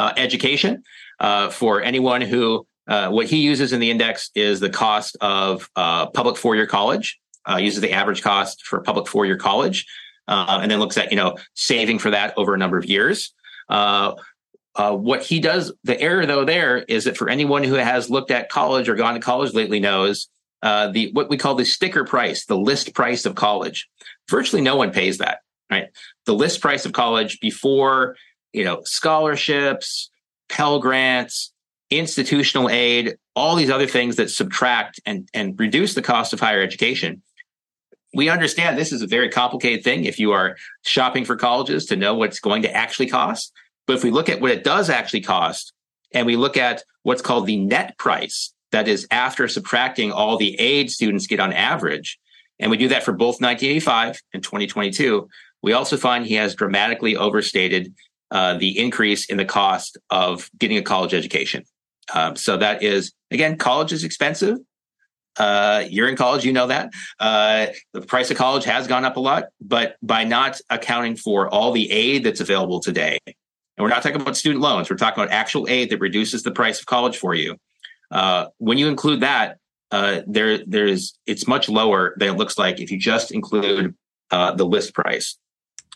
uh, 0.00 0.12
education 0.16 0.82
uh, 1.20 1.50
for 1.50 1.82
anyone 1.82 2.22
who. 2.22 2.66
Uh, 2.88 3.08
what 3.08 3.26
he 3.26 3.36
uses 3.36 3.72
in 3.72 3.78
the 3.78 3.88
index 3.88 4.30
is 4.34 4.58
the 4.58 4.70
cost 4.70 5.16
of 5.20 5.70
uh, 5.76 6.06
public 6.06 6.36
four-year 6.36 6.66
college. 6.66 7.20
uses 7.58 7.80
the 7.80 7.92
average 7.92 8.20
cost 8.20 8.64
for 8.64 8.80
public 8.80 9.06
four-year 9.06 9.36
college, 9.36 9.86
and 10.26 10.68
then 10.68 10.80
looks 10.80 10.96
at 10.96 11.12
you 11.12 11.16
know 11.16 11.36
saving 11.54 12.00
for 12.00 12.10
that 12.10 12.34
over 12.36 12.52
a 12.52 12.58
number 12.58 12.78
of 12.78 12.86
years. 12.86 13.32
Uh, 13.68 14.96
what 14.96 15.22
he 15.22 15.38
does, 15.40 15.72
the 15.84 16.00
error 16.00 16.26
though 16.26 16.44
there 16.44 16.78
is 16.78 17.04
that 17.04 17.16
for 17.16 17.28
anyone 17.28 17.62
who 17.62 17.74
has 17.74 18.10
looked 18.10 18.30
at 18.30 18.48
college 18.48 18.88
or 18.88 18.94
gone 18.94 19.14
to 19.14 19.20
college 19.20 19.52
lately 19.52 19.78
knows 19.78 20.28
uh, 20.62 20.88
the 20.88 21.10
what 21.12 21.28
we 21.28 21.36
call 21.36 21.54
the 21.54 21.64
sticker 21.64 22.04
price, 22.04 22.46
the 22.46 22.56
list 22.56 22.94
price 22.94 23.24
of 23.26 23.34
college. 23.34 23.88
Virtually 24.28 24.62
no 24.62 24.76
one 24.76 24.90
pays 24.90 25.18
that, 25.18 25.40
right? 25.70 25.88
The 26.26 26.34
list 26.34 26.60
price 26.60 26.86
of 26.86 26.92
college 26.92 27.38
before 27.40 28.16
you 28.52 28.64
know 28.64 28.82
scholarships, 28.84 30.10
Pell 30.48 30.80
grants, 30.80 31.52
institutional 31.90 32.68
aid, 32.68 33.16
all 33.36 33.56
these 33.56 33.70
other 33.70 33.86
things 33.86 34.16
that 34.16 34.30
subtract 34.30 35.00
and 35.06 35.28
and 35.34 35.58
reduce 35.58 35.94
the 35.94 36.02
cost 36.02 36.32
of 36.32 36.40
higher 36.40 36.62
education. 36.62 37.22
We 38.12 38.28
understand 38.28 38.76
this 38.76 38.92
is 38.92 39.02
a 39.02 39.06
very 39.06 39.28
complicated 39.28 39.84
thing 39.84 40.04
if 40.04 40.18
you 40.18 40.32
are 40.32 40.56
shopping 40.82 41.24
for 41.24 41.36
colleges 41.36 41.86
to 41.86 41.96
know 41.96 42.14
what's 42.14 42.40
going 42.40 42.62
to 42.62 42.74
actually 42.74 43.06
cost. 43.06 43.52
But 43.86 43.96
if 43.96 44.04
we 44.04 44.10
look 44.10 44.28
at 44.28 44.40
what 44.40 44.50
it 44.50 44.64
does 44.64 44.90
actually 44.90 45.20
cost, 45.20 45.72
and 46.12 46.26
we 46.26 46.36
look 46.36 46.56
at 46.56 46.82
what's 47.02 47.22
called 47.22 47.46
the 47.46 47.56
net 47.56 47.96
price, 47.98 48.52
that 48.72 48.88
is 48.88 49.06
after 49.10 49.48
subtracting 49.48 50.12
all 50.12 50.36
the 50.36 50.58
aid 50.60 50.90
students 50.90 51.26
get 51.26 51.40
on 51.40 51.52
average, 51.52 52.18
and 52.58 52.70
we 52.70 52.76
do 52.76 52.88
that 52.88 53.04
for 53.04 53.12
both 53.12 53.40
1985 53.40 54.20
and 54.34 54.42
2022, 54.42 55.28
we 55.62 55.72
also 55.72 55.96
find 55.96 56.26
he 56.26 56.34
has 56.34 56.54
dramatically 56.54 57.16
overstated 57.16 57.94
uh, 58.30 58.54
the 58.54 58.78
increase 58.78 59.26
in 59.26 59.36
the 59.36 59.44
cost 59.44 59.98
of 60.10 60.50
getting 60.58 60.76
a 60.76 60.82
college 60.82 61.14
education. 61.14 61.64
Um, 62.12 62.36
so 62.36 62.56
that 62.56 62.82
is 62.82 63.12
again, 63.30 63.56
college 63.56 63.92
is 63.92 64.04
expensive. 64.04 64.58
Uh, 65.38 65.84
you're 65.88 66.08
in 66.08 66.16
college, 66.16 66.44
you 66.44 66.52
know 66.52 66.66
that. 66.66 66.90
Uh, 67.18 67.66
the 67.92 68.02
price 68.02 68.30
of 68.30 68.36
college 68.36 68.64
has 68.64 68.86
gone 68.86 69.04
up 69.04 69.16
a 69.16 69.20
lot, 69.20 69.44
but 69.60 69.96
by 70.02 70.24
not 70.24 70.60
accounting 70.70 71.16
for 71.16 71.48
all 71.48 71.70
the 71.72 71.90
aid 71.90 72.24
that's 72.24 72.40
available 72.40 72.80
today, 72.80 73.18
and 73.26 73.34
we're 73.78 73.88
not 73.88 74.02
talking 74.02 74.20
about 74.20 74.36
student 74.36 74.60
loans. 74.60 74.90
We're 74.90 74.96
talking 74.96 75.22
about 75.22 75.32
actual 75.32 75.68
aid 75.68 75.90
that 75.90 76.00
reduces 76.00 76.42
the 76.42 76.50
price 76.50 76.80
of 76.80 76.86
college 76.86 77.16
for 77.16 77.34
you. 77.34 77.56
Uh, 78.10 78.46
when 78.58 78.76
you 78.76 78.88
include 78.88 79.20
that, 79.20 79.58
uh, 79.90 80.22
there, 80.26 80.58
there's 80.66 81.18
it's 81.26 81.46
much 81.46 81.68
lower 81.68 82.14
than 82.18 82.28
it 82.28 82.36
looks 82.36 82.58
like 82.58 82.80
if 82.80 82.90
you 82.90 82.98
just 82.98 83.30
include 83.30 83.94
uh, 84.30 84.52
the 84.52 84.66
list 84.66 84.94
price. 84.94 85.38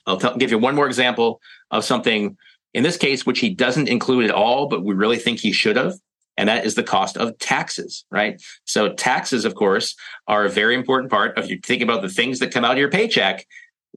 I'll 0.06 0.36
give 0.36 0.50
you 0.50 0.58
one 0.58 0.74
more 0.74 0.86
example 0.86 1.40
of 1.70 1.84
something 1.84 2.36
in 2.72 2.82
this 2.82 2.96
case, 2.96 3.24
which 3.24 3.38
he 3.38 3.50
doesn't 3.50 3.88
include 3.88 4.24
at 4.24 4.30
all, 4.32 4.68
but 4.68 4.84
we 4.84 4.94
really 4.94 5.18
think 5.18 5.38
he 5.38 5.52
should 5.52 5.76
have. 5.76 5.94
And 6.36 6.48
that 6.48 6.66
is 6.66 6.74
the 6.74 6.82
cost 6.82 7.16
of 7.16 7.38
taxes, 7.38 8.04
right? 8.10 8.42
So 8.64 8.92
taxes, 8.92 9.44
of 9.44 9.54
course, 9.54 9.94
are 10.26 10.44
a 10.44 10.50
very 10.50 10.74
important 10.74 11.10
part 11.10 11.38
of 11.38 11.48
you 11.48 11.60
think 11.62 11.80
about 11.80 12.02
the 12.02 12.08
things 12.08 12.40
that 12.40 12.52
come 12.52 12.64
out 12.64 12.72
of 12.72 12.78
your 12.78 12.90
paycheck 12.90 13.46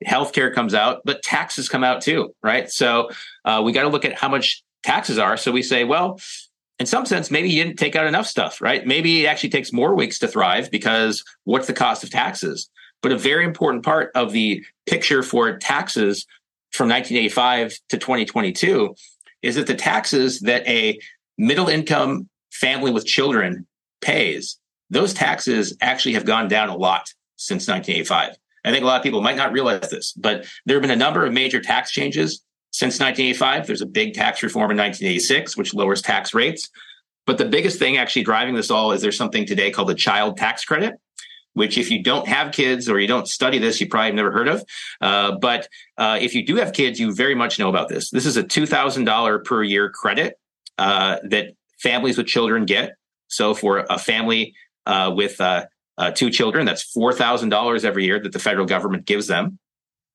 healthcare 0.05 0.53
comes 0.53 0.73
out, 0.73 1.01
but 1.05 1.23
taxes 1.23 1.69
come 1.69 1.83
out 1.83 2.01
too, 2.01 2.33
right? 2.43 2.69
So 2.69 3.09
uh, 3.45 3.61
we 3.65 3.71
got 3.71 3.83
to 3.83 3.89
look 3.89 4.05
at 4.05 4.13
how 4.13 4.29
much 4.29 4.63
taxes 4.83 5.17
are. 5.17 5.37
So 5.37 5.51
we 5.51 5.63
say, 5.63 5.83
well, 5.83 6.19
in 6.79 6.85
some 6.85 7.05
sense, 7.05 7.31
maybe 7.31 7.49
you 7.49 7.63
didn't 7.63 7.79
take 7.79 7.95
out 7.95 8.05
enough 8.05 8.27
stuff, 8.27 8.61
right? 8.61 8.85
Maybe 8.85 9.23
it 9.25 9.27
actually 9.27 9.49
takes 9.49 9.73
more 9.73 9.95
weeks 9.95 10.19
to 10.19 10.27
thrive 10.27 10.69
because 10.69 11.23
what's 11.45 11.67
the 11.67 11.73
cost 11.73 12.03
of 12.03 12.11
taxes? 12.11 12.69
But 13.01 13.12
a 13.12 13.17
very 13.17 13.45
important 13.45 13.83
part 13.83 14.12
of 14.15 14.31
the 14.31 14.63
picture 14.88 15.23
for 15.23 15.57
taxes 15.57 16.25
from 16.71 16.89
1985 16.89 17.79
to 17.89 17.97
2022 17.97 18.95
is 19.41 19.55
that 19.55 19.67
the 19.67 19.75
taxes 19.75 20.41
that 20.41 20.67
a 20.67 20.99
middle 21.38 21.67
income 21.67 22.27
family 22.51 22.91
with 22.91 23.05
children 23.05 23.67
pays, 24.01 24.57
those 24.89 25.13
taxes 25.13 25.75
actually 25.81 26.13
have 26.13 26.25
gone 26.25 26.47
down 26.47 26.69
a 26.69 26.75
lot 26.75 27.13
since 27.36 27.67
1985. 27.67 28.36
I 28.65 28.71
think 28.71 28.83
a 28.83 28.88
lot 28.88 28.97
of 28.97 29.03
people 29.03 29.21
might 29.21 29.38
not 29.38 29.53
realize 29.53 29.89
this, 29.89 30.12
but 30.13 30.45
there 30.65 30.75
have 30.75 30.81
been 30.81 30.91
a 30.91 30.95
number 30.95 31.25
of 31.25 31.31
major 31.31 31.62
tax 31.62 31.91
changes 31.91 32.43
since 32.71 32.99
1985. 32.99 33.67
There's 33.67 33.81
a 33.81 33.86
big 33.86 34.13
tax 34.13 34.43
reform 34.43 34.71
in 34.71 34.77
1986, 34.77 35.55
which 35.55 35.73
lowers 35.73 36.01
tax 36.01 36.33
rates. 36.33 36.69
But 37.25 37.38
the 37.38 37.45
biggest 37.45 37.79
thing 37.79 37.97
actually 37.97 38.23
driving 38.23 38.55
this 38.55 38.71
all 38.71 38.91
is 38.91 39.01
there's 39.01 39.17
something 39.17 39.45
today 39.45 39.71
called 39.71 39.89
the 39.89 39.95
child 39.95 40.38
tax 40.38 40.65
credit, 40.65 40.95
which 41.57 41.77
if 41.77 41.89
you 41.89 42.03
don't 42.03 42.27
have 42.27 42.51
kids 42.51 42.87
or 42.87 42.99
you 42.99 43.07
don't 43.07 43.27
study 43.27 43.57
this, 43.57 43.81
you 43.81 43.87
probably 43.87 44.07
have 44.07 44.15
never 44.15 44.31
heard 44.31 44.47
of. 44.47 44.63
Uh, 45.01 45.31
but 45.37 45.67
uh, 45.97 46.19
if 46.21 46.35
you 46.35 46.45
do 46.45 46.57
have 46.57 46.71
kids, 46.71 46.99
you 46.99 47.13
very 47.13 47.33
much 47.33 47.57
know 47.57 47.67
about 47.67 47.89
this. 47.89 48.11
This 48.11 48.27
is 48.27 48.37
a 48.37 48.43
$2,000 48.43 49.43
per 49.43 49.63
year 49.63 49.89
credit 49.89 50.39
uh, 50.77 51.17
that 51.23 51.55
families 51.79 52.15
with 52.15 52.27
children 52.27 52.65
get. 52.65 52.95
So 53.27 53.55
for 53.55 53.85
a 53.89 53.97
family 53.97 54.53
uh, 54.85 55.11
with 55.15 55.41
uh, 55.41 55.65
uh, 55.97 56.11
two 56.11 56.29
children. 56.29 56.65
That's 56.65 56.95
$4,000 56.95 57.83
every 57.83 58.05
year 58.05 58.19
that 58.19 58.31
the 58.31 58.39
federal 58.39 58.67
government 58.67 59.05
gives 59.05 59.25
them. 59.25 59.57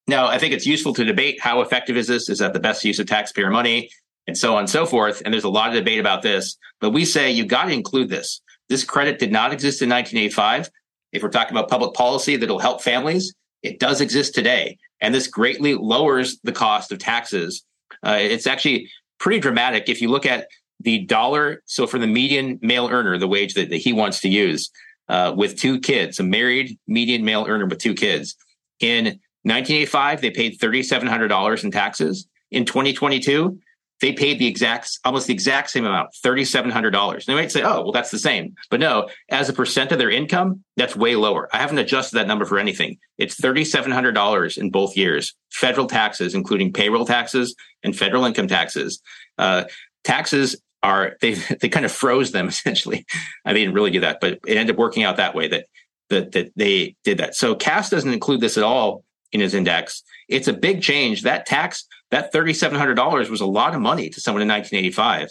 Now, 0.06 0.26
I 0.26 0.38
think 0.38 0.54
it's 0.54 0.66
useful 0.66 0.94
to 0.94 1.04
debate 1.04 1.40
how 1.40 1.60
effective 1.60 1.96
is 1.96 2.06
this? 2.06 2.28
Is 2.28 2.38
that 2.38 2.52
the 2.52 2.60
best 2.60 2.84
use 2.84 2.98
of 2.98 3.06
taxpayer 3.06 3.50
money? 3.50 3.90
And 4.28 4.38
so 4.38 4.54
on 4.54 4.60
and 4.60 4.70
so 4.70 4.86
forth. 4.86 5.22
And 5.24 5.34
there's 5.34 5.44
a 5.44 5.48
lot 5.48 5.68
of 5.68 5.74
debate 5.74 5.98
about 5.98 6.22
this. 6.22 6.56
But 6.80 6.90
we 6.90 7.04
say 7.04 7.32
you 7.32 7.44
got 7.44 7.64
to 7.64 7.72
include 7.72 8.08
this. 8.08 8.40
This 8.68 8.84
credit 8.84 9.18
did 9.18 9.32
not 9.32 9.52
exist 9.52 9.82
in 9.82 9.90
1985. 9.90 10.70
If 11.12 11.22
we're 11.22 11.28
talking 11.28 11.56
about 11.56 11.68
public 11.68 11.94
policy 11.94 12.36
that'll 12.36 12.58
help 12.58 12.82
families, 12.82 13.34
it 13.62 13.78
does 13.78 14.00
exist 14.00 14.34
today. 14.34 14.78
And 15.00 15.14
this 15.14 15.26
greatly 15.26 15.74
lowers 15.74 16.38
the 16.42 16.52
cost 16.52 16.92
of 16.92 16.98
taxes. 16.98 17.64
Uh, 18.04 18.18
it's 18.20 18.46
actually 18.46 18.90
pretty 19.18 19.40
dramatic 19.40 19.88
if 19.88 20.00
you 20.00 20.08
look 20.08 20.26
at 20.26 20.48
the 20.80 21.00
dollar. 21.00 21.62
So 21.66 21.86
for 21.86 21.98
the 21.98 22.06
median 22.06 22.58
male 22.62 22.88
earner, 22.88 23.18
the 23.18 23.28
wage 23.28 23.54
that, 23.54 23.70
that 23.70 23.76
he 23.76 23.92
wants 23.92 24.20
to 24.20 24.28
use, 24.28 24.70
uh, 25.08 25.32
with 25.36 25.58
two 25.58 25.78
kids, 25.80 26.18
a 26.18 26.22
married 26.22 26.78
median 26.86 27.24
male 27.24 27.44
earner 27.46 27.66
with 27.66 27.78
two 27.78 27.94
kids. 27.94 28.34
In 28.80 29.04
1985, 29.44 30.20
they 30.20 30.30
paid 30.30 30.58
$3,700 30.58 31.64
in 31.64 31.70
taxes. 31.70 32.26
In 32.50 32.64
2022, 32.64 33.58
they 34.02 34.12
paid 34.12 34.40
the 34.40 34.48
exact, 34.48 34.98
almost 35.04 35.28
the 35.28 35.32
exact 35.32 35.70
same 35.70 35.86
amount, 35.86 36.10
$3,700. 36.24 37.24
They 37.24 37.34
might 37.34 37.52
say, 37.52 37.62
oh, 37.62 37.82
well, 37.82 37.92
that's 37.92 38.10
the 38.10 38.18
same. 38.18 38.56
But 38.68 38.80
no, 38.80 39.08
as 39.30 39.48
a 39.48 39.52
percent 39.52 39.92
of 39.92 39.98
their 39.98 40.10
income, 40.10 40.64
that's 40.76 40.96
way 40.96 41.14
lower. 41.14 41.48
I 41.52 41.58
haven't 41.58 41.78
adjusted 41.78 42.16
that 42.16 42.26
number 42.26 42.44
for 42.44 42.58
anything. 42.58 42.98
It's 43.16 43.40
$3,700 43.40 44.58
in 44.58 44.70
both 44.70 44.96
years, 44.96 45.34
federal 45.50 45.86
taxes, 45.86 46.34
including 46.34 46.72
payroll 46.72 47.06
taxes 47.06 47.54
and 47.84 47.96
federal 47.96 48.24
income 48.24 48.48
taxes. 48.48 49.00
Uh, 49.38 49.64
taxes 50.02 50.60
are 50.82 51.16
they 51.20 51.34
they 51.60 51.68
kind 51.68 51.86
of 51.86 51.92
froze 51.92 52.32
them 52.32 52.48
essentially. 52.48 53.06
I 53.44 53.52
didn't 53.52 53.74
really 53.74 53.92
do 53.92 54.00
that, 54.00 54.20
but 54.20 54.40
it 54.46 54.56
ended 54.56 54.74
up 54.74 54.78
working 54.78 55.04
out 55.04 55.16
that 55.18 55.36
way 55.36 55.46
that 55.46 55.66
that 56.10 56.32
that 56.32 56.52
they 56.56 56.96
did 57.04 57.18
that. 57.18 57.36
So 57.36 57.54
Cass 57.54 57.88
doesn't 57.88 58.12
include 58.12 58.40
this 58.40 58.58
at 58.58 58.64
all 58.64 59.04
in 59.30 59.40
his 59.40 59.54
index. 59.54 60.02
It's 60.28 60.48
a 60.48 60.52
big 60.52 60.82
change. 60.82 61.22
That 61.22 61.46
tax, 61.46 61.86
that 62.12 62.32
thirty 62.32 62.54
seven 62.54 62.78
hundred 62.78 62.94
dollars 62.94 63.28
was 63.28 63.40
a 63.40 63.46
lot 63.46 63.74
of 63.74 63.80
money 63.80 64.08
to 64.10 64.20
someone 64.20 64.42
in 64.42 64.48
nineteen 64.48 64.78
eighty 64.78 64.92
five. 64.92 65.28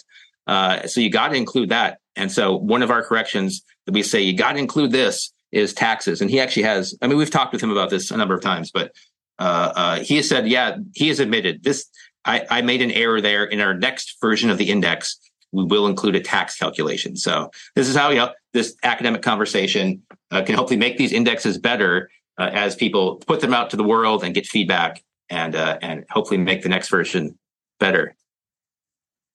Uh, 0.48 0.86
so 0.88 1.00
you 1.00 1.10
got 1.10 1.30
to 1.30 1.36
include 1.36 1.70
that. 1.70 2.00
And 2.18 2.30
so 2.30 2.58
one 2.58 2.84
of 2.84 2.92
our 2.92 3.04
corrections 3.04 3.64
that 3.86 3.94
we 3.94 4.04
say 4.04 4.20
you 4.22 4.36
got 4.36 4.54
to 4.54 4.60
include 4.60 4.92
this 4.92 5.32
is 5.54 5.74
taxes. 5.74 6.20
And 6.20 6.30
he 6.30 6.42
actually 6.42 6.64
has. 6.64 6.94
I 7.02 7.08
mean, 7.08 7.18
we've 7.18 7.32
talked 7.32 7.54
with 7.54 7.64
him 7.64 7.72
about 7.72 7.90
this 7.90 8.12
a 8.12 8.18
number 8.18 8.34
of 8.34 8.42
times, 8.42 8.72
but 8.72 8.92
uh, 9.40 9.72
uh, 9.76 10.00
he 10.00 10.18
has 10.18 10.28
said, 10.28 10.48
yeah, 10.48 10.78
he 10.94 11.08
has 11.08 11.20
admitted 11.20 11.64
this. 11.64 11.88
I, 12.26 12.46
I 12.50 12.62
made 12.62 12.82
an 12.82 12.92
error 12.92 13.22
there 13.22 13.46
in 13.46 13.62
our 13.62 13.74
next 13.74 14.18
version 14.22 14.50
of 14.50 14.58
the 14.58 14.70
index 14.70 15.18
we 15.52 15.66
will 15.66 15.88
include 15.88 16.16
a 16.16 16.20
tax 16.20 16.58
calculation. 16.58 17.16
So 17.16 17.52
this 17.76 17.88
is 17.88 17.96
how 17.96 18.10
you 18.10 18.18
know 18.18 18.32
this 18.54 18.76
academic 18.84 19.22
conversation 19.22 20.04
uh, 20.32 20.44
can 20.44 20.56
hopefully 20.56 20.78
make 20.78 20.98
these 20.98 21.12
indexes 21.12 21.58
better 21.58 22.10
uh, 22.38 22.50
as 22.54 22.76
people 22.76 23.18
put 23.18 23.42
them 23.42 23.54
out 23.54 23.70
to 23.72 23.78
the 23.78 23.84
world 23.84 24.24
and 24.24 24.34
get 24.34 24.46
feedback 24.46 25.04
and 25.32 25.56
uh, 25.56 25.80
and 25.82 26.06
hopefully 26.10 26.38
make 26.38 26.62
the 26.62 26.70
next 26.70 26.90
version 26.90 27.38
better. 27.80 28.16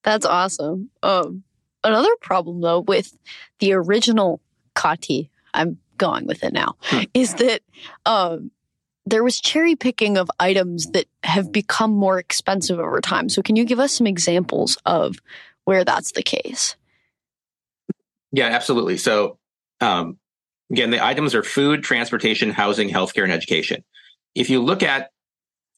That's 0.05 0.27
awesome. 0.27 0.91
Um, 1.03 1.43
another 1.83 2.15
problem 2.21 2.61
though 2.61 2.81
with 2.81 3.17
the 3.59 3.73
original 3.73 4.41
Kati, 4.77 5.31
I'm 5.53 5.79
going 5.99 6.27
with 6.27 6.45
it 6.45 6.53
now, 6.53 6.77
hmm. 6.83 7.05
is 7.15 7.35
that 7.35 7.63
um, 8.05 8.53
there 9.07 9.25
was 9.25 9.41
cherry 9.41 9.75
picking 9.75 10.17
of 10.17 10.31
items 10.39 10.87
that 10.93 11.07
have 11.25 11.51
become 11.51 11.91
more 11.91 12.19
expensive 12.19 12.79
over 12.79 13.01
time. 13.01 13.29
So, 13.29 13.43
can 13.43 13.57
you 13.57 13.65
give 13.65 13.81
us 13.81 13.93
some 13.93 14.07
examples 14.07 14.79
of 14.87 15.17
where 15.67 15.85
that's 15.85 16.13
the 16.13 16.23
case. 16.23 16.77
Yeah, 18.33 18.47
absolutely. 18.47 18.97
So, 18.97 19.39
um, 19.81 20.19
again, 20.71 20.91
the 20.91 21.05
items 21.05 21.35
are 21.35 21.43
food, 21.43 21.83
transportation, 21.83 22.51
housing, 22.51 22.89
healthcare, 22.89 23.25
and 23.25 23.33
education. 23.33 23.85
If 24.35 24.49
you 24.49 24.63
look 24.63 24.83
at 24.83 25.11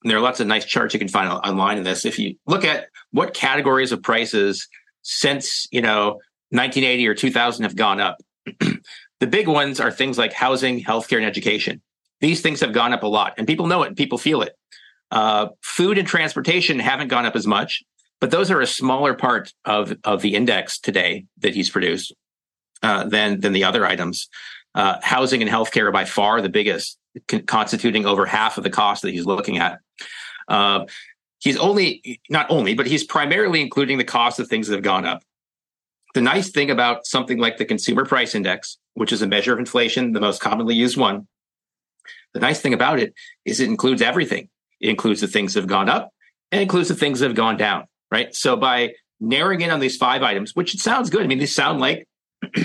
there 0.03 0.17
are 0.17 0.21
lots 0.21 0.41
of 0.41 0.47
nice 0.47 0.65
charts 0.65 0.95
you 0.95 1.01
can 1.01 1.09
find 1.09 1.29
online 1.29 1.79
in 1.79 1.85
this. 1.85 2.05
If 2.05 2.19
you 2.19 2.37
look 2.47 2.65
at 2.65 2.89
what 3.11 3.35
categories 3.35 3.93
of 3.93 4.03
prices 4.03 4.69
since, 5.03 5.67
you 5.71 5.81
know, 5.81 6.21
1980 6.51 7.09
or 7.09 7.15
2000 7.15 7.65
have 7.65 7.77
gone 7.77 8.01
up, 8.01 8.19
the 9.21 9.27
big 9.27 9.49
ones 9.49 9.81
are 9.81 9.91
things 9.91 10.17
like 10.17 10.33
housing, 10.33 10.83
healthcare, 10.83 11.17
and 11.17 11.27
education. 11.27 11.83
These 12.21 12.41
things 12.41 12.61
have 12.61 12.73
gone 12.73 12.93
up 12.93 13.03
a 13.03 13.07
lot, 13.07 13.35
and 13.39 13.47
people 13.47 13.67
know 13.67 13.83
it 13.83 13.89
and 13.89 13.97
people 13.97 14.19
feel 14.19 14.43
it. 14.43 14.55
Uh, 15.11 15.49
food 15.63 15.99
and 15.99 16.07
transportation 16.07 16.79
haven't 16.79 17.09
gone 17.09 17.27
up 17.27 17.37
as 17.37 17.47
much, 17.47 17.83
but 18.21 18.31
those 18.31 18.51
are 18.51 18.61
a 18.61 18.67
smaller 18.67 19.15
part 19.15 19.53
of, 19.65 19.97
of 20.05 20.23
the 20.23 20.35
index 20.35 20.79
today 20.79 21.25
that 21.39 21.55
he's 21.55 21.71
produced 21.71 22.13
uh, 22.83 23.05
than 23.05 23.41
than 23.41 23.53
the 23.53 23.65
other 23.65 23.87
items. 23.87 24.29
Uh, 24.75 24.97
housing 25.03 25.43
and 25.43 25.51
healthcare 25.51 25.85
are 25.85 25.93
by 25.93 26.05
far 26.05 26.41
the 26.41 26.49
biggest, 26.49 26.99
constituting 27.47 28.07
over 28.07 28.27
half 28.27 28.59
of 28.59 28.65
the 28.65 28.71
cost 28.71 29.03
that 29.03 29.11
he's 29.11 29.27
looking 29.27 29.59
at. 29.59 29.81
Uh, 30.47 30.85
he's 31.41 31.57
only, 31.57 32.21
not 32.31 32.47
only, 32.51 32.75
but 32.75 32.87
he's 32.87 33.05
primarily 33.05 33.61
including 33.61 33.99
the 33.99 34.05
cost 34.05 34.39
of 34.39 34.49
things 34.49 34.69
that 34.69 34.75
have 34.75 34.85
gone 34.85 35.05
up. 35.05 35.23
The 36.15 36.21
nice 36.21 36.51
thing 36.51 36.71
about 36.71 37.07
something 37.07 37.39
like 37.39 37.57
the 37.57 37.65
consumer 37.65 38.05
price 38.05 38.35
index, 38.35 38.79
which 38.95 39.13
is 39.13 39.23
a 39.23 39.27
measure 39.27 39.53
of 39.53 39.59
inflation, 39.59 40.13
the 40.13 40.21
most 40.21 40.41
commonly 40.41 40.75
used 40.75 40.97
one, 40.97 41.27
the 42.35 42.41
nice 42.41 42.61
thing 42.61 42.75
about 42.75 42.99
it 42.99 43.15
is 43.45 43.61
it 43.61 43.69
includes 43.69 44.03
everything. 44.03 44.49
It 44.81 44.91
includes 44.91 45.21
the 45.21 45.29
things 45.29 45.55
that 45.55 45.61
have 45.61 45.69
gone 45.69 45.89
up 45.89 46.13
and 46.53 46.63
includes 46.63 46.89
the 46.89 46.95
things 46.95 47.21
that 47.21 47.27
have 47.27 47.37
gone 47.37 47.57
down, 47.57 47.87
right? 48.11 48.35
So 48.35 48.57
by 48.57 48.95
narrowing 49.21 49.61
in 49.61 49.71
on 49.71 49.81
these 49.81 49.97
five 49.97 50.23
items, 50.23 50.55
which 50.55 50.75
it 50.75 50.81
sounds 50.81 51.11
good. 51.11 51.23
I 51.23 51.27
mean, 51.27 51.39
these 51.39 51.55
sound 51.55 51.81
like 51.81 52.07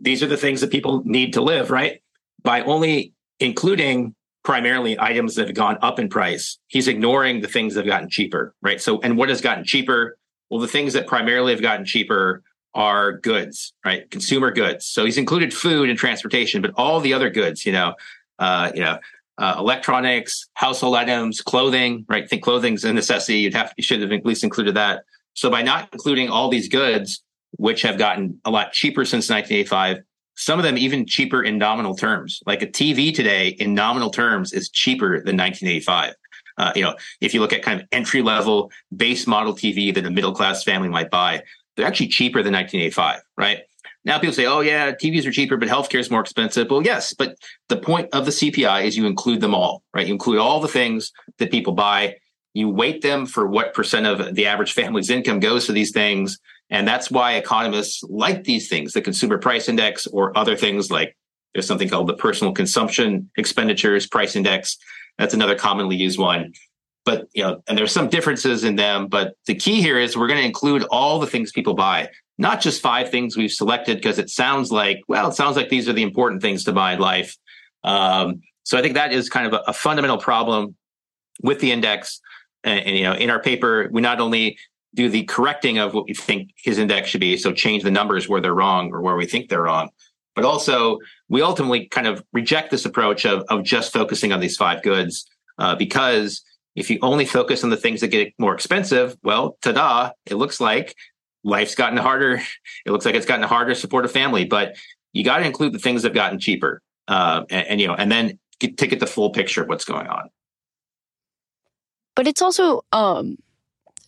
these 0.00 0.22
are 0.22 0.26
the 0.26 0.36
things 0.36 0.60
that 0.60 0.70
people 0.70 1.02
need 1.04 1.32
to 1.34 1.40
live, 1.40 1.70
right? 1.70 2.02
By 2.42 2.62
only 2.62 3.12
including 3.40 4.14
primarily 4.44 4.98
items 4.98 5.34
that 5.34 5.46
have 5.48 5.56
gone 5.56 5.78
up 5.82 5.98
in 5.98 6.08
price. 6.08 6.58
He's 6.68 6.88
ignoring 6.88 7.40
the 7.40 7.48
things 7.48 7.74
that 7.74 7.84
have 7.84 7.92
gotten 7.92 8.08
cheaper, 8.08 8.54
right? 8.62 8.80
So, 8.80 9.00
and 9.00 9.16
what 9.16 9.28
has 9.28 9.40
gotten 9.40 9.64
cheaper? 9.64 10.16
Well, 10.48 10.60
the 10.60 10.68
things 10.68 10.94
that 10.94 11.06
primarily 11.06 11.52
have 11.52 11.60
gotten 11.60 11.84
cheaper 11.84 12.42
are 12.74 13.12
goods, 13.12 13.74
right? 13.84 14.10
Consumer 14.10 14.50
goods. 14.50 14.86
So 14.86 15.04
he's 15.04 15.18
included 15.18 15.52
food 15.52 15.90
and 15.90 15.98
transportation, 15.98 16.62
but 16.62 16.70
all 16.76 17.00
the 17.00 17.12
other 17.12 17.28
goods, 17.28 17.66
you 17.66 17.72
know, 17.72 17.94
uh, 18.38 18.70
you 18.74 18.80
know, 18.80 18.98
uh, 19.36 19.56
electronics, 19.58 20.48
household 20.54 20.96
items, 20.96 21.40
clothing, 21.40 22.04
right? 22.08 22.28
Think 22.28 22.42
clothing's 22.42 22.84
a 22.84 22.92
necessity. 22.92 23.38
You'd 23.38 23.54
have, 23.54 23.72
you 23.76 23.82
should 23.82 24.00
have 24.00 24.12
at 24.12 24.24
least 24.24 24.44
included 24.44 24.74
that. 24.74 25.04
So 25.34 25.50
by 25.50 25.62
not 25.62 25.88
including 25.92 26.28
all 26.28 26.48
these 26.48 26.68
goods, 26.68 27.22
which 27.52 27.82
have 27.82 27.98
gotten 27.98 28.40
a 28.44 28.50
lot 28.50 28.72
cheaper 28.72 29.04
since 29.04 29.28
1985, 29.30 30.04
some 30.36 30.58
of 30.58 30.64
them 30.64 30.78
even 30.78 31.06
cheaper 31.06 31.42
in 31.42 31.58
nominal 31.58 31.96
terms. 31.96 32.42
Like 32.46 32.62
a 32.62 32.66
TV 32.66 33.14
today 33.14 33.48
in 33.48 33.74
nominal 33.74 34.10
terms 34.10 34.52
is 34.52 34.68
cheaper 34.68 35.22
than 35.24 35.36
1985. 35.36 36.14
Uh, 36.58 36.72
you 36.74 36.82
know, 36.82 36.94
if 37.20 37.34
you 37.34 37.40
look 37.40 37.52
at 37.52 37.62
kind 37.62 37.80
of 37.80 37.86
entry 37.92 38.22
level 38.22 38.70
base 38.94 39.26
model 39.26 39.54
TV 39.54 39.94
that 39.94 40.04
a 40.04 40.10
middle 40.10 40.32
class 40.32 40.62
family 40.64 40.88
might 40.88 41.10
buy, 41.10 41.42
they're 41.76 41.86
actually 41.86 42.08
cheaper 42.08 42.42
than 42.42 42.52
1985, 42.52 43.20
right? 43.36 43.62
Now 44.04 44.18
people 44.18 44.34
say, 44.34 44.46
oh 44.46 44.60
yeah, 44.60 44.92
TVs 44.92 45.26
are 45.26 45.30
cheaper, 45.30 45.56
but 45.56 45.68
healthcare 45.68 45.98
is 46.00 46.10
more 46.10 46.20
expensive. 46.20 46.70
Well, 46.70 46.82
yes, 46.82 47.14
but 47.14 47.36
the 47.68 47.76
point 47.76 48.08
of 48.12 48.24
the 48.24 48.30
CPI 48.30 48.84
is 48.84 48.96
you 48.96 49.06
include 49.06 49.40
them 49.40 49.54
all, 49.54 49.82
right? 49.92 50.06
You 50.06 50.12
include 50.12 50.38
all 50.38 50.60
the 50.60 50.68
things 50.68 51.12
that 51.38 51.50
people 51.50 51.72
buy. 51.72 52.16
You 52.54 52.68
weight 52.68 53.02
them 53.02 53.26
for 53.26 53.46
what 53.46 53.74
percent 53.74 54.06
of 54.06 54.34
the 54.34 54.46
average 54.46 54.72
family's 54.72 55.10
income 55.10 55.40
goes 55.40 55.66
to 55.66 55.72
these 55.72 55.92
things. 55.92 56.38
And 56.70 56.86
that's 56.86 57.10
why 57.10 57.34
economists 57.34 58.02
like 58.04 58.44
these 58.44 58.68
things, 58.68 58.92
the 58.92 59.00
consumer 59.00 59.38
price 59.38 59.68
index 59.68 60.06
or 60.06 60.36
other 60.36 60.56
things 60.56 60.90
like 60.90 61.16
there's 61.54 61.66
something 61.66 61.88
called 61.88 62.06
the 62.06 62.14
personal 62.14 62.52
consumption 62.52 63.30
expenditures 63.36 64.06
price 64.06 64.36
index. 64.36 64.76
That's 65.18 65.34
another 65.34 65.56
commonly 65.56 65.96
used 65.96 66.18
one. 66.18 66.52
But, 67.04 67.26
you 67.32 67.42
know, 67.42 67.62
and 67.66 67.78
there's 67.78 67.92
some 67.92 68.08
differences 68.08 68.64
in 68.64 68.76
them, 68.76 69.08
but 69.08 69.34
the 69.46 69.54
key 69.54 69.80
here 69.80 69.98
is 69.98 70.16
we're 70.16 70.26
going 70.26 70.40
to 70.40 70.46
include 70.46 70.84
all 70.90 71.18
the 71.18 71.26
things 71.26 71.50
people 71.52 71.74
buy, 71.74 72.10
not 72.36 72.60
just 72.60 72.82
five 72.82 73.10
things 73.10 73.36
we've 73.36 73.50
selected 73.50 73.96
because 73.96 74.18
it 74.18 74.28
sounds 74.28 74.70
like, 74.70 75.00
well, 75.08 75.28
it 75.28 75.34
sounds 75.34 75.56
like 75.56 75.70
these 75.70 75.88
are 75.88 75.94
the 75.94 76.02
important 76.02 76.42
things 76.42 76.64
to 76.64 76.72
buy 76.72 76.92
in 76.92 77.00
life. 77.00 77.34
Um, 77.82 78.42
so 78.64 78.76
I 78.76 78.82
think 78.82 78.94
that 78.94 79.12
is 79.14 79.30
kind 79.30 79.46
of 79.46 79.54
a, 79.54 79.62
a 79.68 79.72
fundamental 79.72 80.18
problem 80.18 80.76
with 81.42 81.60
the 81.60 81.72
index. 81.72 82.20
And, 82.62 82.80
and, 82.80 82.96
you 82.96 83.04
know, 83.04 83.14
in 83.14 83.30
our 83.30 83.40
paper, 83.40 83.88
we 83.90 84.02
not 84.02 84.20
only 84.20 84.58
do 84.98 85.08
the 85.08 85.22
correcting 85.22 85.78
of 85.78 85.94
what 85.94 86.06
we 86.06 86.12
think 86.12 86.50
his 86.56 86.76
index 86.76 87.08
should 87.08 87.20
be. 87.20 87.36
So 87.36 87.52
change 87.52 87.84
the 87.84 87.90
numbers 87.90 88.28
where 88.28 88.40
they're 88.40 88.52
wrong 88.52 88.90
or 88.92 89.00
where 89.00 89.14
we 89.14 89.26
think 89.26 89.48
they're 89.48 89.62
wrong. 89.62 89.90
But 90.34 90.44
also, 90.44 90.98
we 91.28 91.40
ultimately 91.40 91.86
kind 91.86 92.08
of 92.08 92.24
reject 92.32 92.72
this 92.72 92.84
approach 92.84 93.24
of, 93.24 93.44
of 93.48 93.62
just 93.62 93.92
focusing 93.92 94.32
on 94.32 94.40
these 94.40 94.56
five 94.56 94.82
goods 94.82 95.24
uh, 95.56 95.76
because 95.76 96.42
if 96.74 96.90
you 96.90 96.98
only 97.00 97.26
focus 97.26 97.62
on 97.62 97.70
the 97.70 97.76
things 97.76 98.00
that 98.00 98.08
get 98.08 98.34
more 98.40 98.54
expensive, 98.54 99.16
well, 99.22 99.56
ta-da! 99.62 100.10
It 100.26 100.34
looks 100.34 100.60
like 100.60 100.96
life's 101.44 101.76
gotten 101.76 101.98
harder. 101.98 102.42
It 102.84 102.90
looks 102.90 103.04
like 103.04 103.14
it's 103.14 103.26
gotten 103.26 103.46
harder 103.46 103.74
to 103.74 103.80
support 103.80 104.04
a 104.04 104.08
family. 104.08 104.46
But 104.46 104.76
you 105.12 105.22
got 105.22 105.38
to 105.38 105.44
include 105.44 105.74
the 105.74 105.78
things 105.78 106.02
that 106.02 106.08
have 106.08 106.14
gotten 106.14 106.40
cheaper, 106.40 106.82
uh, 107.06 107.44
and, 107.50 107.66
and, 107.68 107.80
you 107.80 107.86
know, 107.86 107.94
and 107.94 108.10
then 108.10 108.38
get, 108.58 108.78
to 108.78 108.88
get 108.88 108.98
the 108.98 109.06
full 109.06 109.30
picture 109.30 109.62
of 109.62 109.68
what's 109.68 109.84
going 109.84 110.08
on. 110.08 110.30
But 112.16 112.26
it's 112.26 112.42
also 112.42 112.82
um, 112.92 113.36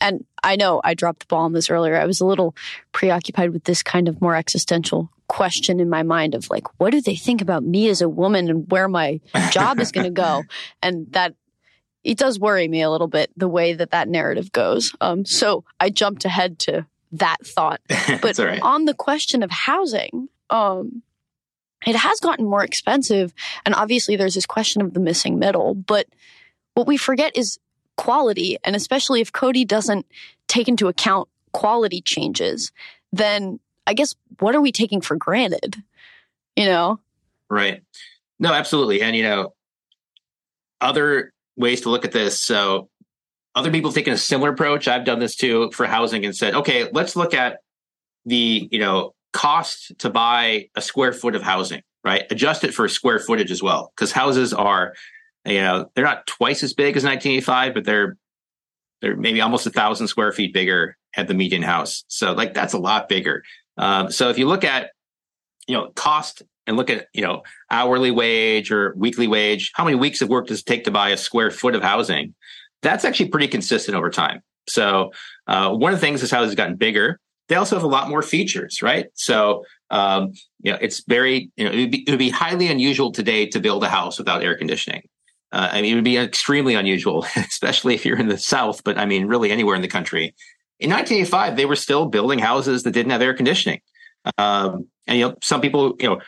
and 0.01 0.25
I 0.43 0.57
know 0.57 0.81
I 0.83 0.95
dropped 0.95 1.21
the 1.21 1.27
ball 1.27 1.45
on 1.45 1.53
this 1.53 1.71
earlier. 1.71 1.97
I 1.97 2.07
was 2.07 2.21
a 2.21 2.27
little 2.27 2.55
preoccupied 2.93 3.51
with 3.51 3.65
this 3.65 3.83
kind 3.83 4.09
of 4.09 4.21
more 4.21 4.35
existential 4.35 5.11
question 5.29 5.79
in 5.79 5.89
my 5.89 6.03
mind 6.03 6.35
of 6.35 6.51
like, 6.51 6.67
what 6.81 6.91
do 6.91 7.01
they 7.01 7.15
think 7.15 7.41
about 7.41 7.63
me 7.63 7.89
as 7.89 8.01
a 8.01 8.09
woman 8.09 8.49
and 8.49 8.71
where 8.71 8.89
my 8.89 9.21
job 9.51 9.79
is 9.79 9.93
going 9.93 10.05
to 10.05 10.11
go? 10.11 10.43
And 10.83 11.13
that 11.13 11.35
it 12.03 12.17
does 12.17 12.41
worry 12.41 12.67
me 12.67 12.81
a 12.83 12.91
little 12.91 13.07
bit 13.07 13.31
the 13.37 13.49
way 13.49 13.75
that 13.75 13.91
that 13.91 14.09
narrative 14.09 14.51
goes. 14.53 14.95
Um, 15.01 15.25
so 15.25 15.65
I 15.79 15.91
jumped 15.91 16.25
ahead 16.25 16.59
to 16.61 16.87
that 17.13 17.39
thought. 17.45 17.81
But 18.23 18.39
right. 18.39 18.61
on 18.63 18.87
the 18.87 18.95
question 18.95 19.43
of 19.43 19.51
housing, 19.51 20.29
um, 20.49 21.03
it 21.87 21.97
has 21.97 22.21
gotten 22.21 22.47
more 22.47 22.65
expensive. 22.65 23.33
And 23.65 23.75
obviously, 23.75 24.17
there's 24.17 24.35
this 24.35 24.47
question 24.47 24.83
of 24.83 24.95
the 24.95 25.01
missing 25.01 25.39
middle. 25.39 25.75
But 25.75 26.07
what 26.75 26.87
we 26.87 26.97
forget 26.97 27.37
is 27.37 27.59
quality. 28.01 28.57
And 28.65 28.75
especially 28.75 29.21
if 29.21 29.31
COTI 29.31 29.67
doesn't 29.67 30.07
take 30.49 30.69
into 30.69 30.89
account 30.89 31.29
quality 31.53 32.01
changes, 32.01 32.73
then 33.13 33.61
I 33.87 33.93
guess 33.93 34.15
what 34.39 34.55
are 34.55 34.61
we 34.63 34.73
taking 34.73 35.03
for 35.03 35.17
granted? 35.17 35.77
You 36.57 36.65
know? 36.65 36.99
Right. 37.51 37.83
No, 38.39 38.55
absolutely. 38.55 39.03
And, 39.03 39.15
you 39.15 39.23
know, 39.23 39.53
other 40.81 41.35
ways 41.57 41.83
to 41.83 41.91
look 41.91 42.07
at 42.07 42.13
this. 42.13 42.41
So, 42.41 42.89
other 43.55 43.71
people 43.71 43.93
taking 43.93 44.15
a 44.15 44.17
similar 44.17 44.51
approach. 44.51 44.89
I've 44.89 45.05
done 45.05 45.19
this 45.19 45.37
too 45.37 45.71
for 45.73 45.85
housing 45.85 46.25
and 46.25 46.35
said, 46.35 46.55
okay, 46.55 46.89
let's 46.93 47.17
look 47.17 47.35
at 47.35 47.59
the, 48.25 48.67
you 48.71 48.79
know, 48.79 49.13
cost 49.33 49.93
to 49.99 50.09
buy 50.09 50.69
a 50.75 50.81
square 50.81 51.13
foot 51.13 51.35
of 51.35 51.43
housing, 51.43 51.83
right? 52.03 52.23
Adjust 52.31 52.65
it 52.65 52.73
for 52.73 52.89
square 52.89 53.19
footage 53.19 53.51
as 53.51 53.63
well, 53.63 53.93
because 53.95 54.13
houses 54.13 54.55
are 54.55 54.95
you 55.45 55.61
know, 55.61 55.91
they're 55.95 56.05
not 56.05 56.27
twice 56.27 56.63
as 56.63 56.75
big 56.75 56.97
as 56.97 57.05
1985, 57.05 57.75
but 57.75 57.85
they're 57.85 58.17
they're 59.01 59.17
maybe 59.17 59.41
almost 59.41 59.67
a 59.67 59.71
thousand 59.71 60.09
square 60.09 60.33
feet 60.33 60.53
bigger 60.53 60.97
at 61.17 61.27
the 61.27 61.35
median 61.35 61.63
house. 61.63 62.05
So 62.09 62.33
like 62.33 62.55
that's 62.55 62.75
a 62.75 62.79
lot 62.79 63.09
bigger. 63.09 63.43
Um, 63.77 64.11
so 64.11 64.29
if 64.29 64.39
you 64.39 64.47
look 64.47 64.65
at 64.65 64.91
you 65.67 65.75
know 65.75 65.91
cost 65.95 66.43
and 66.67 66.77
look 66.77 66.91
at 66.91 67.09
you 67.15 67.23
know 67.23 67.43
hourly 67.71 68.11
wage 68.11 68.71
or 68.71 68.95
weekly 68.97 69.27
wage, 69.27 69.73
how 69.75 69.85
many 69.85 69.97
weeks 69.97 70.21
of 70.21 70.29
work 70.29 70.49
does 70.49 70.61
it 70.61 70.67
take 70.67 70.85
to 70.85 70.91
buy 70.91 71.11
a 71.11 71.17
square 71.17 71.51
foot 71.51 71.75
of 71.75 71.83
housing? 71.83 72.35
That's 72.83 73.05
actually 73.05 73.29
pretty 73.29 73.49
consistent 73.49 73.97
over 73.97 74.11
time. 74.11 74.43
So 74.69 75.13
uh, 75.47 75.75
one 75.75 75.93
of 75.93 76.01
the 76.01 76.07
things 76.07 76.23
is 76.23 76.31
how 76.31 76.43
it's 76.43 76.55
gotten 76.55 76.77
bigger. 76.77 77.19
They 77.49 77.57
also 77.57 77.77
have 77.77 77.83
a 77.83 77.89
lot 77.89 78.09
more 78.09 78.23
features, 78.23 78.81
right? 78.83 79.07
So 79.15 79.65
um, 79.91 80.33
you 80.63 80.73
know, 80.73 80.79
it's 80.81 81.03
very 81.07 81.51
you 81.57 81.65
know 81.65 81.71
it 81.71 81.81
would, 81.81 81.91
be, 81.91 82.05
it 82.07 82.11
would 82.11 82.19
be 82.19 82.31
highly 82.31 82.69
unusual 82.69 83.13
today 83.13 83.47
to 83.47 83.61
build 83.61 83.83
a 83.83 83.89
house 83.89 84.19
without 84.19 84.43
air 84.43 84.57
conditioning. 84.57 85.03
Uh, 85.53 85.69
I 85.73 85.83
mean, 85.83 85.93
it 85.93 85.95
would 85.97 86.05
be 86.05 86.17
extremely 86.17 86.75
unusual, 86.75 87.27
especially 87.37 87.95
if 87.95 88.05
you're 88.05 88.19
in 88.19 88.29
the 88.29 88.39
South, 88.39 88.85
but 88.85 88.99
I 88.99 89.07
mean, 89.07 89.27
really 89.27 89.51
anywhere 89.51 89.77
in 89.77 89.83
the 89.83 89.89
country. 89.89 90.35
In 90.79 90.91
1985, 90.91 91.57
they 91.57 91.67
were 91.67 91.77
still 91.77 92.07
building 92.07 92.39
houses 92.39 92.85
that 92.85 92.93
didn't 92.93 93.11
have 93.11 93.21
air 93.21 93.35
conditioning. 93.35 93.81
Um, 94.39 94.87
and, 95.07 95.19
you 95.19 95.29
know, 95.29 95.37
some 95.43 95.61
people, 95.61 95.97
you 95.99 96.09
know, 96.09 96.21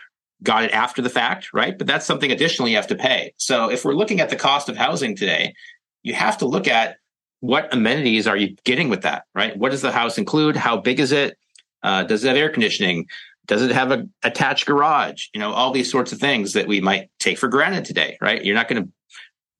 got 0.42 0.64
it 0.64 0.72
after 0.72 1.00
the 1.00 1.08
fact, 1.08 1.52
right? 1.52 1.76
But 1.78 1.86
that's 1.86 2.04
something 2.04 2.30
additional 2.30 2.68
you 2.68 2.76
have 2.76 2.88
to 2.88 2.96
pay. 2.96 3.32
So 3.36 3.70
if 3.70 3.84
we're 3.84 3.94
looking 3.94 4.20
at 4.20 4.28
the 4.28 4.36
cost 4.36 4.68
of 4.68 4.76
housing 4.76 5.14
today, 5.16 5.54
you 6.02 6.14
have 6.14 6.38
to 6.38 6.46
look 6.46 6.66
at 6.66 6.96
what 7.40 7.72
amenities 7.72 8.26
are 8.26 8.36
you 8.36 8.56
getting 8.64 8.88
with 8.88 9.02
that, 9.02 9.24
right? 9.34 9.56
What 9.56 9.70
does 9.70 9.82
the 9.82 9.92
house 9.92 10.18
include? 10.18 10.56
How 10.56 10.76
big 10.76 11.00
is 11.00 11.12
it? 11.12 11.38
Uh, 11.82 12.04
does 12.04 12.24
it 12.24 12.28
have 12.28 12.36
air 12.36 12.50
conditioning? 12.50 13.06
Does 13.46 13.62
it 13.62 13.72
have 13.72 13.90
a 13.90 14.06
attached 14.22 14.66
garage? 14.66 15.26
You 15.34 15.40
know, 15.40 15.52
all 15.52 15.72
these 15.72 15.90
sorts 15.90 16.12
of 16.12 16.18
things 16.18 16.52
that 16.52 16.68
we 16.68 16.80
might 16.80 17.10
take 17.18 17.38
for 17.38 17.48
granted 17.48 17.84
today, 17.84 18.16
right? 18.20 18.44
You're 18.44 18.54
not 18.54 18.68
going 18.68 18.84
to 18.84 18.90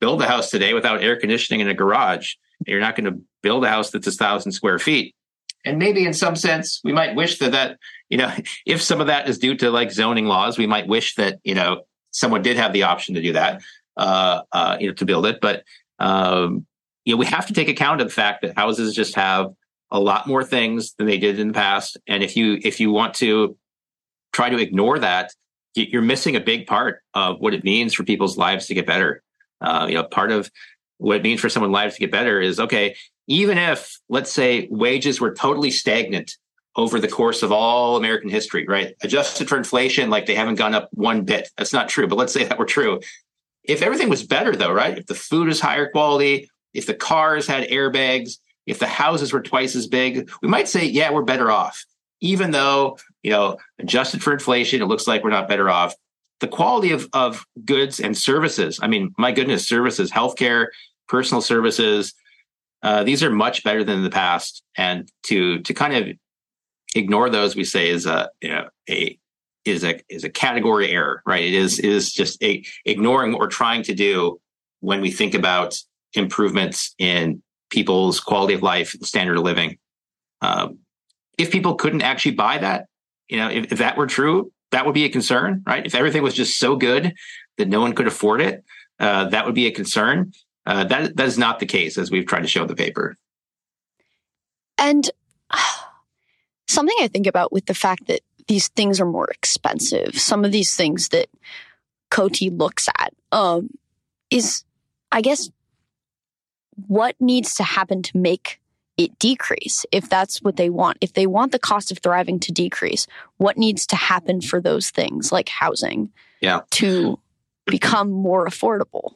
build 0.00 0.22
a 0.22 0.26
house 0.26 0.50
today 0.50 0.74
without 0.74 1.02
air 1.02 1.16
conditioning 1.16 1.60
in 1.60 1.68
a 1.68 1.74
garage. 1.74 2.34
You're 2.66 2.80
not 2.80 2.96
going 2.96 3.12
to 3.12 3.20
build 3.42 3.64
a 3.64 3.68
house 3.68 3.90
that's 3.90 4.06
a 4.06 4.12
thousand 4.12 4.52
square 4.52 4.78
feet. 4.78 5.14
And 5.64 5.78
maybe 5.78 6.04
in 6.04 6.12
some 6.12 6.36
sense, 6.36 6.80
we 6.82 6.92
might 6.92 7.14
wish 7.14 7.38
that 7.38 7.52
that, 7.52 7.78
you 8.08 8.18
know, 8.18 8.32
if 8.66 8.82
some 8.82 9.00
of 9.00 9.08
that 9.08 9.28
is 9.28 9.38
due 9.38 9.56
to 9.56 9.70
like 9.70 9.90
zoning 9.90 10.26
laws, 10.26 10.58
we 10.58 10.66
might 10.66 10.86
wish 10.86 11.14
that, 11.16 11.38
you 11.44 11.54
know, 11.54 11.82
someone 12.10 12.42
did 12.42 12.56
have 12.56 12.72
the 12.72 12.84
option 12.84 13.14
to 13.14 13.22
do 13.22 13.32
that, 13.32 13.62
uh, 13.96 14.42
uh, 14.52 14.76
you 14.80 14.88
know, 14.88 14.94
to 14.94 15.04
build 15.04 15.26
it. 15.26 15.40
But, 15.40 15.64
um, 15.98 16.66
you 17.04 17.14
know, 17.14 17.18
we 17.18 17.26
have 17.26 17.46
to 17.46 17.52
take 17.52 17.68
account 17.68 18.00
of 18.00 18.08
the 18.08 18.14
fact 18.14 18.42
that 18.42 18.56
houses 18.56 18.94
just 18.94 19.14
have 19.14 19.52
a 19.90 20.00
lot 20.00 20.26
more 20.26 20.44
things 20.44 20.94
than 20.94 21.06
they 21.06 21.18
did 21.18 21.38
in 21.38 21.48
the 21.48 21.54
past. 21.54 21.98
And 22.06 22.22
if 22.22 22.36
you 22.36 22.58
if 22.62 22.80
you 22.80 22.90
want 22.90 23.14
to 23.14 23.56
try 24.32 24.50
to 24.50 24.58
ignore 24.58 24.98
that, 24.98 25.32
you're 25.74 26.02
missing 26.02 26.36
a 26.36 26.40
big 26.40 26.66
part 26.66 27.00
of 27.14 27.40
what 27.40 27.54
it 27.54 27.64
means 27.64 27.94
for 27.94 28.04
people's 28.04 28.36
lives 28.36 28.66
to 28.66 28.74
get 28.74 28.86
better. 28.86 29.22
Uh, 29.60 29.86
you 29.88 29.94
know, 29.94 30.04
part 30.04 30.30
of 30.30 30.50
what 30.98 31.16
it 31.16 31.22
means 31.22 31.40
for 31.40 31.48
someone's 31.48 31.72
lives 31.72 31.94
to 31.94 32.00
get 32.00 32.10
better 32.10 32.40
is 32.40 32.60
okay. 32.60 32.96
Even 33.26 33.56
if, 33.56 33.98
let's 34.08 34.32
say, 34.32 34.68
wages 34.70 35.20
were 35.20 35.34
totally 35.34 35.70
stagnant 35.70 36.36
over 36.76 36.98
the 36.98 37.08
course 37.08 37.42
of 37.42 37.52
all 37.52 37.96
American 37.96 38.30
history, 38.30 38.66
right? 38.66 38.94
Adjusted 39.02 39.48
for 39.48 39.56
inflation, 39.56 40.10
like 40.10 40.26
they 40.26 40.34
haven't 40.34 40.56
gone 40.56 40.74
up 40.74 40.88
one 40.92 41.22
bit. 41.22 41.50
That's 41.56 41.72
not 41.72 41.88
true, 41.88 42.06
but 42.06 42.16
let's 42.16 42.32
say 42.32 42.44
that 42.44 42.58
were 42.58 42.64
true. 42.64 43.00
If 43.64 43.82
everything 43.82 44.08
was 44.08 44.26
better, 44.26 44.56
though, 44.56 44.72
right? 44.72 44.98
If 44.98 45.06
the 45.06 45.14
food 45.14 45.48
is 45.48 45.60
higher 45.60 45.88
quality, 45.90 46.50
if 46.74 46.86
the 46.86 46.94
cars 46.94 47.46
had 47.46 47.68
airbags, 47.68 48.38
if 48.66 48.78
the 48.78 48.86
houses 48.86 49.32
were 49.32 49.42
twice 49.42 49.76
as 49.76 49.86
big, 49.86 50.30
we 50.40 50.48
might 50.48 50.68
say, 50.68 50.84
yeah, 50.84 51.10
we're 51.12 51.22
better 51.22 51.50
off. 51.50 51.84
Even 52.22 52.52
though, 52.52 52.96
you 53.22 53.32
know, 53.32 53.58
adjusted 53.78 54.22
for 54.22 54.32
inflation, 54.32 54.80
it 54.80 54.86
looks 54.86 55.06
like 55.06 55.22
we're 55.22 55.30
not 55.30 55.48
better 55.48 55.68
off. 55.68 55.94
The 56.40 56.48
quality 56.48 56.92
of, 56.92 57.08
of 57.12 57.44
goods 57.64 58.00
and 58.00 58.16
services, 58.16 58.78
I 58.80 58.86
mean, 58.86 59.14
my 59.18 59.32
goodness, 59.32 59.68
services, 59.68 60.10
healthcare, 60.10 60.68
personal 61.08 61.42
services, 61.42 62.14
uh, 62.82 63.04
these 63.04 63.22
are 63.22 63.30
much 63.30 63.62
better 63.64 63.84
than 63.84 63.98
in 63.98 64.04
the 64.04 64.10
past. 64.10 64.62
And 64.76 65.10
to 65.24 65.60
to 65.60 65.74
kind 65.74 65.94
of 65.94 66.16
ignore 66.94 67.28
those, 67.30 67.54
we 67.54 67.64
say 67.64 67.90
is 67.90 68.06
a 68.06 68.30
you 68.40 68.48
know 68.48 68.68
a 68.88 69.18
is 69.64 69.84
a 69.84 70.00
is 70.08 70.24
a 70.24 70.30
category 70.30 70.90
error, 70.90 71.22
right? 71.26 71.44
It 71.44 71.54
is 71.54 71.78
is 71.78 72.12
just 72.12 72.42
a 72.42 72.64
ignoring 72.84 73.32
what 73.32 73.40
we're 73.40 73.46
trying 73.48 73.82
to 73.84 73.94
do 73.94 74.40
when 74.80 75.00
we 75.00 75.10
think 75.10 75.34
about 75.34 75.78
improvements 76.14 76.94
in 76.98 77.42
people's 77.70 78.20
quality 78.20 78.54
of 78.54 78.62
life, 78.62 78.94
standard 79.02 79.36
of 79.38 79.44
living. 79.44 79.78
Um, 80.40 80.78
if 81.42 81.50
people 81.50 81.74
couldn't 81.74 82.02
actually 82.02 82.32
buy 82.32 82.58
that, 82.58 82.86
you 83.28 83.36
know, 83.36 83.48
if, 83.48 83.72
if, 83.72 83.78
that 83.78 83.96
were 83.96 84.06
true, 84.06 84.52
that 84.70 84.86
would 84.86 84.94
be 84.94 85.04
a 85.04 85.08
concern, 85.08 85.62
right? 85.66 85.84
If 85.84 85.94
everything 85.94 86.22
was 86.22 86.34
just 86.34 86.58
so 86.58 86.76
good 86.76 87.14
that 87.58 87.68
no 87.68 87.80
one 87.80 87.92
could 87.92 88.06
afford 88.06 88.40
it, 88.40 88.64
uh, 88.98 89.28
that 89.28 89.46
would 89.46 89.54
be 89.54 89.66
a 89.66 89.70
concern. 89.70 90.32
Uh, 90.64 90.84
that 90.84 91.16
that 91.16 91.26
is 91.26 91.38
not 91.38 91.58
the 91.58 91.66
case, 91.66 91.98
as 91.98 92.10
we've 92.10 92.26
tried 92.26 92.42
to 92.42 92.48
show 92.48 92.62
in 92.62 92.68
the 92.68 92.76
paper. 92.76 93.16
And 94.78 95.10
something 96.68 96.96
I 97.00 97.08
think 97.08 97.26
about 97.26 97.52
with 97.52 97.66
the 97.66 97.74
fact 97.74 98.06
that 98.06 98.20
these 98.46 98.68
things 98.68 99.00
are 99.00 99.06
more 99.06 99.28
expensive, 99.30 100.18
some 100.18 100.44
of 100.44 100.52
these 100.52 100.76
things 100.76 101.08
that 101.08 101.28
COTI 102.10 102.50
looks 102.50 102.88
at, 102.98 103.12
um, 103.32 103.70
is 104.30 104.64
I 105.10 105.20
guess 105.20 105.50
what 106.86 107.16
needs 107.20 107.54
to 107.56 107.64
happen 107.64 108.02
to 108.02 108.16
make 108.16 108.60
it 108.96 109.18
decrease 109.18 109.86
if 109.90 110.08
that's 110.08 110.42
what 110.42 110.56
they 110.56 110.70
want. 110.70 110.98
If 111.00 111.14
they 111.14 111.26
want 111.26 111.52
the 111.52 111.58
cost 111.58 111.90
of 111.90 111.98
thriving 111.98 112.38
to 112.40 112.52
decrease, 112.52 113.06
what 113.38 113.56
needs 113.56 113.86
to 113.88 113.96
happen 113.96 114.40
for 114.40 114.60
those 114.60 114.90
things 114.90 115.32
like 115.32 115.48
housing 115.48 116.10
yeah. 116.40 116.60
to 116.72 117.18
become 117.66 118.10
more 118.10 118.46
affordable? 118.46 119.14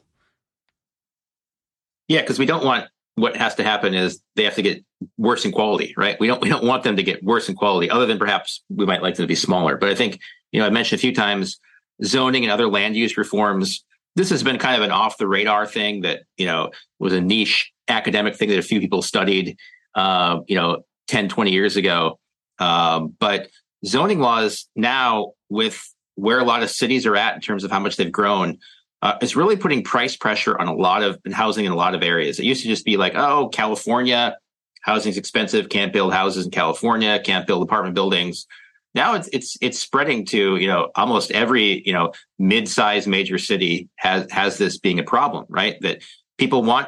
Yeah, 2.07 2.21
because 2.21 2.39
we 2.39 2.45
don't 2.45 2.65
want 2.65 2.87
what 3.15 3.35
has 3.35 3.55
to 3.55 3.63
happen 3.63 3.93
is 3.93 4.21
they 4.35 4.43
have 4.43 4.55
to 4.55 4.61
get 4.61 4.83
worse 5.17 5.43
in 5.43 5.51
quality, 5.51 5.93
right? 5.97 6.19
We 6.19 6.27
don't 6.27 6.41
we 6.41 6.49
don't 6.49 6.63
want 6.63 6.83
them 6.83 6.95
to 6.95 7.03
get 7.03 7.23
worse 7.23 7.49
in 7.49 7.55
quality, 7.55 7.89
other 7.89 8.05
than 8.05 8.17
perhaps 8.17 8.63
we 8.69 8.85
might 8.85 9.01
like 9.01 9.15
them 9.15 9.23
to 9.23 9.27
be 9.27 9.35
smaller. 9.35 9.77
But 9.77 9.89
I 9.89 9.95
think, 9.95 10.19
you 10.51 10.59
know, 10.59 10.65
I 10.65 10.69
mentioned 10.69 10.99
a 10.99 11.01
few 11.01 11.13
times 11.13 11.59
zoning 12.03 12.43
and 12.43 12.51
other 12.51 12.67
land 12.67 12.95
use 12.95 13.17
reforms 13.17 13.83
this 14.17 14.31
has 14.31 14.41
been 14.41 14.57
kind 14.57 14.75
of 14.75 14.81
an 14.81 14.91
off 14.91 15.19
the 15.19 15.27
radar 15.27 15.67
thing 15.67 16.01
that 16.01 16.23
you 16.37 16.47
know 16.47 16.71
was 16.99 17.13
a 17.13 17.21
niche 17.21 17.71
academic 17.87 18.35
thing 18.35 18.49
that 18.49 18.59
a 18.59 18.63
few 18.63 18.79
people 18.79 19.01
studied 19.01 19.57
uh, 19.95 20.39
you 20.47 20.55
know 20.55 20.83
10 21.07 21.29
20 21.29 21.51
years 21.51 21.75
ago. 21.75 22.19
Um, 22.59 23.15
but 23.19 23.49
zoning 23.85 24.19
laws 24.19 24.67
now 24.75 25.33
with 25.49 25.81
where 26.15 26.39
a 26.39 26.43
lot 26.43 26.63
of 26.63 26.69
cities 26.69 27.05
are 27.05 27.15
at 27.15 27.35
in 27.35 27.41
terms 27.41 27.63
of 27.63 27.71
how 27.71 27.79
much 27.79 27.95
they've 27.95 28.11
grown 28.11 28.57
uh, 29.01 29.17
is 29.21 29.35
really 29.35 29.55
putting 29.55 29.83
price 29.83 30.15
pressure 30.15 30.59
on 30.59 30.67
a 30.67 30.73
lot 30.73 31.03
of 31.03 31.19
housing 31.31 31.65
in 31.65 31.71
a 31.71 31.75
lot 31.75 31.93
of 31.93 32.01
areas. 32.01 32.39
It 32.39 32.45
used 32.45 32.63
to 32.63 32.67
just 32.67 32.85
be 32.85 32.97
like 32.97 33.13
oh 33.15 33.49
california 33.49 34.37
housing's 34.81 35.17
expensive 35.17 35.69
can't 35.69 35.93
build 35.93 36.13
houses 36.13 36.45
in 36.45 36.51
california 36.51 37.19
can't 37.19 37.45
build 37.45 37.61
apartment 37.63 37.95
buildings. 37.95 38.47
Now 38.95 39.13
it's 39.13 39.29
it's 39.31 39.57
it's 39.61 39.77
spreading 39.77 40.25
to 40.27 40.55
you 40.57 40.67
know 40.67 40.89
almost 40.95 41.31
every 41.31 41.83
you 41.85 41.93
know 41.93 42.13
mid-sized 42.39 43.07
major 43.07 43.37
city 43.37 43.89
has 43.97 44.25
has 44.31 44.57
this 44.57 44.79
being 44.79 44.97
a 44.97 45.03
problem 45.03 45.45
right? 45.49 45.79
That 45.81 46.01
people 46.39 46.63
want 46.63 46.87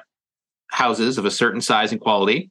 houses 0.70 1.17
of 1.17 1.26
a 1.26 1.32
certain 1.32 1.61
size 1.61 1.91
and 1.91 2.01
quality 2.01 2.49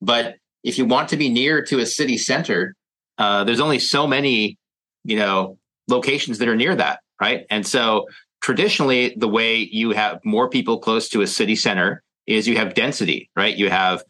but 0.00 0.36
if 0.62 0.78
you 0.78 0.84
want 0.84 1.08
to 1.08 1.16
be 1.16 1.28
near 1.28 1.62
to 1.62 1.78
a 1.78 1.86
city 1.86 2.16
center 2.16 2.74
uh, 3.18 3.44
there's 3.44 3.60
only 3.60 3.78
so 3.78 4.06
many 4.06 4.56
you 5.04 5.16
know 5.16 5.58
locations 5.88 6.38
that 6.38 6.48
are 6.48 6.56
near 6.56 6.74
that 6.74 7.00
right 7.20 7.46
and 7.50 7.66
so 7.66 8.06
traditionally 8.40 9.14
the 9.16 9.28
way 9.28 9.56
you 9.56 9.90
have 9.90 10.18
more 10.24 10.48
people 10.48 10.78
close 10.78 11.08
to 11.08 11.20
a 11.20 11.26
city 11.26 11.56
center 11.56 12.02
is 12.26 12.46
you 12.46 12.56
have 12.56 12.74
density 12.74 13.30
right 13.36 13.56
you 13.56 13.68
have 13.68 14.02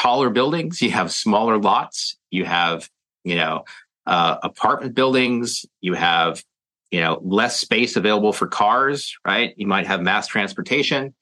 taller 0.00 0.30
buildings, 0.30 0.80
you 0.80 0.90
have 0.90 1.12
smaller 1.12 1.58
lots, 1.58 2.16
you 2.30 2.44
have, 2.44 2.88
you 3.24 3.36
know, 3.36 3.64
uh, 4.06 4.36
apartment 4.42 4.94
buildings, 4.94 5.66
you 5.80 5.94
have, 5.94 6.42
you 6.90 7.00
know, 7.00 7.20
less 7.22 7.60
space 7.60 7.96
available 7.96 8.32
for 8.32 8.46
cars, 8.46 9.14
right? 9.26 9.54
You 9.56 9.66
might 9.66 9.86
have 9.86 10.00
mass 10.00 10.26
transportation. 10.26 11.14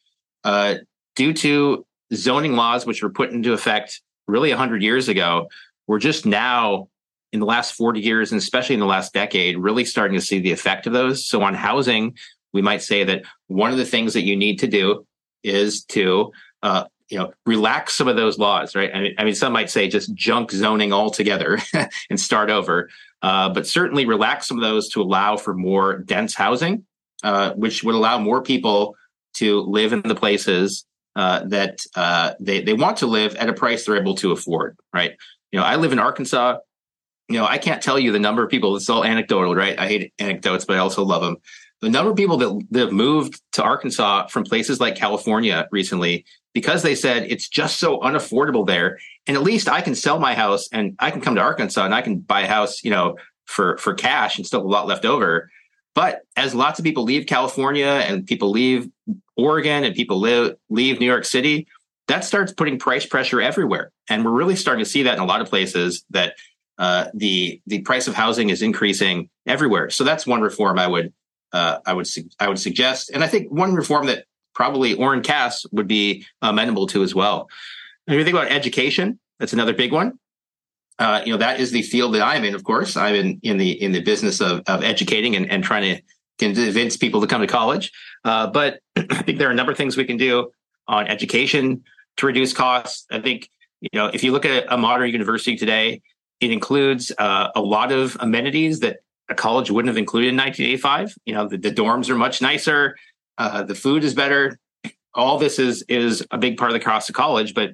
Uh, 0.45 0.77
due 1.17 1.33
to 1.33 1.85
zoning 2.15 2.55
laws, 2.55 2.87
which 2.87 3.03
were 3.03 3.11
put 3.11 3.31
into 3.31 3.53
effect 3.53 4.01
really 4.27 4.51
100 4.51 4.83
years 4.83 5.09
ago, 5.09 5.49
we're 5.87 5.99
just 5.99 6.27
now 6.27 6.89
in 7.33 7.41
the 7.41 7.47
last 7.47 7.75
40 7.75 8.01
years, 8.01 8.33
and 8.33 8.39
especially 8.39 8.75
in 8.75 8.81
the 8.81 8.87
last 8.87 9.13
decade, 9.13 9.59
really 9.59 9.85
starting 9.85 10.19
to 10.19 10.25
see 10.25 10.39
the 10.39 10.53
effect 10.53 10.87
of 10.87 10.93
those. 10.93 11.27
So 11.27 11.43
on 11.43 11.55
housing, 11.55 12.17
we 12.53 12.63
might 12.63 12.83
say 12.83 13.05
that 13.05 13.25
one 13.49 13.71
of 13.71 13.77
the 13.77 13.85
things 13.85 14.15
that 14.15 14.23
you 14.23 14.37
need 14.37 14.59
to 14.61 14.67
do 14.67 15.07
is 15.43 15.85
to 15.85 16.33
uh, 16.63 16.85
you 17.09 17.19
know 17.19 17.33
relax 17.47 17.95
some 17.95 18.09
of 18.09 18.17
those 18.17 18.39
laws 18.39 18.75
right 18.75 18.91
i 18.95 19.01
mean, 19.01 19.15
I 19.19 19.25
mean 19.25 19.35
some 19.35 19.53
might 19.53 19.71
say 19.71 19.89
just 19.89 20.15
junk 20.15 20.51
zoning 20.51 20.93
altogether 20.93 21.59
and 22.11 22.21
start 22.21 22.51
over 22.51 22.91
uh, 23.23 23.49
but 23.49 23.67
certainly 23.67 24.05
relax 24.05 24.47
some 24.47 24.59
of 24.59 24.63
those 24.63 24.89
to 24.91 25.03
allow 25.03 25.37
for 25.37 25.55
more 25.55 25.99
dense 25.99 26.35
housing 26.35 26.85
uh, 27.23 27.53
which 27.55 27.83
would 27.83 27.95
allow 27.95 28.19
more 28.19 28.43
people 28.43 28.95
to 29.35 29.61
live 29.61 29.93
in 29.93 30.03
the 30.03 30.15
places 30.15 30.85
uh, 31.17 31.45
that 31.47 31.81
uh, 31.97 32.35
they, 32.39 32.63
they 32.63 32.75
want 32.75 32.99
to 32.99 33.07
live 33.07 33.35
at 33.37 33.49
a 33.49 33.53
price 33.53 33.85
they're 33.85 33.97
able 33.97 34.15
to 34.15 34.33
afford 34.33 34.77
right 34.93 35.17
you 35.53 35.59
know 35.59 35.65
i 35.65 35.77
live 35.77 35.93
in 35.93 35.99
arkansas 35.99 36.59
you 37.29 37.39
know 37.39 37.47
i 37.47 37.59
can't 37.59 37.83
tell 37.83 37.99
you 37.99 38.13
the 38.13 38.19
number 38.19 38.43
of 38.43 38.51
people 38.51 38.77
it's 38.77 38.89
all 38.89 39.05
anecdotal 39.05 39.55
right 39.55 39.79
i 39.79 39.87
hate 39.89 40.13
anecdotes 40.19 40.65
but 40.65 40.77
i 40.77 40.79
also 40.79 41.05
love 41.05 41.23
them 41.23 41.37
the 41.81 41.89
number 41.89 42.11
of 42.11 42.17
people 42.17 42.37
that, 42.39 42.67
that 42.71 42.81
have 42.81 42.93
moved 42.93 43.41
to 43.53 43.63
arkansas 43.63 44.27
from 44.27 44.45
places 44.45 44.81
like 44.81 44.97
california 44.97 45.69
recently 45.73 46.25
because 46.59 46.83
they 46.83 46.97
said 46.97 47.25
it's 47.25 47.49
just 47.49 47.79
so 47.79 47.99
unaffordable 48.01 48.67
there. 48.67 48.99
And 49.29 49.37
at 49.37 49.45
least 49.45 49.69
I 49.69 49.81
can 49.81 49.95
sell 49.95 50.19
my 50.19 50.35
house 50.35 50.69
and 50.73 50.97
I 50.99 51.13
can 51.13 51.21
come 51.21 51.37
to 51.37 51.41
Arkansas 51.41 51.85
and 51.85 51.95
I 51.95 52.03
can 52.03 52.19
buy 52.19 52.41
a 52.41 52.49
house, 52.49 52.83
you 52.83 52.91
know, 52.91 53.17
for, 53.45 53.79
for 53.79 53.95
cash 53.95 54.39
and 54.39 54.47
still 54.47 54.61
have 54.61 54.67
a 54.67 54.69
lot 54.69 54.89
left 54.89 55.05
over. 55.05 55.51
But 55.99 56.21
as 56.37 56.55
lots 56.55 56.79
of 56.79 56.85
people 56.85 57.03
leave 57.03 57.27
California 57.27 57.85
and 57.85 58.25
people 58.25 58.53
leave 58.53 58.89
Oregon 59.37 59.83
and 59.83 59.97
people 59.97 60.21
live, 60.21 60.55
leave 60.71 61.01
New 61.01 61.07
York 61.07 61.25
City, 61.25 61.67
that 62.07 62.25
starts 62.25 62.53
putting 62.53 62.79
price 62.79 63.05
pressure 63.05 63.41
everywhere. 63.41 63.91
And 64.09 64.25
we're 64.25 64.31
really 64.31 64.55
starting 64.55 64.85
to 64.85 64.89
see 64.89 65.03
that 65.03 65.15
in 65.15 65.19
a 65.19 65.25
lot 65.25 65.41
of 65.41 65.49
places 65.49 66.05
that 66.11 66.37
uh, 66.79 67.07
the 67.15 67.61
the 67.67 67.81
price 67.81 68.07
of 68.07 68.15
housing 68.15 68.51
is 68.51 68.63
increasing 68.63 69.29
everywhere. 69.45 69.91
So 69.91 70.05
that's 70.05 70.25
one 70.25 70.41
reform 70.41 70.79
I 70.79 70.87
would 70.87 71.13
uh, 71.53 71.79
I 71.85 71.95
would 71.95 72.07
su- 72.07 72.31
I 72.39 72.47
would 72.47 72.61
suggest. 72.61 73.11
And 73.11 73.25
I 73.25 73.27
think 73.27 73.51
one 73.51 73.75
reform 73.75 74.07
that 74.07 74.27
probably 74.55 74.95
Oren 74.95 75.21
Cass 75.21 75.67
would 75.73 75.89
be 75.89 76.25
amenable 76.43 76.87
to 76.95 77.03
as 77.03 77.13
well. 77.13 77.49
And 78.07 78.15
if 78.15 78.21
you 78.21 78.25
think 78.25 78.37
about 78.37 78.53
education, 78.53 79.19
that's 79.41 79.53
another 79.53 79.75
big 79.75 79.91
one. 79.91 80.17
Uh, 80.99 81.23
you 81.25 81.33
know, 81.33 81.39
that 81.39 81.61
is 81.61 81.71
the 81.71 81.83
field 81.83 82.15
that 82.15 82.23
I'm 82.23 82.45
in, 82.45 82.55
of 82.55 82.65
course. 82.65 82.97
I'm 82.97 83.15
in, 83.15 83.41
in 83.43 83.57
the 83.57 83.71
in 83.83 83.93
the 83.93 84.03
business 84.03 84.41
of, 84.41 84.63
of 84.67 84.83
educating 84.83 85.37
and, 85.37 85.49
and 85.51 85.63
trying 85.63 85.97
to 85.97 86.03
convince 86.39 86.97
people 86.97 87.21
to 87.21 87.27
come 87.27 87.41
to 87.41 87.47
college. 87.47 87.93
Uh, 88.25 88.49
but 88.49 88.81
I 88.97 89.23
think 89.23 89.39
there 89.39 89.49
are 89.49 89.53
a 89.53 89.55
number 89.55 89.73
of 89.73 89.79
things 89.79 89.97
we 89.97 90.05
can 90.05 90.17
do 90.17 90.51
on 90.87 91.07
education 91.07 91.83
to 92.17 92.27
reduce 92.27 92.53
costs. 92.53 93.07
I 93.11 93.21
think, 93.21 93.49
you 93.81 93.91
know, 93.93 94.07
if 94.07 94.25
you 94.25 94.33
look 94.33 94.45
at 94.45 94.67
a 94.69 94.77
modern 94.77 95.11
university 95.11 95.57
today, 95.57 96.03
it 96.41 96.51
includes 96.51 97.13
uh, 97.19 97.49
a 97.55 97.61
lot 97.61 97.93
of 97.93 98.17
amenities 98.21 98.81
that 98.81 98.99
a 99.29 99.35
college 99.35 99.71
wouldn't 99.71 99.89
have 99.89 99.99
included 99.99 100.29
in 100.29 100.37
1985. 100.37 101.15
You 101.27 101.35
know, 101.35 101.49
the, 101.49 101.59
the 101.59 101.71
dorms 101.71 102.09
are 102.09 102.17
much 102.17 102.41
nicer. 102.41 102.97
Uh, 103.37 103.63
the 103.63 103.75
food 103.75 104.05
is 104.05 104.15
better. 104.15 104.59
All 105.15 105.39
this 105.39 105.59
is 105.59 105.83
is 105.89 106.27
a 106.31 106.39
big 106.39 106.57
part 106.57 106.71
of 106.71 106.75
the 106.75 106.85
cost 106.85 107.09
of 107.09 107.15
college, 107.15 107.55
but 107.55 107.73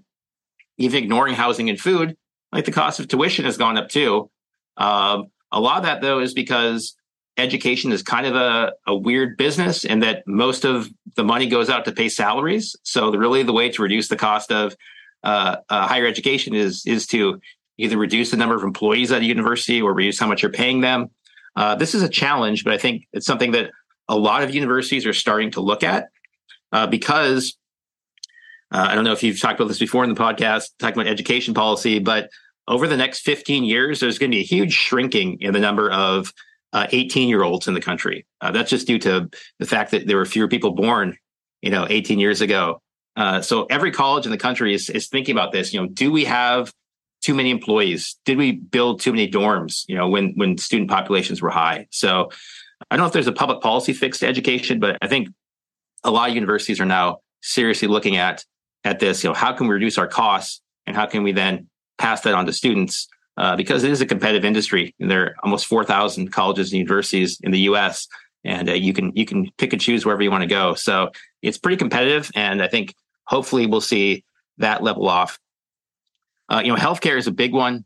even 0.79 1.03
ignoring 1.03 1.35
housing 1.35 1.69
and 1.69 1.79
food, 1.79 2.17
like 2.55 2.65
the 2.65 2.73
cost 2.73 3.01
of 3.01 3.09
tuition 3.09 3.45
has 3.45 3.59
gone 3.59 3.77
up 3.77 3.89
too. 3.89 4.31
Um, 4.77 5.27
a 5.53 5.61
lot 5.61 5.79
of 5.79 5.83
that 5.83 6.01
though 6.01 6.21
is 6.21 6.33
because 6.33 6.97
education 7.37 7.91
is 7.91 8.03
kind 8.03 8.27
of 8.27 8.37
a, 8.37 8.73
a 8.87 8.97
weird 8.97 9.37
business 9.37 9.85
and 9.85 10.03
that 10.05 10.23
most 10.27 10.65
of 10.65 10.89
the 11.17 11.25
money 11.25 11.49
goes 11.49 11.69
out 11.69 11.85
to 11.85 11.93
pay 11.93 12.09
salaries. 12.09 12.77
So 12.85 13.11
the, 13.11 13.19
really 13.19 13.43
the 13.43 13.53
way 13.53 13.71
to 13.71 13.83
reduce 13.83 14.09
the 14.09 14.17
cost 14.17 14.53
of 14.53 14.77
uh, 15.25 15.57
uh, 15.69 15.87
higher 15.89 16.07
education 16.07 16.55
is 16.55 16.85
is 16.87 17.07
to 17.09 17.41
either 17.77 17.99
reduce 17.99 18.31
the 18.31 18.37
number 18.37 18.55
of 18.55 18.63
employees 18.63 19.11
at 19.11 19.23
a 19.23 19.25
university 19.25 19.83
or 19.83 19.93
reduce 19.93 20.19
how 20.21 20.29
much 20.29 20.43
you're 20.43 20.53
paying 20.53 20.81
them. 20.81 21.11
Uh, 21.57 21.75
this 21.75 21.95
is 21.95 22.03
a 22.03 22.09
challenge, 22.09 22.63
but 22.63 22.73
I 22.73 22.79
think 22.79 23.09
it's 23.13 23.27
something 23.27 23.51
that 23.53 23.71
a 24.09 24.17
lot 24.17 24.43
of 24.43 24.55
universities 24.55 25.07
are 25.07 25.13
starting 25.13 25.51
to 25.53 25.61
look 25.61 25.83
at 25.83 26.09
uh, 26.71 26.87
because 26.87 27.57
uh, 28.71 28.89
I 28.91 28.95
don't 28.95 29.05
know 29.05 29.13
if 29.13 29.23
you've 29.23 29.41
talked 29.41 29.59
about 29.61 29.69
this 29.69 29.79
before 29.79 30.05
in 30.05 30.13
the 30.13 30.21
podcast, 30.21 30.71
talking 30.79 31.01
about 31.01 31.11
education 31.11 31.55
policy, 31.55 31.99
but 32.01 32.29
over 32.67 32.87
the 32.87 32.97
next 32.97 33.21
15 33.21 33.65
years, 33.65 34.01
there's 34.01 34.19
going 34.19 34.31
to 34.31 34.37
be 34.37 34.41
a 34.41 34.47
huge 34.47 34.73
shrinking 34.73 35.39
in 35.41 35.53
the 35.53 35.61
number 35.61 35.91
of 35.91 36.33
18 36.75 37.27
uh, 37.27 37.29
year 37.29 37.43
olds 37.43 37.69
in 37.69 37.75
the 37.75 37.81
country. 37.81 38.27
Uh, 38.41 38.51
that's 38.51 38.71
just 38.71 38.87
due 38.87 38.99
to 38.99 39.29
the 39.59 39.67
fact 39.67 39.91
that 39.93 40.07
there 40.07 40.17
were 40.17 40.27
fewer 40.27 40.49
people 40.49 40.73
born, 40.73 41.17
you 41.63 41.71
know, 41.71 41.87
18 41.89 42.19
years 42.19 42.41
ago. 42.41 42.81
Uh, 43.17 43.41
so 43.41 43.65
every 43.67 43.93
college 43.93 44.25
in 44.25 44.33
the 44.33 44.39
country 44.39 44.75
is, 44.75 44.91
is 44.91 45.09
thinking 45.09 45.35
about 45.35 45.53
this. 45.53 45.73
You 45.73 45.83
know, 45.83 45.89
do 45.89 46.11
we 46.11 46.25
have 46.25 46.73
too 47.23 47.35
many 47.35 47.51
employees? 47.51 48.17
Did 48.25 48.39
we 48.39 48.53
build 48.53 49.01
too 49.01 49.13
many 49.13 49.31
dorms? 49.31 49.85
You 49.87 49.97
know, 49.97 50.09
when 50.09 50.33
when 50.35 50.59
student 50.59 50.91
populations 50.91 51.41
were 51.41 51.51
high. 51.51 51.87
So 51.91 52.31
I 52.91 52.97
don't 52.97 53.05
know 53.05 53.07
if 53.07 53.13
there's 53.13 53.29
a 53.29 53.33
public 53.33 53.61
policy 53.61 53.93
fix 53.93 54.19
to 54.19 54.27
education, 54.27 54.81
but 54.81 54.99
I 55.01 55.07
think 55.07 55.29
a 56.03 56.11
lot 56.11 56.29
of 56.29 56.35
universities 56.35 56.81
are 56.81 56.87
now 56.87 57.21
seriously 57.41 57.89
looking 57.89 58.17
at 58.17 58.45
at 58.83 58.99
this. 58.99 59.23
You 59.23 59.31
know, 59.31 59.35
how 59.35 59.53
can 59.53 59.69
we 59.69 59.75
reduce 59.75 59.97
our 59.97 60.09
costs, 60.09 60.61
and 60.87 60.97
how 60.97 61.07
can 61.07 61.23
we 61.23 61.31
then 61.31 61.69
pass 61.99 62.21
that 62.23 62.35
on 62.35 62.47
to 62.47 62.53
students? 62.53 63.09
Uh, 63.37 63.57
because 63.57 63.83
it 63.83 63.91
is 63.91 64.01
a 64.01 64.07
competitive 64.07 64.45
industry, 64.45 64.95
there 65.01 65.23
are 65.23 65.35
almost 65.43 65.67
4,000 65.67 66.31
colleges 66.31 66.71
and 66.71 66.79
universities 66.79 67.41
in 67.43 67.51
the 67.51 67.61
U.S. 67.61 68.07
And 68.45 68.69
uh, 68.69 68.75
you 68.75 68.93
can 68.93 69.11
you 69.17 69.27
can 69.27 69.51
pick 69.59 69.73
and 69.73 69.83
choose 69.83 70.05
wherever 70.05 70.23
you 70.23 70.31
want 70.31 70.43
to 70.43 70.49
go. 70.49 70.75
So 70.75 71.11
it's 71.43 71.59
pretty 71.59 71.77
competitive, 71.77 72.31
and 72.37 72.63
I 72.63 72.69
think 72.69 72.95
hopefully 73.25 73.67
we'll 73.67 73.81
see 73.81 74.25
that 74.59 74.83
level 74.83 75.09
off. 75.09 75.39
Uh, 76.49 76.63
you 76.65 76.71
know, 76.71 76.79
healthcare 76.79 77.17
is 77.17 77.27
a 77.27 77.33
big 77.33 77.53
one. 77.53 77.85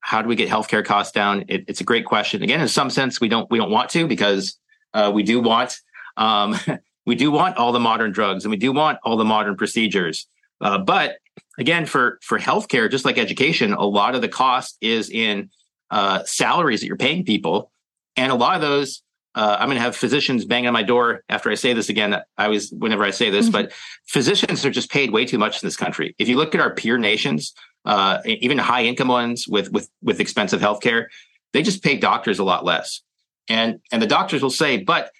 How 0.00 0.22
do 0.22 0.28
we 0.28 0.36
get 0.36 0.48
healthcare 0.48 0.84
costs 0.84 1.12
down? 1.12 1.44
It, 1.48 1.64
it's 1.68 1.80
a 1.80 1.84
great 1.84 2.04
question. 2.04 2.42
Again, 2.42 2.60
in 2.60 2.68
some 2.68 2.90
sense, 2.90 3.20
we 3.20 3.28
don't 3.28 3.50
we 3.50 3.58
don't 3.58 3.70
want 3.70 3.90
to 3.90 4.06
because 4.06 4.58
uh, 4.92 5.10
we 5.14 5.22
do 5.22 5.40
want 5.40 5.78
um, 6.16 6.56
we 7.06 7.14
do 7.14 7.30
want 7.30 7.56
all 7.56 7.72
the 7.72 7.80
modern 7.80 8.12
drugs 8.12 8.44
and 8.44 8.50
we 8.50 8.56
do 8.56 8.72
want 8.72 8.98
all 9.04 9.16
the 9.16 9.24
modern 9.24 9.56
procedures. 9.56 10.26
Uh, 10.60 10.78
but 10.78 11.16
again, 11.58 11.86
for 11.86 12.18
for 12.22 12.38
healthcare, 12.38 12.90
just 12.90 13.04
like 13.04 13.18
education, 13.18 13.72
a 13.72 13.84
lot 13.84 14.14
of 14.14 14.22
the 14.22 14.28
cost 14.28 14.76
is 14.80 15.10
in 15.10 15.50
uh, 15.90 16.22
salaries 16.24 16.80
that 16.80 16.86
you're 16.86 16.96
paying 16.96 17.24
people, 17.24 17.70
and 18.16 18.32
a 18.32 18.34
lot 18.34 18.56
of 18.56 18.60
those. 18.60 19.02
Uh, 19.34 19.54
I'm 19.60 19.68
going 19.68 19.76
to 19.76 19.82
have 19.82 19.94
physicians 19.94 20.46
bang 20.46 20.66
on 20.66 20.72
my 20.72 20.82
door 20.82 21.22
after 21.28 21.50
I 21.50 21.56
say 21.56 21.74
this 21.74 21.90
again. 21.90 22.14
I 22.14 22.44
always, 22.44 22.72
whenever 22.72 23.04
I 23.04 23.10
say 23.10 23.28
this, 23.28 23.50
mm-hmm. 23.50 23.52
but 23.52 23.72
physicians 24.06 24.64
are 24.64 24.70
just 24.70 24.90
paid 24.90 25.10
way 25.10 25.26
too 25.26 25.36
much 25.36 25.62
in 25.62 25.66
this 25.66 25.76
country. 25.76 26.14
If 26.18 26.26
you 26.26 26.38
look 26.38 26.54
at 26.54 26.60
our 26.62 26.74
peer 26.74 26.96
nations, 26.96 27.52
uh, 27.84 28.22
even 28.24 28.56
high 28.56 28.84
income 28.84 29.08
ones 29.08 29.46
with 29.46 29.70
with 29.70 29.90
with 30.02 30.20
expensive 30.20 30.60
healthcare, 30.60 31.06
they 31.52 31.62
just 31.62 31.82
pay 31.82 31.98
doctors 31.98 32.38
a 32.38 32.44
lot 32.44 32.64
less. 32.64 33.02
And 33.48 33.80
and 33.92 34.00
the 34.00 34.06
doctors 34.06 34.42
will 34.42 34.50
say, 34.50 34.78
but 34.78 35.10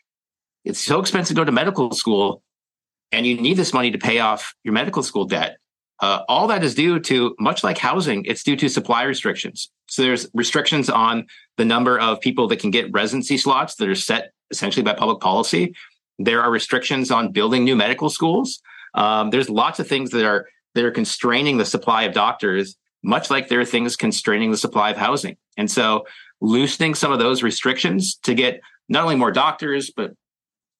it's 0.64 0.80
so 0.80 0.98
expensive 0.98 1.36
to 1.36 1.40
go 1.40 1.44
to 1.44 1.52
medical 1.52 1.92
school, 1.92 2.42
and 3.12 3.26
you 3.26 3.40
need 3.40 3.56
this 3.56 3.72
money 3.72 3.90
to 3.90 3.98
pay 3.98 4.18
off 4.18 4.54
your 4.64 4.74
medical 4.74 5.02
school 5.02 5.26
debt. 5.26 5.58
Uh, 6.00 6.22
all 6.28 6.46
that 6.46 6.62
is 6.62 6.74
due 6.74 7.00
to, 7.00 7.34
much 7.38 7.64
like 7.64 7.78
housing, 7.78 8.24
it's 8.26 8.42
due 8.42 8.56
to 8.56 8.68
supply 8.68 9.02
restrictions. 9.04 9.70
So 9.88 10.02
there's 10.02 10.28
restrictions 10.34 10.90
on 10.90 11.26
the 11.56 11.64
number 11.64 11.98
of 11.98 12.20
people 12.20 12.48
that 12.48 12.58
can 12.58 12.70
get 12.70 12.92
residency 12.92 13.38
slots 13.38 13.76
that 13.76 13.88
are 13.88 13.94
set 13.94 14.32
essentially 14.50 14.82
by 14.82 14.92
public 14.92 15.20
policy. 15.20 15.74
There 16.18 16.42
are 16.42 16.50
restrictions 16.50 17.10
on 17.10 17.32
building 17.32 17.64
new 17.64 17.76
medical 17.76 18.10
schools. 18.10 18.60
Um, 18.94 19.30
there's 19.30 19.48
lots 19.50 19.78
of 19.80 19.88
things 19.88 20.10
that 20.10 20.24
are 20.24 20.46
that 20.74 20.84
are 20.84 20.90
constraining 20.90 21.56
the 21.56 21.64
supply 21.64 22.02
of 22.02 22.12
doctors, 22.12 22.76
much 23.02 23.30
like 23.30 23.48
there 23.48 23.60
are 23.60 23.64
things 23.64 23.96
constraining 23.96 24.50
the 24.50 24.56
supply 24.58 24.90
of 24.90 24.98
housing. 24.98 25.36
And 25.56 25.70
so, 25.70 26.06
loosening 26.42 26.94
some 26.94 27.12
of 27.12 27.18
those 27.18 27.42
restrictions 27.42 28.16
to 28.24 28.34
get 28.34 28.60
not 28.88 29.02
only 29.02 29.16
more 29.16 29.32
doctors 29.32 29.90
but 29.90 30.12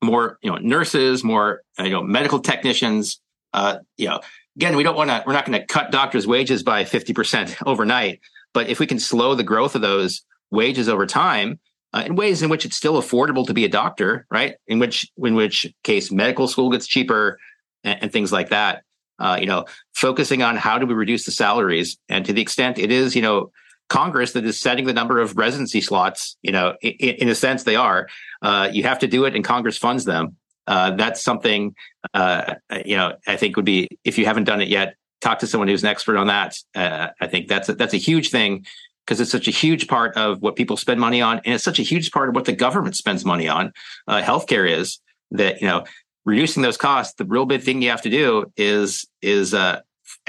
more 0.05 0.39
you 0.43 0.51
know 0.51 0.59
nurses, 0.59 1.25
more 1.25 1.63
you 1.79 1.91
know 1.91 2.03
medical 2.03 2.41
technicians. 2.41 3.21
Uh, 3.53 3.79
you 3.97 4.07
know, 4.07 4.21
again, 4.57 4.77
we 4.77 4.83
don't 4.83 4.97
want 4.97 5.11
to. 5.11 5.23
We're 5.27 5.33
not 5.33 5.47
going 5.47 5.61
to 5.61 5.67
cut 5.67 5.91
doctors' 5.91 6.27
wages 6.27 6.63
by 6.63 6.85
fifty 6.85 7.13
percent 7.13 7.57
overnight, 7.67 8.21
but 8.53 8.69
if 8.69 8.81
we 8.81 8.87
can 8.87 8.99
slow 8.99 9.35
the 9.35 9.43
growth 9.45 9.75
of 9.75 9.83
those 9.83 10.23
wages 10.51 10.89
over 10.89 11.07
time. 11.07 11.59
Uh, 11.95 12.03
in 12.05 12.17
ways 12.17 12.43
in 12.43 12.51
which 12.51 12.67
it's 12.67 12.77
still 12.77 13.01
affordable 13.01 13.47
to 13.47 13.55
be 13.55 13.65
a 13.65 13.69
doctor, 13.69 14.27
right? 14.31 14.57
In 14.67 14.79
which, 14.79 15.11
in 15.17 15.35
which 15.35 15.73
case, 15.83 16.11
medical 16.11 16.47
school 16.47 16.69
gets 16.69 16.87
cheaper 16.87 17.39
and, 17.85 18.03
and 18.03 18.13
things 18.13 18.33
like 18.33 18.51
that. 18.51 18.83
Uh, 19.19 19.39
you 19.41 19.47
know, 19.47 19.65
focusing 19.95 20.43
on 20.43 20.57
how 20.57 20.79
do 20.79 20.85
we 20.85 20.93
reduce 20.93 21.25
the 21.25 21.31
salaries, 21.31 21.97
and 22.11 22.27
to 22.27 22.35
the 22.35 22.43
extent 22.43 22.79
it 22.79 22.91
is, 22.91 23.17
you 23.17 23.23
know, 23.23 23.51
Congress 23.89 24.33
that 24.33 24.45
is 24.45 24.61
setting 24.61 24.85
the 24.85 24.93
number 24.93 25.21
of 25.21 25.39
residency 25.39 25.81
slots. 25.81 26.37
You 26.43 26.53
know, 26.53 26.75
in, 26.83 27.15
in 27.15 27.29
a 27.31 27.35
sense, 27.35 27.63
they 27.63 27.77
are. 27.77 28.09
Uh, 28.43 28.69
you 28.71 28.83
have 28.83 28.99
to 28.99 29.07
do 29.07 29.25
it, 29.25 29.35
and 29.35 29.43
Congress 29.43 29.79
funds 29.79 30.05
them. 30.05 30.37
Uh, 30.67 30.93
that's 30.93 31.23
something 31.23 31.75
uh, 32.15 32.55
you 32.85 32.97
know. 32.97 33.15
I 33.27 33.37
think 33.37 33.57
would 33.57 33.65
be 33.65 33.89
if 34.05 34.19
you 34.19 34.27
haven't 34.27 34.45
done 34.45 34.61
it 34.61 34.69
yet, 34.69 34.97
talk 35.21 35.39
to 35.41 35.47
someone 35.47 35.69
who's 35.69 35.83
an 35.83 35.89
expert 35.89 36.17
on 36.17 36.27
that. 36.29 36.57
Uh, 36.75 37.09
I 37.21 37.27
think 37.27 37.49
that's 37.49 37.69
a, 37.69 37.75
that's 37.75 37.95
a 37.95 37.99
huge 37.99 38.31
thing 38.31 38.67
because 39.05 39.21
it's 39.21 39.31
such 39.31 39.47
a 39.47 39.53
huge 39.53 39.87
part 39.87 40.17
of 40.17 40.43
what 40.43 40.57
people 40.57 40.77
spend 40.77 41.01
money 41.01 41.23
on, 41.23 41.41
and 41.45 41.55
it's 41.55 41.65
such 41.65 41.79
a 41.79 41.85
huge 41.85 42.11
part 42.11 42.29
of 42.29 42.35
what 42.35 42.45
the 42.45 42.53
government 42.53 42.97
spends 42.97 43.25
money 43.25 43.49
on. 43.49 43.73
Uh, 44.09 44.21
healthcare 44.21 44.69
is 44.69 44.99
that 45.31 45.61
you 45.61 45.67
know 45.67 45.85
reducing 46.25 46.63
those 46.63 46.77
costs. 46.77 47.15
The 47.15 47.25
real 47.25 47.47
big 47.47 47.63
thing 47.63 47.83
you 47.83 47.91
have 47.91 48.03
to 48.03 48.11
do 48.11 48.53
is 48.57 49.07
is 49.23 49.55
uh, 49.55 49.81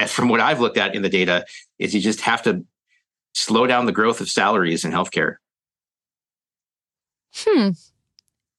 from 0.08 0.30
what 0.30 0.40
I've 0.40 0.60
looked 0.60 0.78
at 0.78 0.96
in 0.96 1.02
the 1.02 1.10
data 1.10 1.46
is 1.80 1.94
you 1.94 2.02
just 2.02 2.22
have 2.22 2.44
to 2.44 2.64
slow 3.34 3.68
down 3.68 3.86
the 3.86 3.92
growth 3.92 4.22
of 4.22 4.30
salaries 4.30 4.86
in 4.86 4.92
healthcare. 4.92 5.36
Hmm. 7.36 7.70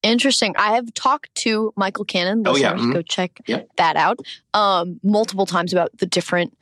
Interesting. 0.02 0.54
I 0.56 0.74
have 0.76 0.94
talked 0.94 1.34
to 1.36 1.72
Michael 1.76 2.04
Cannon. 2.04 2.42
Oh, 2.46 2.56
yeah. 2.56 2.74
Mm-hmm. 2.74 2.92
Go 2.92 3.02
check 3.02 3.40
yep. 3.46 3.68
that 3.76 3.96
out 3.96 4.20
um, 4.54 5.00
multiple 5.02 5.46
times 5.46 5.72
about 5.72 5.96
the 5.98 6.06
different 6.06 6.56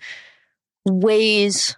ways 0.86 1.76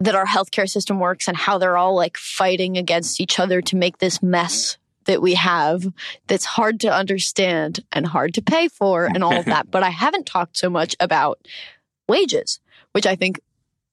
that 0.00 0.14
our 0.14 0.26
healthcare 0.26 0.68
system 0.68 0.98
works 0.98 1.28
and 1.28 1.36
how 1.36 1.58
they're 1.58 1.76
all 1.76 1.94
like 1.94 2.16
fighting 2.16 2.76
against 2.76 3.20
each 3.20 3.38
other 3.38 3.60
to 3.62 3.76
make 3.76 3.98
this 3.98 4.22
mess 4.22 4.78
that 5.04 5.22
we 5.22 5.34
have 5.34 5.86
that's 6.26 6.44
hard 6.44 6.80
to 6.80 6.92
understand 6.92 7.80
and 7.92 8.06
hard 8.06 8.34
to 8.34 8.42
pay 8.42 8.68
for 8.68 9.04
and 9.04 9.22
all 9.22 9.36
of 9.36 9.44
that. 9.46 9.70
but 9.70 9.82
I 9.82 9.90
haven't 9.90 10.26
talked 10.26 10.56
so 10.56 10.70
much 10.70 10.96
about 11.00 11.46
wages, 12.08 12.60
which 12.92 13.06
I 13.06 13.14
think 13.14 13.40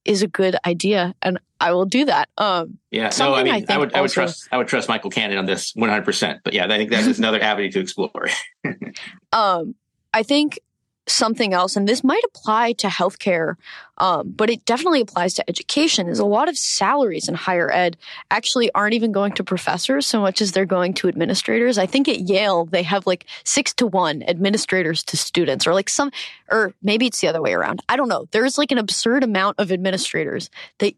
is 0.08 0.24
a 0.24 0.28
good 0.28 0.56
idea, 0.66 1.14
and 1.22 1.40
I 1.60 1.74
will 1.74 1.86
do 1.86 2.06
that. 2.06 2.30
Um, 2.38 2.78
yeah, 2.92 3.12
no, 3.20 3.36
I 3.36 3.44
mean, 3.44 3.54
I, 3.54 3.74
I 3.74 3.78
would, 3.78 3.94
I 3.94 4.02
would 4.02 4.12
trust, 4.12 4.48
I 4.52 4.58
would 4.58 4.68
trust 4.68 4.90
Michael 4.90 5.10
Cannon 5.10 5.38
on 5.38 5.46
this 5.46 5.74
one 5.76 5.90
hundred 5.90 6.06
percent. 6.06 6.42
But 6.44 6.54
yeah, 6.54 6.66
I 6.66 6.70
think 6.70 6.92
that 6.92 7.06
is 7.06 7.20
another 7.20 7.42
avenue 7.42 7.72
to 7.72 7.80
explore. 7.80 8.28
um, 9.34 9.76
I 10.14 10.24
think 10.24 10.60
something 11.08 11.54
else, 11.54 11.76
and 11.76 11.88
this 11.88 12.04
might 12.04 12.24
apply 12.26 12.74
to 12.74 12.88
healthcare, 12.88 13.56
um, 13.98 14.32
but 14.36 14.50
it 14.50 14.66
definitely 14.66 15.02
applies 15.02 15.34
to 15.36 15.50
education, 15.50 16.08
is 16.08 16.20
a 16.20 16.26
lot 16.26 16.50
of 16.50 16.58
salaries 16.58 17.28
in 17.28 17.36
higher 17.36 17.72
ed 17.72 17.98
actually 18.30 18.72
aren't 18.74 18.94
even 18.94 19.12
going 19.12 19.32
to 19.34 19.44
professors 19.44 20.06
so 20.06 20.22
much 20.22 20.42
as 20.42 20.52
they're 20.52 20.66
going 20.66 20.94
to 20.94 21.08
administrators. 21.08 21.78
I 21.78 21.86
think 21.86 22.08
at 22.08 22.30
Yale, 22.30 22.66
they 22.66 22.84
have 22.84 23.08
like 23.08 23.26
six 23.44 23.74
to 23.76 23.88
one 23.88 24.24
administrators 24.24 25.04
to 25.04 25.18
students, 25.18 25.66
or 25.66 25.74
like 25.74 25.90
some, 25.90 26.12
or 26.52 26.74
maybe 26.82 27.08
it's 27.08 27.22
the 27.22 27.28
other 27.28 27.42
way 27.42 27.54
around. 27.54 27.82
I 27.90 27.96
don't 27.96 28.10
know. 28.10 28.28
There's 28.32 28.58
like 28.58 28.72
an 28.72 28.78
absurd 28.78 29.24
amount 29.24 29.60
of 29.60 29.72
administrators 29.72 30.50
that 30.80 30.94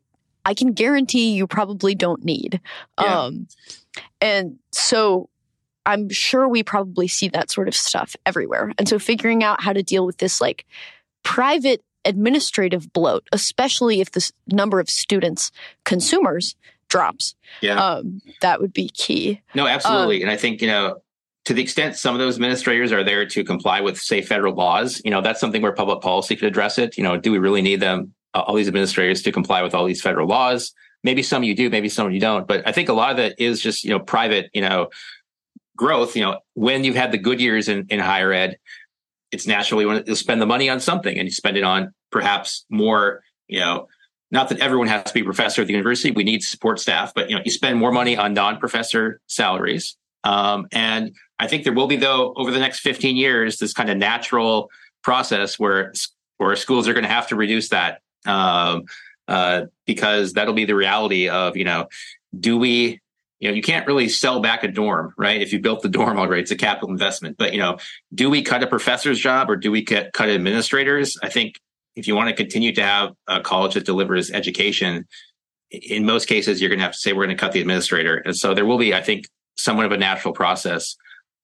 I 0.45 0.53
can 0.53 0.73
guarantee 0.73 1.33
you 1.33 1.47
probably 1.47 1.95
don't 1.95 2.23
need. 2.23 2.59
Yeah. 2.99 3.21
Um, 3.21 3.47
and 4.21 4.57
so 4.71 5.29
I'm 5.89 6.09
sure 6.09 6.47
we 6.47 6.63
probably 6.63 7.07
see 7.07 7.27
that 7.29 7.51
sort 7.51 7.67
of 7.67 7.75
stuff 7.75 8.15
everywhere. 8.25 8.71
And 8.77 8.87
so 8.87 8.99
figuring 8.99 9.43
out 9.43 9.61
how 9.61 9.73
to 9.73 9.83
deal 9.83 10.05
with 10.05 10.17
this 10.17 10.39
like 10.39 10.65
private 11.23 11.83
administrative 12.05 12.93
bloat, 12.93 13.27
especially 13.31 13.99
if 13.99 14.11
the 14.11 14.31
number 14.47 14.79
of 14.79 14.89
students, 14.89 15.51
consumers 15.83 16.55
drops. 16.87 17.35
Yeah. 17.61 17.75
Um, 17.75 18.21
that 18.41 18.61
would 18.61 18.73
be 18.73 18.89
key. 18.89 19.41
No, 19.53 19.67
absolutely. 19.67 20.17
Um, 20.17 20.21
and 20.23 20.31
I 20.31 20.37
think, 20.37 20.61
you 20.61 20.67
know, 20.67 21.01
to 21.45 21.53
the 21.53 21.61
extent 21.61 21.95
some 21.95 22.15
of 22.15 22.19
those 22.19 22.35
administrators 22.35 22.91
are 22.91 23.03
there 23.03 23.25
to 23.25 23.43
comply 23.43 23.81
with, 23.81 23.99
say, 23.99 24.21
federal 24.21 24.53
laws, 24.53 25.01
you 25.03 25.11
know, 25.11 25.21
that's 25.21 25.39
something 25.39 25.61
where 25.61 25.71
public 25.71 26.01
policy 26.01 26.35
could 26.35 26.47
address 26.47 26.77
it. 26.77 26.97
You 26.97 27.03
know, 27.03 27.17
do 27.17 27.31
we 27.31 27.37
really 27.37 27.61
need 27.61 27.79
them, 27.79 28.13
uh, 28.33 28.41
all 28.41 28.55
these 28.55 28.67
administrators 28.67 29.21
to 29.23 29.31
comply 29.31 29.61
with 29.61 29.73
all 29.73 29.85
these 29.85 30.01
federal 30.01 30.27
laws? 30.27 30.73
Maybe 31.03 31.23
some 31.23 31.43
you 31.43 31.55
do, 31.55 31.69
maybe 31.69 31.89
some 31.89 32.11
you 32.11 32.19
don't. 32.19 32.47
But 32.47 32.67
I 32.67 32.71
think 32.71 32.89
a 32.89 32.93
lot 32.93 33.11
of 33.11 33.17
that 33.17 33.39
is 33.39 33.61
just, 33.61 33.83
you 33.83 33.89
know, 33.89 33.99
private, 33.99 34.49
you 34.53 34.61
know, 34.61 34.89
growth, 35.79 36.15
you 36.15 36.21
know, 36.21 36.39
when 36.55 36.83
you've 36.83 36.97
had 36.97 37.13
the 37.13 37.17
good 37.17 37.39
years 37.39 37.69
in, 37.69 37.87
in 37.89 37.99
higher 37.99 38.33
ed, 38.33 38.57
it's 39.31 39.47
naturally 39.47 39.85
when 39.85 40.03
you 40.05 40.13
spend 40.13 40.41
the 40.41 40.45
money 40.45 40.69
on 40.69 40.81
something 40.81 41.17
and 41.17 41.25
you 41.25 41.31
spend 41.31 41.55
it 41.55 41.63
on 41.63 41.93
perhaps 42.11 42.65
more, 42.69 43.23
you 43.47 43.61
know, 43.61 43.87
not 44.29 44.49
that 44.49 44.59
everyone 44.59 44.87
has 44.89 45.05
to 45.05 45.13
be 45.13 45.21
a 45.21 45.23
professor 45.23 45.61
at 45.61 45.67
the 45.67 45.73
university. 45.73 46.11
We 46.11 46.25
need 46.25 46.43
support 46.43 46.81
staff, 46.81 47.13
but 47.15 47.29
you 47.29 47.35
know, 47.35 47.41
you 47.45 47.49
spend 47.49 47.79
more 47.79 47.93
money 47.93 48.17
on 48.17 48.33
non-professor 48.33 49.21
salaries. 49.27 49.95
Um, 50.25 50.67
and 50.73 51.15
I 51.39 51.47
think 51.47 51.63
there 51.63 51.73
will 51.73 51.87
be, 51.87 51.95
though, 51.95 52.33
over 52.35 52.51
the 52.51 52.59
next 52.59 52.81
15 52.81 53.15
years, 53.15 53.57
this 53.57 53.73
kind 53.73 53.89
of 53.89 53.97
natural 53.97 54.69
process 55.01 55.57
where 55.57 55.93
where 56.37 56.55
schools 56.57 56.87
are 56.87 56.93
going 56.93 57.03
to 57.03 57.09
have 57.09 57.27
to 57.29 57.35
reduce 57.35 57.69
that 57.69 58.01
um, 58.25 58.83
uh, 59.29 59.63
because 59.85 60.33
that'll 60.33 60.53
be 60.53 60.65
the 60.65 60.75
reality 60.75 61.29
of 61.29 61.55
you 61.55 61.63
know, 61.63 61.87
do 62.37 62.57
we 62.57 62.99
you 63.39 63.49
know, 63.49 63.55
you 63.55 63.61
can't 63.61 63.87
really 63.87 64.09
sell 64.09 64.41
back 64.41 64.63
a 64.63 64.67
dorm, 64.67 65.13
right? 65.17 65.41
If 65.41 65.53
you 65.53 65.59
built 65.59 65.81
the 65.81 65.89
dorm 65.89 66.19
already, 66.19 66.41
it's 66.41 66.51
a 66.51 66.57
capital 66.57 66.89
investment. 66.89 67.37
But 67.37 67.53
you 67.53 67.59
know, 67.59 67.77
do 68.13 68.29
we 68.29 68.41
cut 68.41 68.63
a 68.63 68.67
professor's 68.67 69.19
job 69.19 69.49
or 69.49 69.55
do 69.55 69.71
we 69.71 69.83
cut, 69.83 70.11
cut 70.13 70.29
administrators? 70.29 71.17
I 71.23 71.29
think 71.29 71.59
if 71.95 72.07
you 72.07 72.15
want 72.15 72.29
to 72.29 72.35
continue 72.35 72.73
to 72.73 72.83
have 72.83 73.13
a 73.27 73.41
college 73.41 73.75
that 73.75 73.85
delivers 73.85 74.29
education, 74.31 75.07
in 75.71 76.05
most 76.05 76.27
cases, 76.27 76.59
you're 76.59 76.69
going 76.69 76.79
to 76.79 76.83
have 76.83 76.93
to 76.93 76.97
say 76.97 77.13
we're 77.13 77.25
going 77.25 77.37
to 77.37 77.41
cut 77.41 77.53
the 77.53 77.61
administrator. 77.61 78.17
And 78.17 78.35
so 78.35 78.53
there 78.53 78.65
will 78.65 78.77
be, 78.77 78.93
I 78.93 79.01
think, 79.01 79.27
somewhat 79.55 79.85
of 79.85 79.91
a 79.91 79.97
natural 79.97 80.33
process 80.33 80.95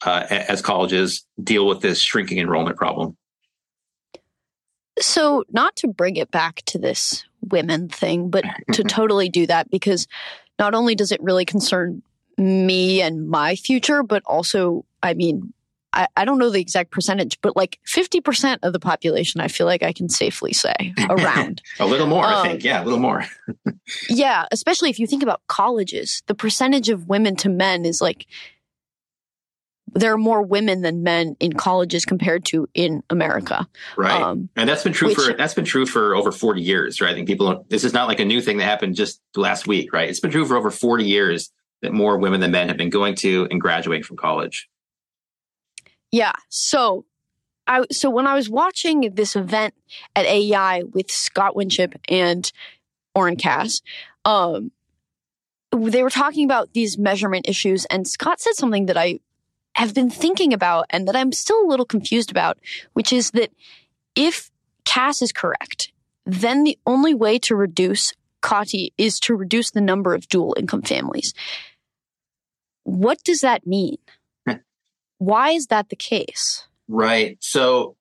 uh, 0.05 0.25
as 0.29 0.61
colleges 0.61 1.25
deal 1.41 1.67
with 1.67 1.81
this 1.81 1.99
shrinking 1.99 2.39
enrollment 2.39 2.77
problem. 2.77 3.17
So, 4.99 5.43
not 5.51 5.75
to 5.77 5.87
bring 5.87 6.15
it 6.15 6.31
back 6.31 6.63
to 6.67 6.77
this 6.77 7.25
women 7.41 7.89
thing, 7.89 8.29
but 8.29 8.45
to 8.71 8.83
totally 8.85 9.27
do 9.27 9.45
that 9.47 9.69
because 9.69 10.07
not 10.59 10.73
only 10.73 10.95
does 10.95 11.11
it 11.11 11.21
really 11.21 11.45
concern 11.45 12.01
me 12.37 13.01
and 13.01 13.27
my 13.27 13.55
future, 13.55 14.03
but 14.03 14.23
also, 14.25 14.85
I 15.01 15.13
mean, 15.13 15.53
I, 15.93 16.07
I 16.17 16.25
don't 16.25 16.37
know 16.37 16.49
the 16.49 16.59
exact 16.59 16.91
percentage, 16.91 17.39
but 17.41 17.55
like 17.55 17.79
50% 17.87 18.59
of 18.63 18.73
the 18.73 18.79
population, 18.79 19.39
I 19.39 19.47
feel 19.47 19.65
like 19.65 19.81
I 19.81 19.93
can 19.93 20.09
safely 20.09 20.51
say 20.53 20.93
around. 21.09 21.61
a 21.79 21.85
little 21.85 22.07
more, 22.07 22.25
um, 22.25 22.33
I 22.33 22.47
think. 22.47 22.63
Yeah, 22.63 22.83
a 22.83 22.85
little 22.85 22.99
more. 22.99 23.25
yeah, 24.09 24.45
especially 24.51 24.89
if 24.89 24.99
you 24.99 25.07
think 25.07 25.23
about 25.23 25.41
colleges, 25.47 26.21
the 26.27 26.35
percentage 26.35 26.89
of 26.89 27.07
women 27.07 27.35
to 27.37 27.49
men 27.49 27.85
is 27.85 28.01
like, 28.01 28.27
there 29.93 30.13
are 30.13 30.17
more 30.17 30.41
women 30.41 30.81
than 30.81 31.03
men 31.03 31.35
in 31.39 31.53
colleges 31.53 32.05
compared 32.05 32.43
to 32.45 32.67
in 32.73 33.03
America. 33.09 33.67
Right. 33.97 34.21
Um, 34.21 34.49
and 34.55 34.67
that's 34.67 34.83
been 34.83 34.93
true 34.93 35.09
which, 35.09 35.17
for 35.17 35.33
that's 35.33 35.53
been 35.53 35.65
true 35.65 35.85
for 35.85 36.15
over 36.15 36.31
40 36.31 36.61
years, 36.61 37.01
right? 37.01 37.11
I 37.11 37.13
think 37.13 37.27
people 37.27 37.65
this 37.69 37.83
is 37.83 37.93
not 37.93 38.07
like 38.07 38.19
a 38.19 38.25
new 38.25 38.41
thing 38.41 38.57
that 38.57 38.65
happened 38.65 38.95
just 38.95 39.21
last 39.35 39.67
week, 39.67 39.93
right? 39.93 40.09
It's 40.09 40.19
been 40.19 40.31
true 40.31 40.45
for 40.45 40.57
over 40.57 40.71
40 40.71 41.05
years 41.05 41.51
that 41.81 41.93
more 41.93 42.17
women 42.17 42.41
than 42.41 42.51
men 42.51 42.67
have 42.67 42.77
been 42.77 42.89
going 42.89 43.15
to 43.15 43.47
and 43.51 43.61
graduating 43.61 44.03
from 44.03 44.17
college. 44.17 44.67
Yeah. 46.11 46.33
So 46.49 47.05
I 47.67 47.83
so 47.91 48.09
when 48.09 48.27
I 48.27 48.35
was 48.35 48.49
watching 48.49 49.11
this 49.13 49.35
event 49.35 49.73
at 50.15 50.25
AEI 50.25 50.83
with 50.83 51.11
Scott 51.11 51.55
Winship 51.55 51.95
and 52.09 52.51
Oren 53.13 53.37
Cass, 53.37 53.81
um, 54.23 54.71
they 55.71 56.03
were 56.03 56.09
talking 56.09 56.45
about 56.45 56.73
these 56.73 56.97
measurement 56.97 57.47
issues, 57.47 57.85
and 57.85 58.07
Scott 58.07 58.39
said 58.39 58.53
something 58.55 58.85
that 58.85 58.97
I 58.97 59.19
have 59.75 59.93
been 59.93 60.09
thinking 60.09 60.53
about 60.53 60.85
and 60.89 61.07
that 61.07 61.15
I'm 61.15 61.31
still 61.31 61.61
a 61.61 61.67
little 61.67 61.85
confused 61.85 62.31
about, 62.31 62.57
which 62.93 63.13
is 63.13 63.31
that 63.31 63.51
if 64.15 64.49
Cass 64.85 65.21
is 65.21 65.31
correct, 65.31 65.91
then 66.25 66.63
the 66.63 66.79
only 66.85 67.13
way 67.13 67.37
to 67.39 67.55
reduce 67.55 68.13
COTI 68.41 68.93
is 68.97 69.19
to 69.21 69.35
reduce 69.35 69.71
the 69.71 69.81
number 69.81 70.13
of 70.13 70.27
dual 70.27 70.55
income 70.57 70.81
families. 70.81 71.33
What 72.83 73.23
does 73.23 73.41
that 73.41 73.67
mean? 73.67 73.97
Why 75.17 75.51
is 75.51 75.67
that 75.67 75.89
the 75.89 75.95
case? 75.95 76.67
Right. 76.87 77.37
So, 77.41 77.95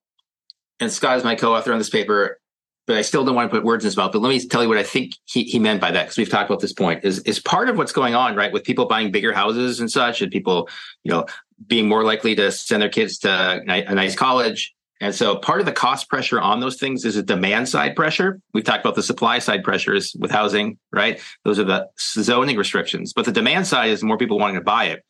and 0.81 0.93
Scott 0.93 1.17
is 1.17 1.25
my 1.25 1.35
co-author 1.35 1.73
on 1.73 1.79
this 1.79 1.89
paper, 1.89 2.39
but 2.87 2.97
I 2.97 3.03
still 3.03 3.25
don't 3.25 3.35
want 3.35 3.51
to 3.51 3.57
put 3.57 3.65
words 3.65 3.85
in 3.85 3.87
his 3.87 3.97
mouth. 3.97 4.13
But 4.13 4.21
let 4.21 4.29
me 4.29 4.47
tell 4.47 4.63
you 4.63 4.69
what 4.69 4.79
I 4.79 4.83
think 4.83 5.15
he, 5.25 5.45
he 5.45 5.59
meant 5.59 5.81
by 5.81 5.91
that, 5.93 6.03
because 6.03 6.19
we've 6.19 6.29
talked 6.29 6.51
about 6.51 6.61
this 6.61 6.73
point. 6.73 7.05
Is 7.05 7.21
is 7.21 7.39
part 7.41 7.71
of 7.71 7.79
what's 7.79 7.93
going 7.93 8.15
on, 8.15 8.37
right, 8.37 8.53
with 8.53 8.65
people 8.65 8.87
buying 8.87 9.11
bigger 9.11 9.33
houses 9.33 9.81
and 9.81 9.91
such, 9.91 10.21
and 10.21 10.31
people, 10.31 10.69
you 11.03 11.13
know, 11.13 11.25
being 11.67 11.89
more 11.89 12.05
likely 12.05 12.35
to 12.35 12.51
send 12.53 12.83
their 12.83 12.89
kids 12.89 13.19
to 13.21 13.63
a 13.67 13.95
nice 13.95 14.17
college. 14.17 14.75
And 15.01 15.15
so 15.15 15.37
part 15.37 15.61
of 15.61 15.67
the 15.67 15.73
cost 15.73 16.09
pressure 16.09 16.41
on 16.41 16.61
those 16.61 16.79
things 16.79 17.05
is 17.05 17.17
a 17.17 17.23
demand 17.23 17.69
side 17.69 17.97
pressure. 17.97 18.41
We've 18.55 18.65
talked 18.65 18.85
about 18.85 18.95
the 18.95 19.03
supply 19.03 19.39
side 19.39 19.65
pressures 19.65 20.15
with 20.19 20.31
housing, 20.31 20.79
right? 20.93 21.21
Those 21.45 21.59
are 21.59 21.65
the 21.65 21.89
zoning 21.99 22.57
restrictions. 22.57 23.13
But 23.13 23.25
the 23.25 23.33
demand 23.33 23.67
side 23.67 23.91
is 23.91 24.03
more 24.03 24.17
people 24.17 24.39
wanting 24.39 24.57
to 24.57 24.63
buy 24.63 24.87
it 24.87 25.05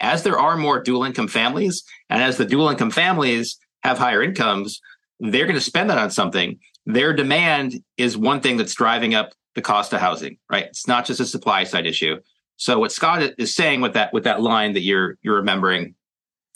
as 0.00 0.22
there 0.22 0.38
are 0.38 0.56
more 0.56 0.82
dual 0.82 1.04
income 1.04 1.28
families 1.28 1.84
and 2.08 2.22
as 2.22 2.36
the 2.36 2.44
dual 2.44 2.68
income 2.68 2.90
families 2.90 3.58
have 3.82 3.98
higher 3.98 4.22
incomes, 4.22 4.80
they're 5.20 5.46
going 5.46 5.58
to 5.58 5.60
spend 5.60 5.90
that 5.90 5.98
on 5.98 6.10
something. 6.10 6.58
Their 6.86 7.12
demand 7.12 7.82
is 7.96 8.16
one 8.16 8.40
thing 8.40 8.56
that's 8.56 8.74
driving 8.74 9.14
up 9.14 9.32
the 9.54 9.62
cost 9.62 9.92
of 9.92 10.00
housing, 10.00 10.38
right? 10.50 10.66
It's 10.66 10.86
not 10.86 11.04
just 11.04 11.20
a 11.20 11.26
supply 11.26 11.64
side 11.64 11.86
issue. 11.86 12.20
So 12.58 12.78
what 12.78 12.92
Scott 12.92 13.22
is 13.38 13.54
saying 13.54 13.80
with 13.80 13.94
that 13.94 14.12
with 14.12 14.24
that 14.24 14.42
line 14.42 14.74
that 14.74 14.82
you're 14.82 15.16
you're 15.22 15.36
remembering 15.36 15.94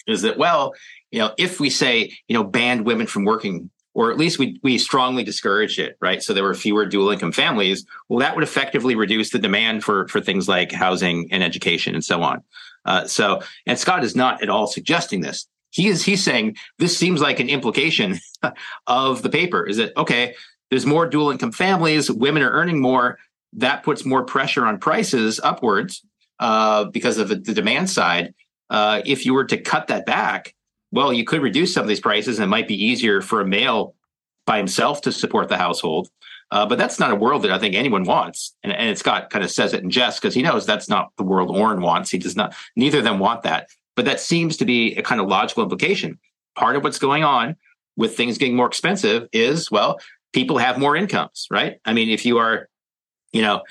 is 0.06 0.22
that 0.22 0.36
well, 0.36 0.74
you 1.10 1.20
know, 1.20 1.32
if 1.38 1.58
we 1.60 1.70
say, 1.70 2.12
you 2.28 2.34
know, 2.34 2.44
banned 2.44 2.84
women 2.84 3.06
from 3.06 3.24
working 3.24 3.70
or 3.94 4.10
at 4.10 4.18
least 4.18 4.38
we 4.38 4.58
we 4.62 4.78
strongly 4.78 5.22
discouraged 5.22 5.78
it, 5.78 5.96
right? 6.00 6.22
So 6.22 6.34
there 6.34 6.44
were 6.44 6.54
fewer 6.54 6.86
dual 6.86 7.10
income 7.10 7.32
families. 7.32 7.86
Well, 8.08 8.18
that 8.20 8.34
would 8.34 8.44
effectively 8.44 8.94
reduce 8.94 9.30
the 9.30 9.38
demand 9.38 9.84
for 9.84 10.08
for 10.08 10.20
things 10.20 10.48
like 10.48 10.72
housing 10.72 11.28
and 11.30 11.42
education 11.42 11.94
and 11.94 12.04
so 12.04 12.22
on. 12.22 12.42
Uh, 12.84 13.06
so, 13.06 13.40
and 13.66 13.78
Scott 13.78 14.02
is 14.02 14.16
not 14.16 14.42
at 14.42 14.48
all 14.48 14.66
suggesting 14.66 15.20
this. 15.20 15.46
He 15.70 15.88
is 15.88 16.04
he's 16.04 16.22
saying 16.22 16.56
this 16.78 16.96
seems 16.96 17.20
like 17.20 17.40
an 17.40 17.48
implication 17.48 18.18
of 18.86 19.22
the 19.22 19.30
paper. 19.30 19.66
Is 19.66 19.76
that 19.76 19.96
okay? 19.96 20.34
There's 20.70 20.86
more 20.86 21.06
dual 21.06 21.30
income 21.30 21.52
families. 21.52 22.10
Women 22.10 22.42
are 22.42 22.50
earning 22.50 22.80
more. 22.80 23.18
That 23.54 23.82
puts 23.82 24.04
more 24.04 24.24
pressure 24.24 24.64
on 24.64 24.78
prices 24.78 25.40
upwards 25.42 26.04
uh, 26.38 26.84
because 26.84 27.18
of 27.18 27.28
the 27.28 27.36
demand 27.36 27.90
side. 27.90 28.34
Uh, 28.70 29.02
if 29.04 29.26
you 29.26 29.34
were 29.34 29.44
to 29.44 29.58
cut 29.58 29.88
that 29.88 30.06
back, 30.06 30.54
well, 30.90 31.12
you 31.12 31.24
could 31.24 31.42
reduce 31.42 31.74
some 31.74 31.82
of 31.82 31.88
these 31.88 32.00
prices, 32.00 32.38
and 32.38 32.44
it 32.44 32.48
might 32.48 32.68
be 32.68 32.84
easier 32.84 33.20
for 33.20 33.40
a 33.40 33.46
male 33.46 33.94
by 34.46 34.58
himself 34.58 35.00
to 35.02 35.12
support 35.12 35.48
the 35.48 35.56
household. 35.56 36.08
Uh, 36.50 36.66
but 36.66 36.76
that's 36.76 36.98
not 36.98 37.10
a 37.10 37.16
world 37.16 37.42
that 37.42 37.50
I 37.50 37.58
think 37.58 37.74
anyone 37.74 38.04
wants. 38.04 38.54
And, 38.62 38.72
and 38.72 38.98
Scott 38.98 39.30
kind 39.30 39.42
of 39.42 39.50
says 39.50 39.72
it 39.72 39.82
in 39.82 39.90
jest 39.90 40.20
because 40.20 40.34
he 40.34 40.42
knows 40.42 40.66
that's 40.66 40.88
not 40.88 41.10
the 41.16 41.22
world 41.22 41.56
Oren 41.56 41.80
wants. 41.80 42.10
He 42.10 42.18
does 42.18 42.36
not, 42.36 42.54
neither 42.76 42.98
of 42.98 43.04
them 43.04 43.18
want 43.18 43.42
that. 43.42 43.68
But 43.96 44.04
that 44.04 44.20
seems 44.20 44.58
to 44.58 44.66
be 44.66 44.94
a 44.96 45.02
kind 45.02 45.20
of 45.20 45.28
logical 45.28 45.62
implication. 45.62 46.18
Part 46.54 46.76
of 46.76 46.84
what's 46.84 46.98
going 46.98 47.24
on 47.24 47.56
with 47.96 48.16
things 48.16 48.36
getting 48.36 48.56
more 48.56 48.66
expensive 48.66 49.28
is, 49.32 49.70
well, 49.70 49.98
people 50.34 50.58
have 50.58 50.78
more 50.78 50.94
incomes, 50.94 51.46
right? 51.50 51.78
I 51.86 51.94
mean, 51.94 52.10
if 52.10 52.26
you 52.26 52.36
are, 52.36 52.68
you 53.32 53.42
know, 53.42 53.62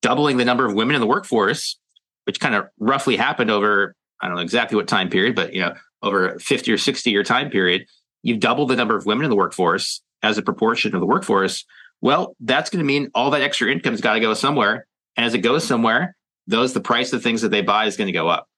doubling 0.00 0.36
the 0.36 0.44
number 0.44 0.66
of 0.66 0.74
women 0.74 0.94
in 0.94 1.00
the 1.00 1.06
workforce, 1.06 1.78
which 2.24 2.40
kind 2.40 2.54
of 2.54 2.68
roughly 2.78 3.16
happened 3.16 3.50
over, 3.50 3.94
I 4.20 4.26
don't 4.26 4.36
know 4.36 4.42
exactly 4.42 4.76
what 4.76 4.88
time 4.88 5.10
period, 5.10 5.34
but, 5.34 5.52
you 5.52 5.60
know, 5.60 5.74
over 6.02 6.38
50 6.38 6.72
or 6.72 6.78
60 6.78 7.10
year 7.10 7.22
time 7.22 7.50
period, 7.50 7.86
you've 8.22 8.40
doubled 8.40 8.70
the 8.70 8.76
number 8.76 8.96
of 8.96 9.06
women 9.06 9.24
in 9.24 9.30
the 9.30 9.36
workforce 9.36 10.02
as 10.22 10.38
a 10.38 10.42
proportion 10.42 10.94
of 10.94 11.00
the 11.00 11.06
workforce 11.06 11.64
well, 12.02 12.36
that's 12.40 12.68
going 12.68 12.80
to 12.80 12.84
mean 12.84 13.10
all 13.14 13.30
that 13.30 13.40
extra 13.40 13.70
income's 13.70 14.00
got 14.02 14.14
to 14.14 14.20
go 14.20 14.34
somewhere. 14.34 14.86
And 15.16 15.24
as 15.24 15.34
it 15.34 15.38
goes 15.38 15.64
somewhere, 15.64 16.16
those 16.46 16.74
the 16.74 16.80
price 16.80 17.12
of 17.12 17.22
things 17.22 17.40
that 17.42 17.50
they 17.50 17.62
buy 17.62 17.86
is 17.86 17.96
going 17.96 18.08
to 18.08 18.12
go 18.12 18.28
up. 18.28 18.48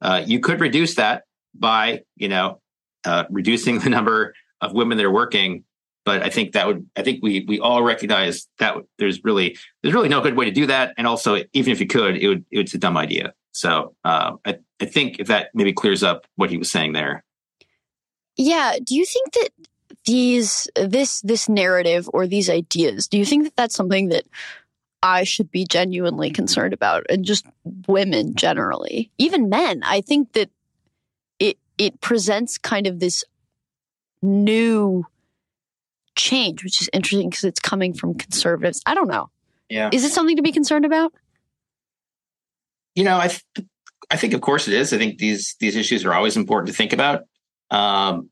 Uh, 0.00 0.22
you 0.24 0.38
could 0.38 0.60
reduce 0.60 0.96
that 0.96 1.24
by, 1.54 2.02
you 2.16 2.28
know, 2.28 2.60
uh, 3.04 3.24
reducing 3.30 3.78
the 3.80 3.90
number 3.90 4.34
of 4.60 4.72
women 4.72 4.98
that 4.98 5.06
are 5.06 5.10
working. 5.10 5.64
But 6.04 6.22
I 6.22 6.28
think 6.28 6.52
that 6.52 6.66
would, 6.66 6.88
I 6.96 7.02
think 7.02 7.22
we 7.22 7.44
we 7.48 7.60
all 7.60 7.82
recognize 7.82 8.46
that 8.58 8.76
there's 8.98 9.24
really 9.24 9.56
there's 9.82 9.94
really 9.94 10.08
no 10.08 10.20
good 10.20 10.36
way 10.36 10.44
to 10.44 10.50
do 10.50 10.66
that. 10.66 10.94
And 10.98 11.06
also, 11.06 11.42
even 11.52 11.72
if 11.72 11.80
you 11.80 11.86
could, 11.86 12.16
it 12.16 12.28
would 12.28 12.44
it's 12.50 12.74
a 12.74 12.78
dumb 12.78 12.96
idea. 12.96 13.32
So 13.52 13.94
uh, 14.04 14.32
I 14.44 14.58
I 14.80 14.84
think 14.84 15.18
if 15.20 15.28
that 15.28 15.48
maybe 15.54 15.72
clears 15.72 16.02
up 16.02 16.26
what 16.36 16.50
he 16.50 16.58
was 16.58 16.70
saying 16.70 16.92
there. 16.92 17.24
Yeah. 18.36 18.76
Do 18.82 18.96
you 18.96 19.06
think 19.06 19.32
that 19.32 19.48
these 20.04 20.68
this 20.76 21.20
this 21.22 21.48
narrative 21.48 22.08
or 22.12 22.26
these 22.26 22.50
ideas 22.50 23.08
do 23.08 23.18
you 23.18 23.24
think 23.24 23.44
that 23.44 23.56
that's 23.56 23.74
something 23.74 24.08
that 24.08 24.24
i 25.02 25.24
should 25.24 25.50
be 25.50 25.64
genuinely 25.64 26.30
concerned 26.30 26.74
about 26.74 27.04
and 27.08 27.24
just 27.24 27.46
women 27.86 28.34
generally 28.34 29.10
even 29.18 29.48
men 29.48 29.82
i 29.84 30.00
think 30.00 30.32
that 30.32 30.50
it 31.38 31.58
it 31.78 32.00
presents 32.00 32.58
kind 32.58 32.86
of 32.86 33.00
this 33.00 33.24
new 34.22 35.04
change 36.16 36.64
which 36.64 36.80
is 36.80 36.88
interesting 36.92 37.28
because 37.28 37.44
it's 37.44 37.60
coming 37.60 37.92
from 37.92 38.14
conservatives 38.14 38.82
i 38.86 38.94
don't 38.94 39.08
know 39.08 39.28
yeah 39.68 39.90
is 39.92 40.04
it 40.04 40.12
something 40.12 40.36
to 40.36 40.42
be 40.42 40.52
concerned 40.52 40.84
about 40.84 41.12
you 42.94 43.04
know 43.04 43.18
i 43.18 43.28
th- 43.28 43.66
i 44.10 44.16
think 44.16 44.32
of 44.32 44.40
course 44.40 44.68
it 44.68 44.74
is 44.74 44.92
i 44.92 44.98
think 44.98 45.18
these 45.18 45.56
these 45.60 45.76
issues 45.76 46.04
are 46.04 46.14
always 46.14 46.36
important 46.36 46.68
to 46.68 46.74
think 46.74 46.92
about 46.92 47.24
um, 47.70 48.30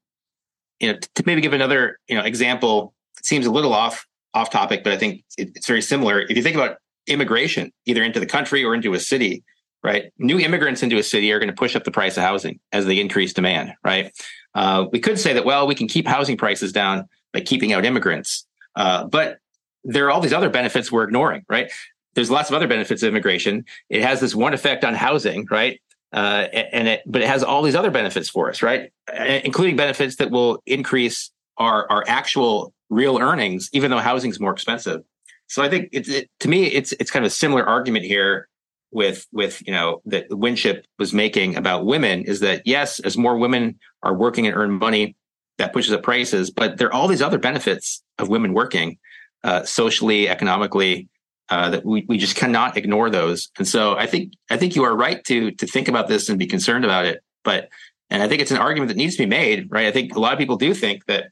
you 0.82 0.92
know, 0.92 0.98
to 1.14 1.22
maybe 1.24 1.40
give 1.40 1.52
another, 1.52 1.98
you 2.08 2.16
know, 2.16 2.24
example, 2.24 2.92
it 3.18 3.24
seems 3.24 3.46
a 3.46 3.50
little 3.50 3.72
off 3.72 4.06
off 4.34 4.50
topic, 4.50 4.82
but 4.82 4.92
I 4.92 4.96
think 4.96 5.24
it's 5.36 5.66
very 5.66 5.82
similar. 5.82 6.20
If 6.20 6.36
you 6.36 6.42
think 6.42 6.56
about 6.56 6.78
immigration, 7.06 7.70
either 7.84 8.02
into 8.02 8.18
the 8.18 8.26
country 8.26 8.64
or 8.64 8.74
into 8.74 8.94
a 8.94 9.00
city, 9.00 9.44
right? 9.84 10.10
New 10.18 10.38
immigrants 10.38 10.82
into 10.82 10.96
a 10.96 11.02
city 11.02 11.30
are 11.32 11.38
going 11.38 11.50
to 11.50 11.54
push 11.54 11.76
up 11.76 11.84
the 11.84 11.90
price 11.90 12.16
of 12.16 12.22
housing 12.22 12.58
as 12.72 12.86
they 12.86 12.98
increase 12.98 13.34
demand, 13.34 13.74
right? 13.84 14.10
Uh, 14.54 14.86
we 14.90 15.00
could 15.00 15.20
say 15.20 15.34
that, 15.34 15.44
well, 15.44 15.66
we 15.66 15.74
can 15.74 15.86
keep 15.86 16.06
housing 16.06 16.36
prices 16.36 16.72
down 16.72 17.08
by 17.32 17.40
keeping 17.40 17.72
out 17.72 17.84
immigrants. 17.84 18.46
Uh, 18.76 19.04
but 19.04 19.38
there 19.84 20.06
are 20.06 20.10
all 20.10 20.20
these 20.20 20.32
other 20.32 20.50
benefits 20.50 20.90
we're 20.92 21.04
ignoring, 21.04 21.44
right? 21.48 21.70
There's 22.14 22.30
lots 22.30 22.50
of 22.50 22.54
other 22.54 22.68
benefits 22.68 23.02
of 23.02 23.08
immigration. 23.08 23.64
It 23.88 24.02
has 24.02 24.20
this 24.20 24.34
one 24.34 24.54
effect 24.54 24.84
on 24.84 24.94
housing, 24.94 25.46
right? 25.50 25.80
Uh, 26.12 26.46
and 26.52 26.88
it, 26.88 27.02
but 27.06 27.22
it 27.22 27.28
has 27.28 27.42
all 27.42 27.62
these 27.62 27.74
other 27.74 27.90
benefits 27.90 28.28
for 28.28 28.50
us, 28.50 28.62
right? 28.62 28.92
Including 29.14 29.76
benefits 29.76 30.16
that 30.16 30.30
will 30.30 30.62
increase 30.66 31.30
our 31.56 31.90
our 31.90 32.04
actual 32.06 32.74
real 32.90 33.18
earnings, 33.18 33.70
even 33.72 33.90
though 33.90 33.98
housing 33.98 34.30
is 34.30 34.38
more 34.38 34.52
expensive. 34.52 35.02
So 35.48 35.62
I 35.62 35.70
think 35.70 35.88
it's 35.92 36.08
it, 36.08 36.30
to 36.40 36.48
me, 36.48 36.64
it's 36.66 36.92
it's 36.92 37.10
kind 37.10 37.24
of 37.24 37.32
a 37.32 37.34
similar 37.34 37.64
argument 37.64 38.04
here 38.04 38.48
with 38.90 39.26
with 39.32 39.66
you 39.66 39.72
know 39.72 40.02
that 40.04 40.26
Winship 40.30 40.86
was 40.98 41.12
making 41.12 41.56
about 41.56 41.86
women 41.86 42.22
is 42.24 42.40
that 42.40 42.62
yes, 42.66 43.00
as 43.00 43.16
more 43.16 43.36
women 43.38 43.78
are 44.02 44.14
working 44.14 44.46
and 44.46 44.54
earn 44.54 44.72
money, 44.72 45.16
that 45.58 45.72
pushes 45.72 45.92
up 45.92 46.02
prices, 46.02 46.50
but 46.50 46.78
there 46.78 46.88
are 46.88 46.92
all 46.92 47.08
these 47.08 47.22
other 47.22 47.38
benefits 47.38 48.02
of 48.18 48.28
women 48.28 48.52
working 48.52 48.98
uh, 49.44 49.64
socially, 49.64 50.28
economically, 50.28 51.08
uh, 51.48 51.70
that 51.70 51.84
we, 51.84 52.04
we 52.08 52.18
just 52.18 52.36
cannot 52.36 52.76
ignore 52.76 53.10
those. 53.10 53.50
And 53.58 53.68
so 53.68 53.96
I 53.96 54.06
think 54.06 54.32
I 54.50 54.56
think 54.56 54.74
you 54.74 54.84
are 54.84 54.96
right 54.96 55.22
to 55.24 55.50
to 55.52 55.66
think 55.66 55.88
about 55.88 56.08
this 56.08 56.28
and 56.28 56.38
be 56.38 56.46
concerned 56.46 56.84
about 56.84 57.04
it. 57.04 57.22
But 57.44 57.68
and 58.10 58.22
I 58.22 58.28
think 58.28 58.40
it's 58.40 58.50
an 58.50 58.58
argument 58.58 58.88
that 58.88 58.96
needs 58.96 59.16
to 59.16 59.22
be 59.22 59.26
made, 59.26 59.70
right? 59.70 59.86
I 59.86 59.90
think 59.90 60.14
a 60.14 60.20
lot 60.20 60.32
of 60.32 60.38
people 60.38 60.56
do 60.56 60.74
think 60.74 61.06
that, 61.06 61.30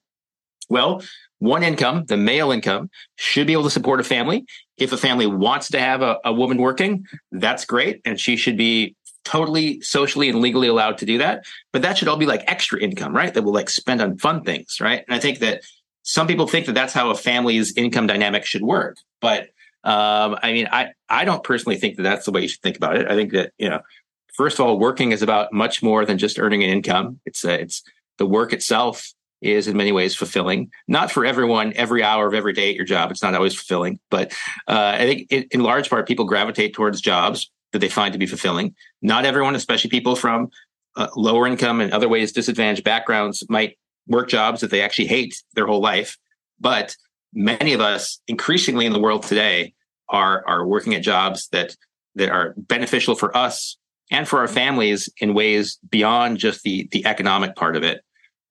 well, 0.68 1.02
one 1.38 1.62
income, 1.62 2.04
the 2.06 2.16
male 2.16 2.52
income, 2.52 2.90
should 3.16 3.46
be 3.46 3.54
able 3.54 3.64
to 3.64 3.70
support 3.70 4.00
a 4.00 4.04
family. 4.04 4.44
If 4.76 4.92
a 4.92 4.96
family 4.96 5.26
wants 5.26 5.68
to 5.70 5.80
have 5.80 6.02
a, 6.02 6.18
a 6.24 6.32
woman 6.32 6.58
working, 6.58 7.06
that's 7.32 7.64
great, 7.64 8.00
and 8.04 8.18
she 8.18 8.36
should 8.36 8.56
be 8.56 8.94
totally 9.24 9.80
socially 9.80 10.28
and 10.28 10.40
legally 10.40 10.68
allowed 10.68 10.98
to 10.98 11.06
do 11.06 11.18
that. 11.18 11.44
But 11.72 11.82
that 11.82 11.98
should 11.98 12.08
all 12.08 12.16
be 12.16 12.26
like 12.26 12.44
extra 12.46 12.80
income, 12.80 13.14
right? 13.14 13.32
That 13.32 13.42
we'll 13.42 13.54
like 13.54 13.70
spend 13.70 14.00
on 14.00 14.18
fun 14.18 14.44
things, 14.44 14.78
right? 14.80 15.04
And 15.06 15.14
I 15.14 15.18
think 15.18 15.38
that 15.40 15.62
some 16.02 16.26
people 16.26 16.46
think 16.46 16.66
that 16.66 16.72
that's 16.72 16.92
how 16.92 17.10
a 17.10 17.14
family's 17.14 17.76
income 17.76 18.06
dynamic 18.06 18.44
should 18.44 18.62
work. 18.62 18.96
But 19.20 19.50
um, 19.84 20.36
I 20.42 20.52
mean, 20.52 20.68
I 20.70 20.92
I 21.08 21.24
don't 21.24 21.44
personally 21.44 21.76
think 21.76 21.96
that 21.96 22.02
that's 22.02 22.26
the 22.26 22.32
way 22.32 22.42
you 22.42 22.48
should 22.48 22.62
think 22.62 22.76
about 22.76 22.96
it. 22.96 23.10
I 23.10 23.14
think 23.14 23.32
that 23.32 23.52
you 23.58 23.68
know, 23.68 23.80
first 24.34 24.58
of 24.58 24.66
all, 24.66 24.78
working 24.78 25.12
is 25.12 25.22
about 25.22 25.52
much 25.52 25.82
more 25.82 26.04
than 26.04 26.18
just 26.18 26.38
earning 26.38 26.62
an 26.62 26.70
income. 26.70 27.20
It's 27.24 27.44
uh, 27.44 27.50
it's 27.50 27.82
the 28.18 28.26
work 28.26 28.52
itself 28.52 29.12
is 29.40 29.68
in 29.68 29.76
many 29.76 29.92
ways 29.92 30.14
fulfilling. 30.14 30.70
Not 30.86 31.10
for 31.10 31.24
everyone, 31.24 31.72
every 31.74 32.02
hour 32.02 32.26
of 32.26 32.34
every 32.34 32.52
day 32.52 32.68
at 32.68 32.76
your 32.76 32.84
job, 32.84 33.10
it's 33.10 33.22
not 33.22 33.34
always 33.34 33.54
fulfilling. 33.54 33.98
But 34.10 34.32
uh, 34.68 34.96
I 34.96 35.06
think 35.06 35.32
in, 35.32 35.46
in 35.50 35.60
large 35.62 35.88
part, 35.88 36.06
people 36.06 36.26
gravitate 36.26 36.74
towards 36.74 37.00
jobs 37.00 37.50
that 37.72 37.78
they 37.78 37.88
find 37.88 38.12
to 38.12 38.18
be 38.18 38.26
fulfilling. 38.26 38.74
Not 39.02 39.24
everyone, 39.24 39.54
especially 39.54 39.90
people 39.90 40.16
from 40.16 40.48
uh, 40.96 41.08
lower 41.16 41.46
income 41.46 41.80
and 41.80 41.92
other 41.92 42.08
ways 42.08 42.32
disadvantaged 42.32 42.84
backgrounds, 42.84 43.44
might 43.48 43.78
work 44.06 44.28
jobs 44.28 44.60
that 44.60 44.70
they 44.70 44.82
actually 44.82 45.06
hate 45.06 45.42
their 45.54 45.66
whole 45.66 45.80
life. 45.80 46.16
But 46.58 46.96
many 47.32 47.72
of 47.72 47.80
us, 47.80 48.20
increasingly 48.26 48.86
in 48.86 48.92
the 48.92 49.00
world 49.00 49.22
today, 49.22 49.74
are 50.08 50.44
are 50.46 50.66
working 50.66 50.94
at 50.94 51.02
jobs 51.02 51.48
that 51.52 51.76
that 52.16 52.30
are 52.30 52.54
beneficial 52.56 53.14
for 53.14 53.34
us 53.36 53.76
and 54.10 54.26
for 54.28 54.40
our 54.40 54.48
families 54.48 55.08
in 55.20 55.34
ways 55.34 55.78
beyond 55.88 56.38
just 56.38 56.62
the 56.62 56.88
the 56.90 57.06
economic 57.06 57.54
part 57.54 57.76
of 57.76 57.84
it. 57.84 58.02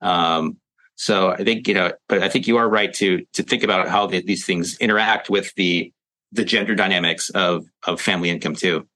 Um, 0.01 0.57
so 0.95 1.31
I 1.31 1.43
think 1.43 1.67
you 1.67 1.73
know, 1.73 1.91
but 2.07 2.23
I 2.23 2.29
think 2.29 2.47
you 2.47 2.57
are 2.57 2.69
right 2.69 2.93
to 2.95 3.25
to 3.33 3.43
think 3.43 3.63
about 3.63 3.89
how 3.89 4.07
the, 4.07 4.21
these 4.21 4.45
things 4.45 4.77
interact 4.79 5.29
with 5.29 5.53
the 5.55 5.91
the 6.31 6.45
gender 6.45 6.75
dynamics 6.75 7.29
of 7.31 7.65
of 7.85 8.01
family 8.01 8.29
income 8.29 8.55
too. 8.55 8.87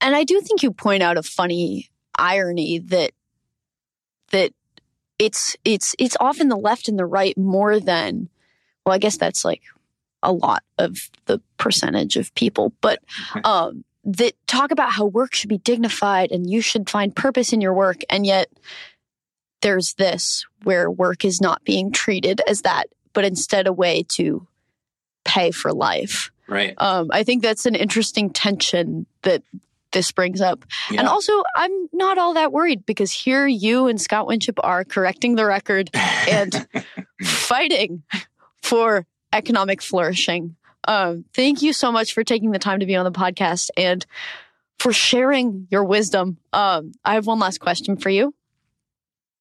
And 0.00 0.14
I 0.14 0.24
do 0.24 0.40
think 0.40 0.62
you 0.62 0.72
point 0.72 1.02
out 1.02 1.18
a 1.18 1.22
funny 1.22 1.90
irony 2.18 2.78
that 2.78 3.12
that 4.30 4.52
it's 5.18 5.56
it's 5.64 5.94
it's 5.98 6.16
often 6.20 6.48
the 6.48 6.56
left 6.56 6.88
and 6.88 6.98
the 6.98 7.06
right 7.06 7.36
more 7.38 7.80
than 7.80 8.28
well 8.84 8.94
i 8.94 8.98
guess 8.98 9.16
that's 9.16 9.44
like 9.44 9.62
a 10.22 10.32
lot 10.32 10.62
of 10.78 11.10
the 11.26 11.40
percentage 11.56 12.16
of 12.16 12.34
people 12.34 12.72
but 12.80 12.98
um 13.44 13.84
that 14.04 14.34
talk 14.46 14.70
about 14.70 14.92
how 14.92 15.04
work 15.04 15.34
should 15.34 15.50
be 15.50 15.58
dignified 15.58 16.32
and 16.32 16.48
you 16.48 16.60
should 16.60 16.88
find 16.88 17.14
purpose 17.14 17.52
in 17.52 17.60
your 17.60 17.74
work 17.74 18.00
and 18.10 18.26
yet 18.26 18.48
there's 19.60 19.94
this 19.94 20.46
where 20.62 20.90
work 20.90 21.24
is 21.24 21.40
not 21.40 21.62
being 21.64 21.92
treated 21.92 22.40
as 22.46 22.62
that 22.62 22.86
but 23.12 23.24
instead 23.24 23.66
a 23.66 23.72
way 23.72 24.04
to 24.04 24.46
pay 25.24 25.50
for 25.50 25.72
life. 25.72 26.30
Right. 26.46 26.74
Um, 26.78 27.10
i 27.12 27.22
think 27.22 27.42
that's 27.42 27.66
an 27.66 27.74
interesting 27.74 28.30
tension 28.30 29.06
that 29.22 29.42
this 29.92 30.12
brings 30.12 30.40
up. 30.40 30.64
Yeah. 30.90 31.00
And 31.00 31.08
also, 31.08 31.32
I'm 31.56 31.88
not 31.92 32.18
all 32.18 32.34
that 32.34 32.52
worried 32.52 32.84
because 32.86 33.10
here 33.10 33.46
you 33.46 33.86
and 33.86 34.00
Scott 34.00 34.26
Winship 34.26 34.58
are 34.62 34.84
correcting 34.84 35.34
the 35.34 35.46
record 35.46 35.90
and 35.94 36.66
fighting 37.22 38.02
for 38.62 39.06
economic 39.32 39.82
flourishing. 39.82 40.56
Um, 40.86 41.24
thank 41.34 41.62
you 41.62 41.72
so 41.72 41.92
much 41.92 42.14
for 42.14 42.24
taking 42.24 42.50
the 42.50 42.58
time 42.58 42.80
to 42.80 42.86
be 42.86 42.96
on 42.96 43.04
the 43.04 43.12
podcast 43.12 43.70
and 43.76 44.04
for 44.78 44.92
sharing 44.92 45.66
your 45.70 45.84
wisdom. 45.84 46.38
Um, 46.52 46.92
I 47.04 47.14
have 47.14 47.26
one 47.26 47.38
last 47.38 47.58
question 47.58 47.96
for 47.96 48.10
you. 48.10 48.34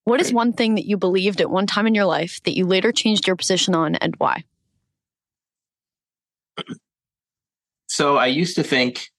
What 0.04 0.22
is 0.22 0.32
one 0.32 0.54
thing 0.54 0.76
that 0.76 0.86
you 0.86 0.98
believed 0.98 1.42
at 1.42 1.50
one 1.50 1.68
time 1.68 1.86
in 1.86 1.94
your 1.94 2.06
life 2.06 2.42
that 2.44 2.56
you 2.56 2.66
later 2.66 2.92
changed 2.92 3.28
your 3.28 3.36
position 3.36 3.76
on 3.76 3.96
and 3.96 4.16
why? 4.18 4.46
So 7.88 8.18
I 8.18 8.28
used 8.28 8.56
to 8.56 8.64
think 8.64 9.10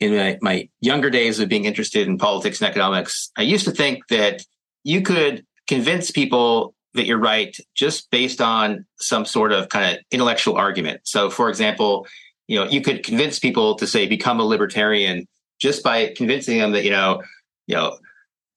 in 0.00 0.16
my, 0.16 0.38
my 0.40 0.68
younger 0.80 1.10
days 1.10 1.38
of 1.38 1.48
being 1.48 1.66
interested 1.66 2.08
in 2.08 2.18
politics 2.18 2.60
and 2.60 2.68
economics, 2.68 3.30
I 3.36 3.42
used 3.42 3.66
to 3.66 3.70
think 3.70 4.08
that 4.08 4.42
you 4.82 5.02
could 5.02 5.44
convince 5.68 6.10
people 6.10 6.74
that 6.94 7.06
you're 7.06 7.18
right 7.18 7.56
just 7.74 8.10
based 8.10 8.40
on 8.40 8.86
some 8.98 9.24
sort 9.24 9.52
of 9.52 9.68
kind 9.68 9.94
of 9.96 10.02
intellectual 10.10 10.56
argument. 10.56 11.02
So, 11.04 11.30
for 11.30 11.48
example, 11.48 12.06
you 12.48 12.58
know, 12.58 12.64
you 12.64 12.80
could 12.80 13.04
convince 13.04 13.38
people 13.38 13.76
to 13.76 13.86
say 13.86 14.06
become 14.08 14.40
a 14.40 14.44
libertarian 14.44 15.28
just 15.60 15.84
by 15.84 16.12
convincing 16.16 16.58
them 16.58 16.72
that 16.72 16.84
you 16.84 16.90
know, 16.90 17.22
you 17.66 17.76
know, 17.76 17.98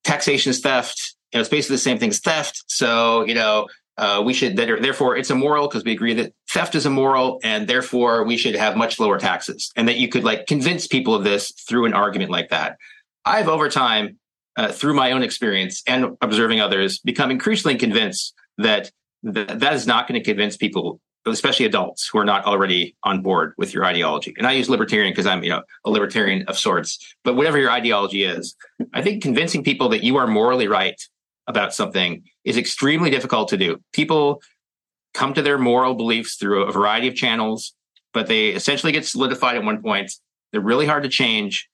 taxation 0.03 0.49
is 0.49 0.61
theft. 0.61 1.15
You 1.31 1.37
know, 1.37 1.41
it's 1.41 1.49
basically 1.49 1.75
the 1.75 1.81
same 1.81 1.99
thing 1.99 2.09
as 2.09 2.19
theft. 2.19 2.63
So, 2.67 3.25
you 3.25 3.35
know, 3.35 3.67
uh, 3.97 4.21
we 4.25 4.33
should 4.33 4.57
that 4.57 4.69
are, 4.69 4.79
therefore 4.79 5.15
it's 5.15 5.29
immoral 5.29 5.67
because 5.67 5.83
we 5.83 5.91
agree 5.91 6.13
that 6.13 6.33
theft 6.49 6.75
is 6.75 6.85
immoral 6.85 7.39
and 7.43 7.67
therefore 7.67 8.23
we 8.23 8.37
should 8.37 8.55
have 8.55 8.75
much 8.75 8.99
lower 8.99 9.19
taxes 9.19 9.71
and 9.75 9.87
that 9.87 9.97
you 9.97 10.07
could 10.07 10.23
like 10.23 10.47
convince 10.47 10.87
people 10.87 11.13
of 11.13 11.23
this 11.23 11.51
through 11.67 11.85
an 11.85 11.93
argument 11.93 12.31
like 12.31 12.49
that. 12.49 12.77
I've 13.25 13.47
over 13.47 13.69
time 13.69 14.17
uh, 14.55 14.71
through 14.71 14.93
my 14.93 15.11
own 15.11 15.23
experience 15.23 15.83
and 15.87 16.17
observing 16.21 16.59
others 16.59 16.99
become 16.99 17.31
increasingly 17.31 17.77
convinced 17.77 18.33
that 18.57 18.91
th- 19.23 19.47
that 19.47 19.73
is 19.73 19.87
not 19.87 20.07
going 20.07 20.19
to 20.19 20.25
convince 20.25 20.57
people 20.57 20.99
especially 21.25 21.65
adults 21.65 22.09
who 22.11 22.19
are 22.19 22.25
not 22.25 22.43
already 22.45 22.95
on 23.03 23.21
board 23.21 23.53
with 23.57 23.73
your 23.73 23.85
ideology. 23.85 24.33
And 24.37 24.45
i 24.45 24.51
use 24.51 24.69
libertarian 24.69 25.11
because 25.11 25.25
i'm 25.25 25.43
you 25.43 25.49
know 25.49 25.63
a 25.85 25.89
libertarian 25.89 26.43
of 26.47 26.57
sorts 26.57 27.15
but 27.23 27.35
whatever 27.35 27.57
your 27.57 27.71
ideology 27.71 28.23
is 28.23 28.55
i 28.93 29.01
think 29.01 29.23
convincing 29.23 29.63
people 29.63 29.89
that 29.89 30.03
you 30.03 30.17
are 30.17 30.27
morally 30.27 30.67
right 30.67 31.01
about 31.47 31.73
something 31.73 32.23
is 32.43 32.57
extremely 32.57 33.09
difficult 33.09 33.49
to 33.49 33.57
do. 33.57 33.81
People 33.93 34.41
come 35.13 35.33
to 35.33 35.41
their 35.41 35.57
moral 35.57 35.93
beliefs 35.93 36.35
through 36.35 36.63
a 36.63 36.71
variety 36.71 37.07
of 37.07 37.15
channels, 37.15 37.73
but 38.13 38.27
they 38.27 38.49
essentially 38.49 38.91
get 38.91 39.05
solidified 39.05 39.55
at 39.55 39.63
one 39.63 39.81
point. 39.81 40.11
They're 40.51 40.61
really 40.61 40.85
hard 40.85 41.03
to 41.03 41.09
change. 41.09 41.69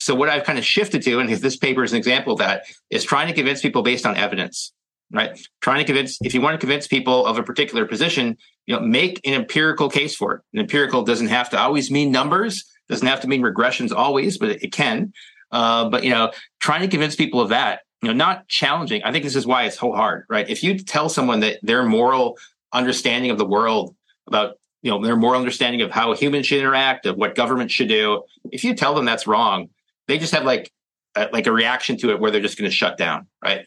So 0.00 0.14
what 0.14 0.28
I've 0.28 0.44
kind 0.44 0.58
of 0.58 0.64
shifted 0.64 1.02
to, 1.02 1.20
and 1.20 1.28
this 1.30 1.56
paper 1.56 1.84
is 1.84 1.92
an 1.92 1.98
example 1.98 2.32
of 2.32 2.38
that, 2.40 2.64
is 2.90 3.04
trying 3.04 3.28
to 3.28 3.34
convince 3.34 3.60
people 3.60 3.82
based 3.82 4.04
on 4.04 4.16
evidence, 4.16 4.72
right? 5.12 5.38
Trying 5.60 5.78
to 5.78 5.84
convince, 5.84 6.18
if 6.22 6.34
you 6.34 6.40
want 6.40 6.54
to 6.54 6.58
convince 6.58 6.86
people 6.86 7.24
of 7.26 7.38
a 7.38 7.42
particular 7.42 7.86
position, 7.86 8.36
you 8.66 8.74
know, 8.74 8.80
make 8.80 9.20
an 9.24 9.34
empirical 9.34 9.88
case 9.88 10.16
for 10.16 10.34
it. 10.34 10.40
An 10.54 10.60
empirical 10.60 11.02
doesn't 11.02 11.28
have 11.28 11.50
to 11.50 11.58
always 11.58 11.90
mean 11.90 12.10
numbers, 12.10 12.64
doesn't 12.88 13.06
have 13.06 13.20
to 13.20 13.28
mean 13.28 13.42
regressions 13.42 13.92
always, 13.92 14.38
but 14.38 14.50
it, 14.50 14.72
can. 14.72 15.12
Uh, 15.50 15.88
but 15.88 16.02
you 16.02 16.10
know, 16.10 16.32
trying 16.60 16.80
to 16.80 16.88
convince 16.88 17.14
people 17.14 17.40
of 17.40 17.50
that 17.50 17.80
you 18.02 18.08
know, 18.08 18.14
not 18.14 18.48
challenging. 18.48 19.02
I 19.04 19.12
think 19.12 19.24
this 19.24 19.36
is 19.36 19.46
why 19.46 19.64
it's 19.64 19.78
so 19.78 19.92
hard, 19.92 20.26
right? 20.28 20.48
If 20.48 20.62
you 20.64 20.78
tell 20.78 21.08
someone 21.08 21.40
that 21.40 21.60
their 21.62 21.84
moral 21.84 22.36
understanding 22.72 23.30
of 23.30 23.38
the 23.38 23.46
world 23.46 23.94
about, 24.26 24.58
you 24.82 24.90
know, 24.90 25.00
their 25.02 25.16
moral 25.16 25.38
understanding 25.38 25.82
of 25.82 25.92
how 25.92 26.12
humans 26.14 26.46
should 26.46 26.58
interact, 26.58 27.06
of 27.06 27.16
what 27.16 27.36
government 27.36 27.70
should 27.70 27.88
do, 27.88 28.24
if 28.50 28.64
you 28.64 28.74
tell 28.74 28.94
them 28.94 29.04
that's 29.04 29.26
wrong, 29.26 29.68
they 30.08 30.18
just 30.18 30.34
have 30.34 30.44
like, 30.44 30.72
a, 31.14 31.28
like 31.32 31.46
a 31.46 31.52
reaction 31.52 31.96
to 31.98 32.10
it 32.10 32.18
where 32.18 32.30
they're 32.30 32.40
just 32.40 32.58
going 32.58 32.68
to 32.68 32.74
shut 32.74 32.98
down, 32.98 33.28
right? 33.42 33.66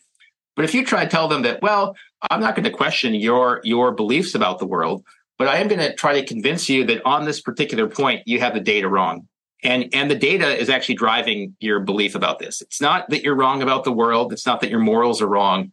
But 0.55 0.65
if 0.65 0.73
you 0.73 0.85
try 0.85 1.05
to 1.05 1.09
tell 1.09 1.27
them 1.27 1.43
that, 1.43 1.61
well, 1.61 1.95
I'm 2.29 2.41
not 2.41 2.55
going 2.55 2.63
to 2.65 2.71
question 2.71 3.13
your 3.13 3.61
your 3.63 3.91
beliefs 3.91 4.35
about 4.35 4.59
the 4.59 4.65
world, 4.65 5.03
but 5.37 5.47
I 5.47 5.57
am 5.57 5.67
going 5.67 5.79
to 5.79 5.93
try 5.93 6.19
to 6.19 6.25
convince 6.25 6.69
you 6.69 6.85
that 6.85 7.05
on 7.05 7.25
this 7.25 7.41
particular 7.41 7.87
point 7.87 8.23
you 8.25 8.39
have 8.39 8.53
the 8.53 8.59
data 8.59 8.89
wrong 8.89 9.27
and 9.65 9.89
and 9.93 10.09
the 10.09 10.15
data 10.15 10.47
is 10.57 10.69
actually 10.69 10.95
driving 10.95 11.55
your 11.59 11.79
belief 11.79 12.15
about 12.15 12.39
this. 12.39 12.61
It's 12.61 12.79
not 12.79 13.09
that 13.09 13.23
you're 13.23 13.35
wrong 13.35 13.61
about 13.61 13.83
the 13.83 13.91
world. 13.91 14.31
It's 14.31 14.45
not 14.45 14.61
that 14.61 14.69
your 14.69 14.79
morals 14.79 15.21
are 15.21 15.27
wrong. 15.27 15.71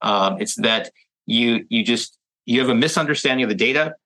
Um, 0.00 0.40
it's 0.40 0.54
that 0.56 0.92
you 1.26 1.66
you 1.68 1.84
just 1.84 2.16
you 2.46 2.60
have 2.60 2.68
a 2.68 2.74
misunderstanding 2.74 3.42
of 3.44 3.48
the 3.48 3.56
data. 3.56 3.96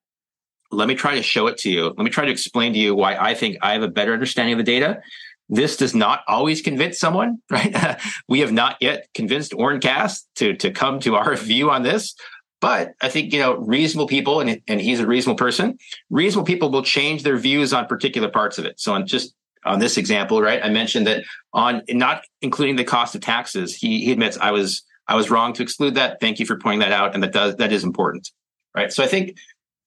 Let 0.72 0.88
me 0.88 0.94
try 0.94 1.14
to 1.14 1.22
show 1.22 1.46
it 1.46 1.58
to 1.58 1.70
you. 1.70 1.86
Let 1.86 1.98
me 1.98 2.10
try 2.10 2.24
to 2.24 2.32
explain 2.32 2.72
to 2.72 2.78
you 2.78 2.94
why 2.94 3.16
i 3.16 3.34
think 3.34 3.56
i 3.62 3.72
have 3.72 3.82
a 3.82 3.88
better 3.88 4.12
understanding 4.12 4.54
of 4.54 4.58
the 4.58 4.64
data. 4.64 5.00
This 5.48 5.76
does 5.76 5.94
not 5.94 6.22
always 6.26 6.60
convince 6.60 6.98
someone 6.98 7.40
right? 7.50 8.00
We 8.28 8.40
have 8.40 8.52
not 8.52 8.78
yet 8.80 9.08
convinced 9.14 9.54
Oren 9.54 9.80
Cass 9.80 10.26
to 10.36 10.54
to 10.56 10.70
come 10.70 10.98
to 11.00 11.14
our 11.14 11.36
view 11.50 11.70
on 11.70 11.82
this 11.82 12.14
But 12.60 12.94
I 13.02 13.08
think, 13.08 13.32
you 13.32 13.40
know, 13.40 13.56
reasonable 13.56 14.06
people, 14.06 14.40
and, 14.40 14.62
and 14.66 14.80
he's 14.80 15.00
a 15.00 15.06
reasonable 15.06 15.36
person, 15.36 15.78
reasonable 16.08 16.46
people 16.46 16.70
will 16.70 16.82
change 16.82 17.22
their 17.22 17.36
views 17.36 17.72
on 17.72 17.86
particular 17.86 18.30
parts 18.30 18.58
of 18.58 18.64
it. 18.64 18.80
So 18.80 18.94
on 18.94 19.06
just 19.06 19.34
on 19.64 19.78
this 19.78 19.96
example, 19.96 20.40
right, 20.40 20.64
I 20.64 20.70
mentioned 20.70 21.06
that 21.06 21.24
on 21.52 21.82
not 21.88 22.22
including 22.40 22.76
the 22.76 22.84
cost 22.84 23.14
of 23.14 23.20
taxes, 23.20 23.74
he, 23.74 24.04
he 24.04 24.12
admits 24.12 24.38
I 24.38 24.52
was 24.52 24.82
I 25.08 25.14
was 25.14 25.30
wrong 25.30 25.52
to 25.54 25.62
exclude 25.62 25.94
that. 25.96 26.18
Thank 26.20 26.40
you 26.40 26.46
for 26.46 26.56
pointing 26.56 26.80
that 26.80 26.92
out. 26.92 27.14
And 27.14 27.22
that 27.22 27.32
does 27.32 27.56
that 27.56 27.72
is 27.72 27.84
important. 27.84 28.30
Right. 28.74 28.92
So 28.92 29.02
I 29.02 29.06
think 29.06 29.36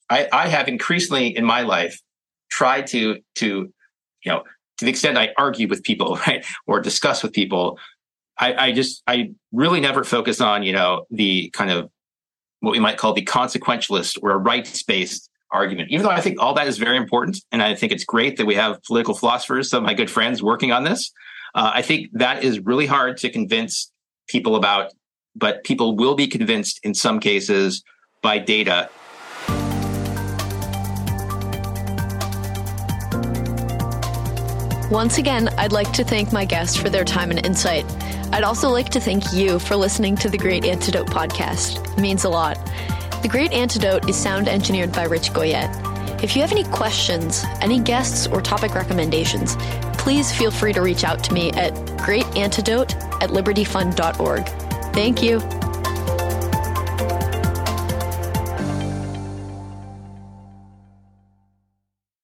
I, 0.10 0.28
I 0.32 0.48
have 0.48 0.68
increasingly 0.68 1.36
in 1.36 1.46
my 1.46 1.62
life 1.62 2.02
tried 2.50 2.88
to 2.88 3.20
to, 3.36 3.48
you 4.26 4.32
know, 4.32 4.44
to 4.78 4.86
the 4.86 4.92
extent 4.92 5.18
I 5.18 5.30
argue 5.38 5.68
with 5.68 5.84
people, 5.84 6.16
right, 6.28 6.46
or 6.68 6.80
discuss 6.80 7.24
with 7.24 7.34
people, 7.34 7.80
I, 8.38 8.54
I 8.68 8.72
just 8.72 9.04
I 9.08 9.32
really 9.52 9.80
never 9.80 10.04
focus 10.04 10.42
on, 10.42 10.64
you 10.64 10.74
know, 10.74 11.06
the 11.10 11.50
kind 11.52 11.72
of 11.72 11.90
what 12.60 12.72
we 12.72 12.80
might 12.80 12.98
call 12.98 13.14
the 13.14 13.24
consequentialist 13.24 14.20
or 14.22 14.32
a 14.32 14.38
rights 14.38 14.84
based 14.84 15.30
argument, 15.52 15.90
even 15.92 16.04
though 16.04 16.12
I 16.12 16.22
think 16.22 16.42
all 16.42 16.54
that 16.54 16.68
is 16.68 16.78
very 16.78 16.98
important. 16.98 17.38
And 17.52 17.62
I 17.62 17.76
think 17.76 17.92
it's 17.92 18.04
great 18.04 18.38
that 18.38 18.46
we 18.46 18.56
have 18.56 18.82
political 18.84 19.16
philosophers, 19.16 19.70
some 19.70 19.84
of 19.84 19.88
my 19.88 19.94
good 19.94 20.10
friends 20.10 20.44
working 20.44 20.72
on 20.72 20.84
this. 20.84 21.12
Uh, 21.56 21.72
I 21.74 21.82
think 21.82 22.10
that 22.14 22.44
is 22.44 22.60
really 22.60 22.86
hard 22.86 23.18
to 23.18 23.30
convince 23.30 23.92
people 24.28 24.56
about, 24.56 24.92
but 25.36 25.64
people 25.64 25.96
will 25.96 26.16
be 26.16 26.28
convinced 26.28 26.80
in 26.84 26.94
some 26.94 27.20
cases 27.20 27.84
by 28.22 28.38
data. 28.38 28.90
Once 34.92 35.20
again, 35.20 35.50
I'd 35.58 35.72
like 35.72 35.92
to 35.94 36.04
thank 36.04 36.34
my 36.34 36.46
guests 36.46 36.76
for 36.76 36.90
their 36.90 37.06
time 37.06 37.30
and 37.30 37.46
insight. 37.46 37.86
I'd 38.32 38.44
also 38.44 38.70
like 38.70 38.90
to 38.90 39.00
thank 39.00 39.34
you 39.34 39.60
for 39.60 39.76
listening 39.76 40.16
to 40.18 40.30
the 40.30 40.38
Great 40.38 40.64
Antidote 40.64 41.08
podcast. 41.08 41.84
It 41.98 42.02
means 42.02 42.24
a 42.24 42.30
lot. 42.30 42.58
The 43.22 43.28
Great 43.28 43.52
Antidote 43.52 44.08
is 44.08 44.16
sound 44.16 44.48
engineered 44.48 44.94
by 44.94 45.04
Rich 45.04 45.32
Goyette. 45.32 46.24
If 46.24 46.36
you 46.36 46.42
have 46.42 46.52
any 46.52 46.64
questions, 46.66 47.44
any 47.62 47.80
guests, 47.80 48.28
or 48.28 48.42
topic 48.42 48.76
recommendations, 48.76 49.56
please 49.98 50.32
feel 50.32 50.52
free 50.52 50.74
to 50.74 50.82
reach 50.82 51.04
out 51.04 51.24
to 51.26 51.34
me 51.34 51.52
at 51.52 51.74
greatantidote 51.98 52.94
at 53.22 53.32
libertyfund.org. 53.32 54.46
Thank 54.94 55.24
you. 55.24 55.59